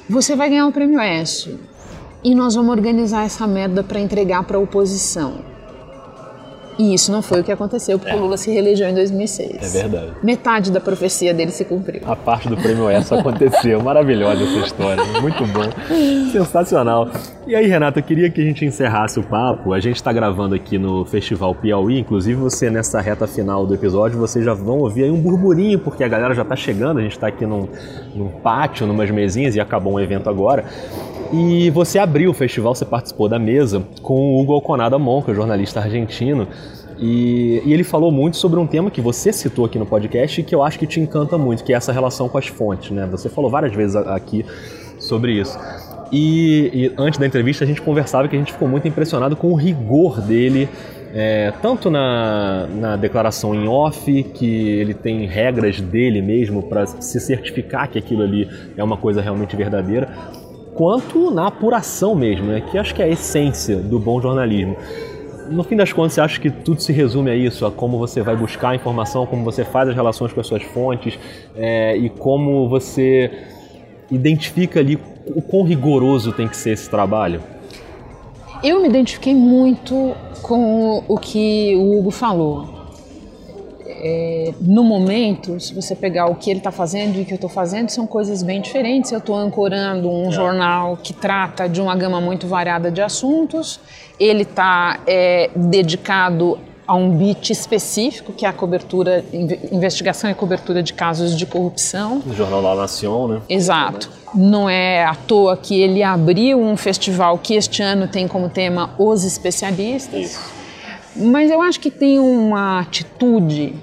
você 0.10 0.36
vai 0.36 0.50
ganhar 0.50 0.68
o 0.68 0.72
prêmio 0.72 1.02
ESSO 1.02 1.60
e 2.26 2.34
nós 2.34 2.56
vamos 2.56 2.72
organizar 2.72 3.24
essa 3.24 3.46
merda 3.46 3.84
para 3.84 4.00
entregar 4.00 4.44
para 4.46 4.58
a 4.58 4.60
oposição. 4.60 5.55
E 6.78 6.94
isso 6.94 7.12
não 7.12 7.22
foi 7.22 7.42
o 7.42 7.44
que 7.44 7.52
aconteceu, 7.52 7.98
porque 7.98 8.14
o 8.14 8.20
Lula 8.20 8.38
se 8.38 8.52
reelegeu 8.52 8.88
em 8.88 8.94
2006. 8.94 9.76
É 9.76 9.82
verdade. 9.82 10.12
Metade 10.22 10.72
da 10.72 10.82
profecia 10.82 11.34
dele 11.34 11.52
se 11.52 11.64
cumpriu. 11.64 12.02
A 12.06 12.16
parte 12.16 12.50
do 12.50 12.58
prêmio 12.58 12.90
essa 12.90 13.18
aconteceu. 13.18 13.82
Maravilhosa 13.82 14.44
essa 14.44 14.68
história. 14.68 15.04
Muito 15.22 15.46
bom. 15.48 15.64
Sensacional. 16.32 17.10
E 17.48 17.56
aí, 17.56 17.66
Renato, 17.68 18.00
eu 18.00 18.04
queria 18.04 18.30
que 18.30 18.42
a 18.42 18.44
gente 18.44 18.66
encerrasse 18.66 19.20
o 19.20 19.24
papo. 19.24 19.72
A 19.72 19.80
gente 19.80 19.96
está 19.96 20.12
gravando 20.12 20.54
aqui 20.54 20.78
no 20.78 21.06
Festival 21.06 21.56
Piauí. 21.56 22.00
Inclusive, 22.00 22.36
você, 22.36 22.70
nessa 22.70 23.00
reta 23.00 23.26
final 23.26 23.66
do 23.66 23.74
episódio, 23.74 24.20
vocês 24.20 24.44
já 24.44 24.54
vão 24.54 24.80
ouvir 24.80 25.04
aí 25.04 25.12
um 25.12 25.22
burburinho, 25.22 25.80
porque 25.80 26.04
a 26.04 26.08
galera 26.08 26.34
já 26.34 26.42
está 26.42 26.56
chegando. 26.56 27.00
A 27.00 27.02
gente 27.02 27.14
está 27.14 27.28
aqui 27.28 27.46
num, 27.46 27.70
num 28.14 28.28
pátio, 28.28 28.86
numas 28.86 29.10
mesinhas, 29.10 29.56
e 29.56 29.62
acabou 29.62 29.94
um 29.94 30.00
evento 30.00 30.30
agora. 30.30 30.66
E 31.34 31.70
você 31.72 31.98
abriu 31.98 32.32
o 32.32 32.34
festival, 32.34 32.76
você 32.76 32.86
participou 32.86 33.28
da 33.28 33.40
mesa 33.40 33.84
com 34.02 34.14
o 34.14 34.42
Hugo 34.42 34.54
Alconada 34.54 34.98
Monca, 35.00 35.34
jornalista 35.34 35.80
argentino. 35.80 36.48
E, 36.98 37.62
e, 37.66 37.74
ele 37.74 37.84
falou 37.84 38.12
muito 38.12 38.38
sobre 38.38 38.60
um 38.60 38.66
tema 38.66 38.90
que 38.90 39.02
você 39.02 39.34
citou 39.34 39.66
aqui 39.66 39.78
no 39.78 39.86
podcast 39.86 40.40
e 40.40 40.44
que 40.44 40.56
eu 40.56 40.64
acho 40.64 40.80
que 40.80 40.88
te 40.88 41.00
encanta 41.00 41.38
muito, 41.38 41.64
que 41.64 41.74
é 41.74 41.76
essa 41.76 41.92
relação 41.92 42.30
com 42.30 42.38
as 42.38 42.48
fontes, 42.48 42.92
né? 42.92 43.06
Você 43.12 43.28
falou 43.28 43.50
várias 43.50 43.76
vezes 43.76 43.96
aqui 43.96 44.46
sobre 44.98 45.34
isso. 45.34 45.58
E, 46.12 46.72
e 46.74 46.94
antes 46.98 47.20
da 47.20 47.26
entrevista 47.26 47.64
a 47.64 47.68
gente 47.68 47.82
conversava 47.82 48.28
que 48.28 48.36
a 48.36 48.40
gente 48.40 48.54
ficou 48.54 48.68
muito 48.68 48.88
impressionado 48.88 49.36
com 49.36 49.52
o 49.52 49.56
rigor 49.56 50.22
dele, 50.22 50.70
é, 51.14 51.52
tanto 51.62 51.90
na, 51.90 52.68
na 52.68 52.96
declaração 52.96 53.54
em 53.54 53.68
off, 53.68 54.24
que 54.24 54.70
ele 54.70 54.94
tem 54.94 55.26
regras 55.26 55.82
dele 55.82 56.22
mesmo 56.22 56.64
para 56.64 56.86
se 56.86 57.20
certificar 57.20 57.90
que 57.90 57.98
aquilo 57.98 58.24
ali 58.24 58.48
é 58.78 58.84
uma 58.84 58.98
coisa 58.98 59.22
realmente 59.22 59.56
verdadeira, 59.56 60.10
quanto 60.76 61.32
na 61.32 61.48
apuração 61.48 62.16
mesmo, 62.16 62.48
né? 62.48 62.62
que 62.70 62.78
acho 62.78 62.94
que 62.94 63.02
é 63.02 63.06
a 63.06 63.10
essência 63.10 63.78
do 63.78 64.00
bom 64.00 64.22
jornalismo 64.22 64.78
no 65.50 65.64
fim 65.64 65.76
das 65.76 65.92
contas, 65.92 66.18
acha 66.20 66.40
que 66.40 66.50
tudo 66.50 66.82
se 66.82 66.92
resume 66.92 67.32
a 67.32 67.36
isso, 67.36 67.66
a 67.66 67.72
como 67.72 67.98
você 67.98 68.22
vai 68.22 68.36
buscar 68.36 68.70
a 68.70 68.76
informação, 68.76 69.26
como 69.26 69.44
você 69.44 69.64
faz 69.64 69.90
as 69.90 69.96
relações 69.96 70.34
com 70.34 70.40
as 70.40 70.48
suas 70.48 70.64
fontes 70.64 71.18
é, 71.56 71.96
e 71.98 72.10
como 72.10 72.68
você 72.68 73.32
identifica 74.12 74.80
ali 74.80 75.00
o 75.28 75.42
quão 75.42 75.64
rigoroso 75.64 76.32
tem 76.32 76.48
que 76.48 76.56
ser 76.56 76.72
esse 76.72 76.90
trabalho? 76.90 77.42
Eu 78.64 78.82
me 78.82 78.88
identifiquei 78.88 79.34
muito 79.34 80.16
com 80.42 81.04
o 81.08 81.18
que 81.18 81.76
o 81.76 82.00
Hugo 82.00 82.12
falou. 82.12 82.75
É, 84.08 84.54
no 84.62 84.84
momento, 84.84 85.60
se 85.60 85.74
você 85.74 85.96
pegar 85.96 86.28
o 86.28 86.36
que 86.36 86.52
ele 86.52 86.60
está 86.60 86.70
fazendo 86.70 87.18
e 87.18 87.24
o 87.24 87.26
que 87.26 87.34
eu 87.34 87.38
estou 87.38 87.50
fazendo, 87.50 87.90
são 87.90 88.06
coisas 88.06 88.44
bem 88.44 88.62
diferentes. 88.62 89.12
Eu 89.12 89.18
estou 89.18 89.36
ancorando 89.36 90.08
um 90.12 90.28
é. 90.28 90.32
jornal 90.32 90.96
que 91.02 91.12
trata 91.12 91.68
de 91.68 91.82
uma 91.82 91.96
gama 91.96 92.22
muito 92.22 92.46
variada 92.46 92.92
de 92.92 93.02
assuntos. 93.02 93.80
Ele 94.20 94.44
está 94.44 95.00
é, 95.08 95.50
dedicado 95.56 96.60
a 96.86 96.94
um 96.94 97.18
bit 97.18 97.52
específico, 97.52 98.32
que 98.32 98.46
é 98.46 98.50
a 98.50 98.54
cobertura, 98.54 99.26
investigação 99.72 100.30
e 100.30 100.36
cobertura 100.36 100.84
de 100.84 100.94
casos 100.94 101.36
de 101.36 101.48
corrupção. 101.48 102.22
No 102.24 102.36
jornal 102.36 102.62
La 102.62 102.76
Nación, 102.76 103.28
né? 103.28 103.42
Exato. 103.50 104.08
Não 104.36 104.70
é 104.70 105.04
à 105.04 105.16
toa 105.16 105.58
que 105.58 105.82
ele 105.82 106.04
abriu 106.04 106.62
um 106.62 106.78
festival 106.78 107.40
que 107.40 107.56
este 107.56 107.82
ano 107.82 108.08
tem 108.08 108.28
como 108.28 108.50
tema 108.50 108.92
Os 109.00 109.24
Especialistas. 109.24 110.26
Isso. 110.26 110.54
Mas 111.16 111.50
eu 111.50 111.60
acho 111.60 111.80
que 111.80 111.90
tem 111.90 112.20
uma 112.20 112.82
atitude 112.82 113.74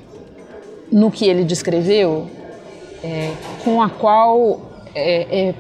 no 0.93 1.11
que 1.11 1.27
ele 1.27 1.43
descreveu, 1.43 2.29
é, 3.03 3.33
com 3.65 3.83
a 3.83 3.89
qual 3.89 4.61
é, 4.95 5.49
é, 5.49 5.55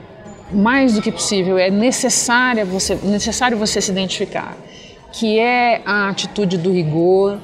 mais 0.52 0.94
do 0.94 1.02
que 1.02 1.10
possível 1.10 1.58
é 1.58 1.70
necessária 1.70 2.64
você, 2.64 2.94
necessário 3.02 3.56
você 3.56 3.80
se 3.80 3.90
identificar, 3.90 4.56
que 5.10 5.38
é 5.38 5.80
a 5.84 6.10
atitude 6.10 6.58
do 6.58 6.70
rigor, 6.70 7.38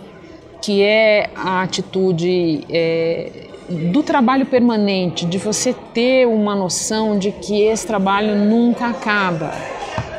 que 0.61 0.83
é 0.83 1.31
a 1.35 1.63
atitude 1.63 2.65
é, 2.69 3.31
do 3.69 4.03
trabalho 4.03 4.47
permanente, 4.47 5.25
de 5.25 5.39
você 5.39 5.75
ter 5.95 6.27
uma 6.27 6.55
noção 6.55 7.19
de 7.19 7.33
que 7.33 7.63
esse 7.63 7.87
trabalho 7.87 8.37
nunca 8.37 8.87
acaba, 8.87 9.53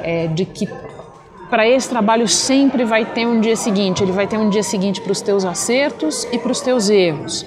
é, 0.02 0.28
de 0.28 0.46
que 0.46 0.68
para 1.50 1.68
esse 1.68 1.90
trabalho 1.90 2.28
sempre 2.28 2.84
vai 2.84 3.06
ter 3.06 3.26
um 3.26 3.40
dia 3.40 3.56
seguinte, 3.56 4.04
ele 4.04 4.12
vai 4.12 4.28
ter 4.28 4.38
um 4.38 4.50
dia 4.50 4.64
seguinte 4.64 5.02
para 5.02 5.12
os 5.12 5.22
teus 5.22 5.44
acertos 5.44 6.28
e 6.32 6.38
para 6.38 6.52
os 6.52 6.62
teus 6.62 6.90
erros. 6.90 7.46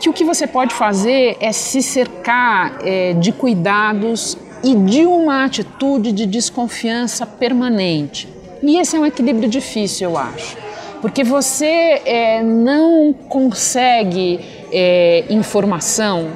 Que 0.00 0.08
o 0.08 0.12
que 0.12 0.24
você 0.24 0.46
pode 0.46 0.74
fazer 0.74 1.36
é 1.38 1.52
se 1.52 1.82
cercar 1.82 2.78
é, 2.82 3.12
de 3.12 3.30
cuidados 3.30 4.36
e 4.64 4.74
de 4.74 5.04
uma 5.04 5.44
atitude 5.44 6.12
de 6.12 6.26
desconfiança 6.26 7.26
permanente. 7.26 8.28
E 8.62 8.78
esse 8.78 8.96
é 8.96 8.98
um 8.98 9.06
equilíbrio 9.06 9.48
difícil, 9.48 10.10
eu 10.10 10.18
acho, 10.18 10.56
porque 11.00 11.22
você 11.24 12.00
é, 12.04 12.42
não 12.42 13.12
consegue 13.12 14.40
é, 14.72 15.24
informação 15.28 16.30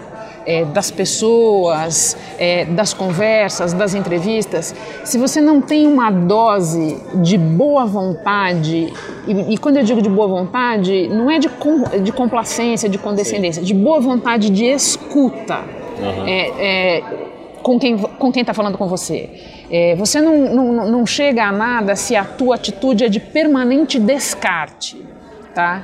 é, 0.46 0.64
das 0.64 0.90
pessoas, 0.90 2.16
é, 2.38 2.64
das 2.64 2.94
conversas, 2.94 3.72
das 3.72 3.94
entrevistas, 3.94 4.74
se 5.04 5.18
você 5.18 5.40
não 5.40 5.60
tem 5.60 5.86
uma 5.86 6.10
dose 6.10 6.96
de 7.16 7.36
boa 7.36 7.84
vontade, 7.84 8.92
e, 9.26 9.54
e 9.54 9.58
quando 9.58 9.78
eu 9.78 9.82
digo 9.82 10.00
de 10.00 10.08
boa 10.08 10.28
vontade, 10.28 11.08
não 11.08 11.30
é 11.30 11.38
de, 11.38 11.48
com, 11.48 11.82
de 12.00 12.12
complacência, 12.12 12.88
de 12.88 12.98
condescendência, 12.98 13.60
Sim. 13.60 13.66
de 13.66 13.74
boa 13.74 14.00
vontade 14.00 14.48
de 14.48 14.64
escuta 14.64 15.64
uhum. 15.98 16.26
é, 16.26 17.02
com 17.62 17.78
quem 17.80 17.98
com 17.98 18.30
quem 18.30 18.42
está 18.42 18.54
falando 18.54 18.78
com 18.78 18.86
você. 18.86 19.28
É, 19.68 19.96
você 19.96 20.20
não, 20.20 20.54
não, 20.54 20.90
não 20.90 21.06
chega 21.06 21.44
a 21.44 21.50
nada 21.50 21.96
se 21.96 22.14
a 22.14 22.24
tua 22.24 22.54
atitude 22.54 23.04
é 23.04 23.08
de 23.08 23.18
permanente 23.18 23.98
descarte, 23.98 24.96
tá? 25.52 25.82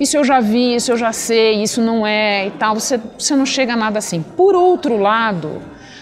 Isso 0.00 0.16
eu 0.16 0.24
já 0.24 0.40
vi, 0.40 0.74
isso 0.74 0.90
eu 0.90 0.96
já 0.96 1.12
sei, 1.12 1.62
isso 1.62 1.82
não 1.82 2.06
é 2.06 2.46
e 2.46 2.50
tal. 2.52 2.74
Você, 2.74 2.98
você 3.18 3.36
não 3.36 3.44
chega 3.44 3.74
a 3.74 3.76
nada 3.76 3.98
assim. 3.98 4.22
Por 4.22 4.54
outro 4.54 4.96
lado, 4.96 5.60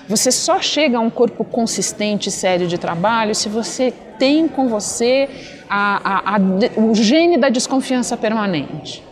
você 0.09 0.30
só 0.30 0.61
chega 0.61 0.99
a 0.99 1.01
um 1.01 1.11
corpo 1.11 1.44
consistente 1.44 2.28
e 2.28 2.32
sério 2.32 2.68
de 2.68 2.78
trabalho 2.78 3.34
se 3.34 3.49
você 3.49 3.92
tem 4.18 4.46
com 4.46 4.68
você 4.68 5.28
a, 5.68 6.34
a, 6.34 6.36
a, 6.36 6.40
o 6.80 6.94
gene 6.94 7.36
da 7.36 7.49
desconfiança 7.49 8.16
permanente. 8.16 9.03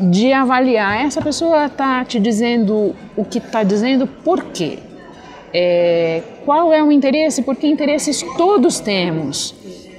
De 0.00 0.32
avaliar, 0.32 1.04
essa 1.04 1.20
pessoa 1.20 1.66
está 1.66 2.02
te 2.04 2.18
dizendo 2.18 2.96
o 3.14 3.24
que 3.24 3.36
está 3.36 3.62
dizendo, 3.62 4.06
por 4.06 4.44
quê? 4.44 4.78
É, 5.52 6.22
qual 6.46 6.72
é 6.72 6.82
o 6.82 6.90
interesse? 6.90 7.42
Porque 7.42 7.66
interesses 7.66 8.24
todos 8.38 8.80
temos 8.80 9.54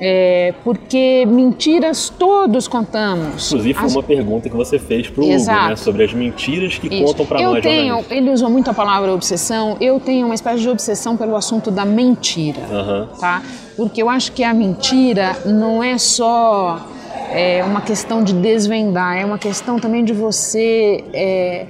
é, 0.06 0.54
porque 0.66 1.26
mentiras 1.26 2.10
todos 2.10 2.68
contamos. 2.68 3.48
Inclusive 3.48 3.74
foi 3.74 3.86
as... 3.86 3.96
uma 3.96 4.04
pergunta 4.04 4.50
que 4.50 4.56
você 4.56 4.78
fez 4.78 5.10
para 5.10 5.24
o 5.24 5.26
Hugo, 5.26 5.46
né, 5.46 5.76
sobre 5.78 6.04
as 6.04 6.14
mentiras 6.14 6.78
que 6.78 6.88
Isso. 6.88 7.06
contam 7.06 7.26
para 7.26 7.42
nós. 7.42 7.64
Tenho, 7.64 8.04
ele 8.10 8.30
usou 8.30 8.50
muito 8.50 8.70
a 8.70 8.74
palavra 8.74 9.14
obsessão. 9.14 9.78
Eu 9.80 10.02
tenho 10.02 10.26
uma 10.26 10.36
espécie 10.36 10.60
de 10.62 10.68
obsessão 10.68 11.16
pelo 11.16 11.38
assunto 11.38 11.72
da 11.72 11.86
mentira, 11.86 12.60
uhum. 12.70 13.08
tá? 13.18 13.42
Porque 13.78 14.04
eu 14.04 14.10
acho 14.10 14.34
que 14.34 14.44
a 14.44 14.54
mentira 14.54 15.38
não 15.46 15.82
é 15.82 15.98
só 15.98 16.86
é, 17.32 17.64
uma 17.64 17.80
questão 17.80 18.22
de 18.22 18.34
desvendar, 18.34 19.18
é 19.18 19.24
uma 19.24 19.40
questão 19.40 19.80
também 19.80 20.04
de 20.04 20.12
você 20.12 21.02
é, 21.14 21.66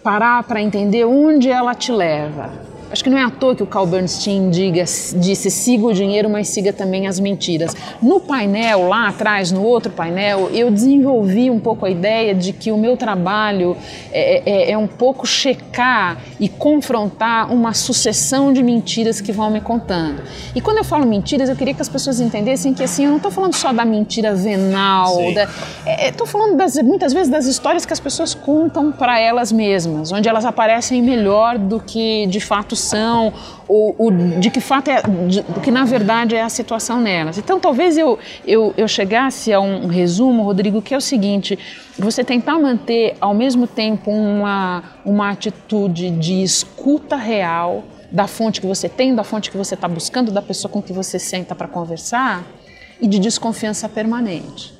parar 0.00 0.44
para 0.44 0.62
entender 0.62 1.04
onde 1.04 1.50
ela 1.50 1.74
te 1.74 1.90
leva. 1.90 2.50
Acho 2.94 3.02
que 3.02 3.10
não 3.10 3.18
é 3.18 3.24
à 3.24 3.30
toa 3.30 3.56
que 3.56 3.62
o 3.64 3.66
Carl 3.66 3.86
Bernstein 3.86 4.50
diga, 4.50 4.84
disse 4.84 5.50
siga 5.50 5.84
o 5.84 5.92
dinheiro, 5.92 6.30
mas 6.30 6.46
siga 6.46 6.72
também 6.72 7.08
as 7.08 7.18
mentiras. 7.18 7.74
No 8.00 8.20
painel, 8.20 8.86
lá 8.86 9.08
atrás, 9.08 9.50
no 9.50 9.64
outro 9.64 9.90
painel, 9.90 10.48
eu 10.52 10.70
desenvolvi 10.70 11.50
um 11.50 11.58
pouco 11.58 11.84
a 11.86 11.90
ideia 11.90 12.32
de 12.32 12.52
que 12.52 12.70
o 12.70 12.78
meu 12.78 12.96
trabalho 12.96 13.76
é, 14.12 14.68
é, 14.68 14.70
é 14.70 14.78
um 14.78 14.86
pouco 14.86 15.26
checar 15.26 16.18
e 16.38 16.48
confrontar 16.48 17.52
uma 17.52 17.74
sucessão 17.74 18.52
de 18.52 18.62
mentiras 18.62 19.20
que 19.20 19.32
vão 19.32 19.50
me 19.50 19.60
contando. 19.60 20.22
E 20.54 20.60
quando 20.60 20.78
eu 20.78 20.84
falo 20.84 21.04
mentiras, 21.04 21.48
eu 21.48 21.56
queria 21.56 21.74
que 21.74 21.82
as 21.82 21.88
pessoas 21.88 22.20
entendessem 22.20 22.72
que 22.72 22.84
assim, 22.84 23.06
eu 23.06 23.10
não 23.10 23.16
estou 23.16 23.32
falando 23.32 23.56
só 23.56 23.72
da 23.72 23.84
mentira 23.84 24.36
venal, 24.36 25.18
estou 25.98 26.26
é, 26.28 26.30
falando 26.30 26.56
das, 26.56 26.76
muitas 26.76 27.12
vezes 27.12 27.28
das 27.28 27.46
histórias 27.46 27.84
que 27.84 27.92
as 27.92 27.98
pessoas 27.98 28.34
contam 28.34 28.92
para 28.92 29.18
elas 29.18 29.50
mesmas, 29.50 30.12
onde 30.12 30.28
elas 30.28 30.44
aparecem 30.44 31.02
melhor 31.02 31.58
do 31.58 31.80
que 31.80 32.26
de 32.26 32.38
fato 32.38 32.76
são, 32.84 33.32
ou, 33.66 33.94
ou 33.98 34.10
de 34.10 34.50
que 34.50 34.60
fato 34.60 34.88
é, 34.88 35.02
de, 35.28 35.42
do 35.42 35.60
que 35.60 35.70
na 35.70 35.84
verdade 35.84 36.34
é 36.34 36.42
a 36.42 36.48
situação 36.48 37.00
nelas. 37.00 37.38
Então 37.38 37.58
talvez 37.58 37.96
eu, 37.96 38.18
eu, 38.46 38.74
eu 38.76 38.86
chegasse 38.86 39.52
a 39.52 39.60
um 39.60 39.86
resumo, 39.86 40.42
Rodrigo, 40.42 40.82
que 40.82 40.94
é 40.94 40.96
o 40.96 41.00
seguinte: 41.00 41.58
você 41.98 42.22
tentar 42.22 42.58
manter 42.58 43.16
ao 43.20 43.34
mesmo 43.34 43.66
tempo 43.66 44.10
uma, 44.10 44.82
uma 45.04 45.30
atitude 45.30 46.10
de 46.10 46.42
escuta 46.42 47.16
real 47.16 47.84
da 48.10 48.26
fonte 48.28 48.60
que 48.60 48.66
você 48.66 48.88
tem, 48.88 49.14
da 49.14 49.24
fonte 49.24 49.50
que 49.50 49.56
você 49.56 49.74
está 49.74 49.88
buscando, 49.88 50.30
da 50.30 50.40
pessoa 50.42 50.70
com 50.70 50.80
que 50.80 50.92
você 50.92 51.18
senta 51.18 51.54
para 51.54 51.66
conversar 51.66 52.44
e 53.00 53.08
de 53.08 53.18
desconfiança 53.18 53.88
permanente. 53.88 54.72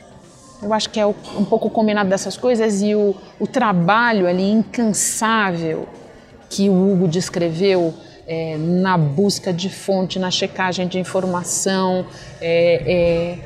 Eu 0.63 0.73
acho 0.73 0.89
que 0.89 0.99
é 0.99 1.07
um 1.07 1.45
pouco 1.45 1.69
combinado 1.69 2.09
dessas 2.09 2.37
coisas 2.37 2.81
e 2.81 2.95
o, 2.95 3.15
o 3.39 3.47
trabalho 3.47 4.27
ali 4.27 4.51
incansável 4.51 5.87
que 6.55 6.69
o 6.69 6.93
Hugo 6.93 7.09
descreveu 7.09 7.93
é, 8.29 8.57
na 8.57 8.97
busca 8.97 9.53
de 9.53 9.69
fonte, 9.69 10.21
na 10.21 10.31
checagem 10.31 10.87
de 10.87 11.01
informação, 11.01 12.07
é, 12.41 13.39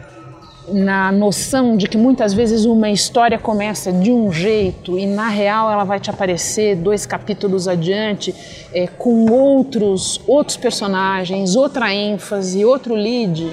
é, 0.68 0.72
na 0.74 1.10
noção 1.10 1.74
de 1.74 1.88
que 1.88 1.96
muitas 1.96 2.34
vezes 2.34 2.66
uma 2.66 2.90
história 2.90 3.38
começa 3.38 3.90
de 3.90 4.12
um 4.12 4.30
jeito 4.30 4.98
e 4.98 5.06
na 5.06 5.28
real 5.28 5.70
ela 5.70 5.84
vai 5.84 5.98
te 5.98 6.10
aparecer 6.10 6.76
dois 6.76 7.06
capítulos 7.06 7.66
adiante 7.66 8.34
é, 8.74 8.86
com 8.86 9.30
outros 9.32 10.20
outros 10.26 10.58
personagens, 10.58 11.56
outra 11.56 11.94
ênfase, 11.94 12.62
outro 12.62 12.94
lead. 12.94 13.50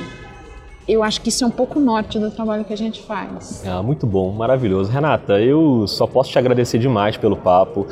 Eu 0.85 1.01
acho 1.01 1.21
que 1.21 1.29
isso 1.29 1.45
é 1.45 1.47
um 1.47 1.51
pouco 1.51 1.79
norte 1.79 2.19
do 2.19 2.29
trabalho 2.29 2.65
que 2.65 2.73
a 2.73 2.77
gente 2.77 3.01
faz. 3.01 3.63
Ah, 3.65 3.81
muito 3.81 4.05
bom, 4.05 4.31
maravilhoso. 4.31 4.91
Renata, 4.91 5.39
eu 5.39 5.87
só 5.87 6.05
posso 6.05 6.29
te 6.29 6.37
agradecer 6.37 6.77
demais 6.77 7.15
pelo 7.15 7.37
papo. 7.37 7.87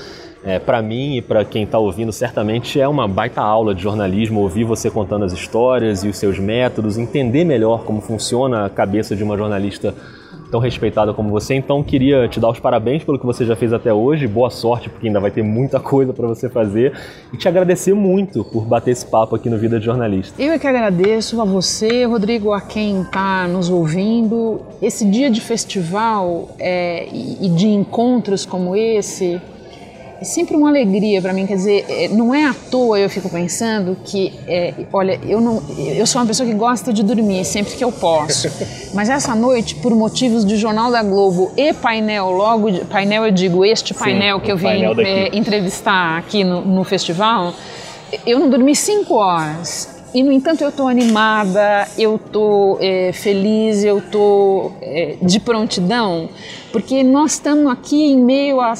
É, 0.45 0.59
para 0.59 0.81
mim 0.81 1.15
e 1.15 1.21
para 1.21 1.45
quem 1.45 1.63
está 1.63 1.79
ouvindo, 1.79 2.11
certamente 2.11 2.79
é 2.79 2.87
uma 2.87 3.07
baita 3.07 3.41
aula 3.41 3.73
de 3.73 3.81
jornalismo 3.81 4.41
ouvir 4.41 4.65
você 4.65 4.91
contando 4.91 5.23
as 5.23 5.31
histórias 5.31 6.03
e 6.03 6.09
os 6.09 6.17
seus 6.17 6.37
métodos, 6.37 6.97
entender 6.97 7.45
melhor 7.45 7.83
como 7.85 8.01
funciona 8.01 8.65
a 8.65 8.69
cabeça 8.69 9.15
de 9.15 9.23
uma 9.23 9.37
jornalista 9.37 9.93
tão 10.53 10.59
respeitada 10.59 11.13
como 11.15 11.31
você. 11.31 11.55
Então, 11.55 11.81
queria 11.81 12.27
te 12.27 12.39
dar 12.39 12.51
os 12.51 12.59
parabéns 12.59 13.03
pelo 13.03 13.17
que 13.17 13.25
você 13.25 13.43
já 13.43 13.55
fez 13.55 13.73
até 13.73 13.91
hoje. 13.91 14.27
Boa 14.27 14.51
sorte, 14.51 14.87
porque 14.87 15.07
ainda 15.07 15.19
vai 15.19 15.31
ter 15.31 15.41
muita 15.41 15.79
coisa 15.79 16.13
para 16.13 16.27
você 16.27 16.47
fazer. 16.47 16.93
E 17.33 17.37
te 17.37 17.47
agradecer 17.47 17.95
muito 17.95 18.43
por 18.43 18.63
bater 18.63 18.91
esse 18.91 19.03
papo 19.03 19.35
aqui 19.35 19.49
no 19.49 19.57
Vida 19.57 19.79
de 19.79 19.85
Jornalista. 19.85 20.39
Eu 20.39 20.53
é 20.53 20.59
que 20.59 20.67
agradeço 20.67 21.41
a 21.41 21.43
você, 21.43 22.05
Rodrigo, 22.05 22.53
a 22.53 22.61
quem 22.61 23.01
está 23.01 23.47
nos 23.47 23.67
ouvindo. 23.67 24.61
Esse 24.79 25.05
dia 25.05 25.31
de 25.31 25.41
festival 25.41 26.49
é, 26.59 27.07
e 27.11 27.49
de 27.49 27.67
encontros 27.67 28.45
como 28.45 28.75
esse 28.75 29.41
é 30.23 30.25
sempre 30.25 30.55
uma 30.55 30.69
alegria 30.69 31.21
para 31.21 31.33
mim. 31.33 31.45
Quer 31.45 31.55
dizer, 31.55 31.85
é, 31.89 32.07
não 32.07 32.33
é 32.33 32.45
à 32.45 32.55
toa 32.71 32.97
eu 32.97 33.09
fico 33.09 33.29
pensando 33.29 33.97
que, 34.05 34.33
é, 34.47 34.73
olha, 34.91 35.19
eu 35.27 35.41
não, 35.41 35.61
eu 35.77 36.07
sou 36.07 36.21
uma 36.21 36.27
pessoa 36.27 36.47
que 36.47 36.55
gosta 36.55 36.93
de 36.93 37.03
dormir 37.03 37.43
sempre 37.43 37.75
que 37.75 37.83
eu 37.83 37.91
posso. 37.91 38.47
Mas 38.95 39.09
essa 39.09 39.35
noite, 39.35 39.75
por 39.75 39.93
motivos 39.93 40.45
de 40.45 40.55
Jornal 40.55 40.89
da 40.89 41.03
Globo 41.03 41.51
e 41.57 41.73
painel, 41.73 42.31
logo 42.31 42.85
painel 42.85 43.25
eu 43.25 43.31
digo 43.31 43.65
este 43.65 43.93
painel 43.93 44.39
Sim, 44.39 44.45
que 44.45 44.51
eu 44.51 44.57
vim 44.57 44.83
é, 45.05 45.35
entrevistar 45.35 46.17
aqui 46.17 46.43
no, 46.43 46.61
no 46.61 46.83
festival, 46.85 47.53
eu 48.25 48.39
não 48.39 48.49
dormi 48.49 48.75
cinco 48.75 49.15
horas. 49.15 49.91
E, 50.13 50.21
no 50.21 50.31
entanto, 50.31 50.61
eu 50.61 50.69
estou 50.69 50.87
animada, 50.87 51.87
eu 51.97 52.15
estou 52.15 52.77
é, 52.79 53.11
feliz, 53.11 53.83
eu 53.83 53.97
estou 53.97 54.71
é, 54.79 55.15
de 55.19 55.39
prontidão, 55.39 56.29
porque 56.73 57.03
nós 57.03 57.33
estamos 57.33 57.71
aqui 57.71 58.03
em 58.03 58.17
meio 58.17 58.59
a 58.59 58.73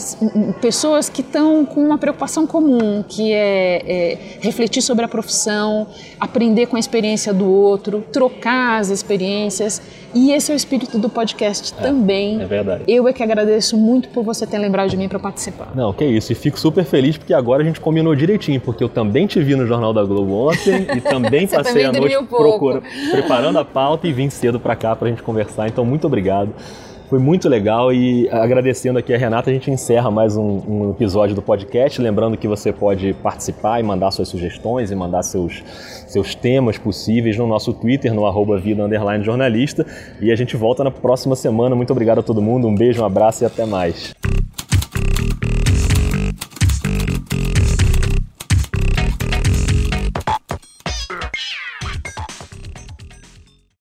pessoas 0.59 1.09
que 1.09 1.21
estão 1.21 1.63
com 1.63 1.79
uma 1.79 1.99
preocupação 1.99 2.47
comum, 2.47 3.03
que 3.07 3.31
é, 3.31 3.83
é, 3.85 4.17
refletir 4.41 4.81
sobre 4.81 5.05
a 5.05 5.07
profissão, 5.07 5.85
aprender 6.19 6.65
com 6.65 6.75
a 6.75 6.79
experiência 6.79 7.31
do 7.31 7.47
outro, 7.47 8.03
trocar 8.11 8.79
as 8.79 8.89
experiências. 8.89 9.79
E 10.11 10.31
esse 10.31 10.51
é 10.51 10.55
o 10.55 10.57
espírito 10.57 10.97
do 10.97 11.07
podcast 11.07 11.71
é, 11.77 11.81
também. 11.83 12.41
É 12.41 12.45
verdade. 12.45 12.83
Eu 12.87 13.07
é 13.07 13.13
que 13.13 13.21
agradeço 13.21 13.77
muito 13.77 14.09
por 14.09 14.23
você 14.23 14.47
ter 14.47 14.57
lembrado 14.57 14.89
de 14.89 14.97
mim 14.97 15.07
para 15.07 15.19
participar. 15.19 15.71
Não, 15.75 15.93
que 15.93 16.03
isso. 16.03 16.31
E 16.31 16.35
fico 16.35 16.59
super 16.59 16.83
feliz 16.83 17.15
porque 17.15 17.33
agora 17.33 17.61
a 17.61 17.65
gente 17.65 17.79
combinou 17.79 18.15
direitinho, 18.15 18.59
porque 18.59 18.83
eu 18.83 18.89
também 18.89 19.27
te 19.27 19.39
vi 19.39 19.55
no 19.55 19.67
Jornal 19.67 19.93
da 19.93 20.03
Globo 20.03 20.49
ontem 20.49 20.87
e 20.95 21.01
também 21.01 21.45
passei 21.45 21.83
também 21.83 21.85
a 21.85 21.91
noite 21.91 22.17
um 22.17 22.25
procura, 22.25 22.81
preparando 23.11 23.59
a 23.59 23.65
pauta 23.65 24.07
e 24.07 24.13
vim 24.13 24.31
cedo 24.31 24.59
para 24.59 24.75
cá 24.75 24.95
para 24.95 25.07
a 25.07 25.11
gente 25.11 25.21
conversar. 25.21 25.67
Então, 25.67 25.85
muito 25.85 26.07
obrigado. 26.07 26.51
Foi 27.13 27.19
muito 27.19 27.47
legal 27.47 27.93
e 27.93 28.27
agradecendo 28.31 28.97
aqui 28.97 29.13
a 29.13 29.17
Renata, 29.19 29.51
a 29.51 29.53
gente 29.53 29.69
encerra 29.69 30.09
mais 30.09 30.35
um, 30.35 30.61
um, 30.67 30.89
episódio 30.89 31.35
do 31.35 31.43
podcast. 31.43 32.01
Lembrando 32.01 32.35
que 32.35 32.47
você 32.47 32.73
pode 32.73 33.13
participar 33.21 33.79
e 33.79 33.83
mandar 33.83 34.09
suas 34.09 34.27
sugestões 34.27 34.89
e 34.89 34.95
mandar 34.95 35.21
seus, 35.21 35.63
seus 36.07 36.33
temas 36.33 36.79
possíveis 36.79 37.37
no 37.37 37.45
nosso 37.45 37.71
Twitter, 37.71 38.11
no 38.15 38.25
arroba 38.25 38.57
vida 38.57 38.89
jornalista. 39.21 39.85
E 40.19 40.31
a 40.31 40.35
gente 40.35 40.57
volta 40.57 40.83
na 40.83 40.89
próxima 40.89 41.35
semana. 41.35 41.75
Muito 41.75 41.91
obrigado 41.91 42.17
a 42.17 42.23
todo 42.23 42.41
mundo, 42.41 42.67
um 42.67 42.73
beijo, 42.73 43.03
um 43.03 43.05
abraço 43.05 43.43
e 43.43 43.45
até 43.45 43.63
mais. 43.63 44.15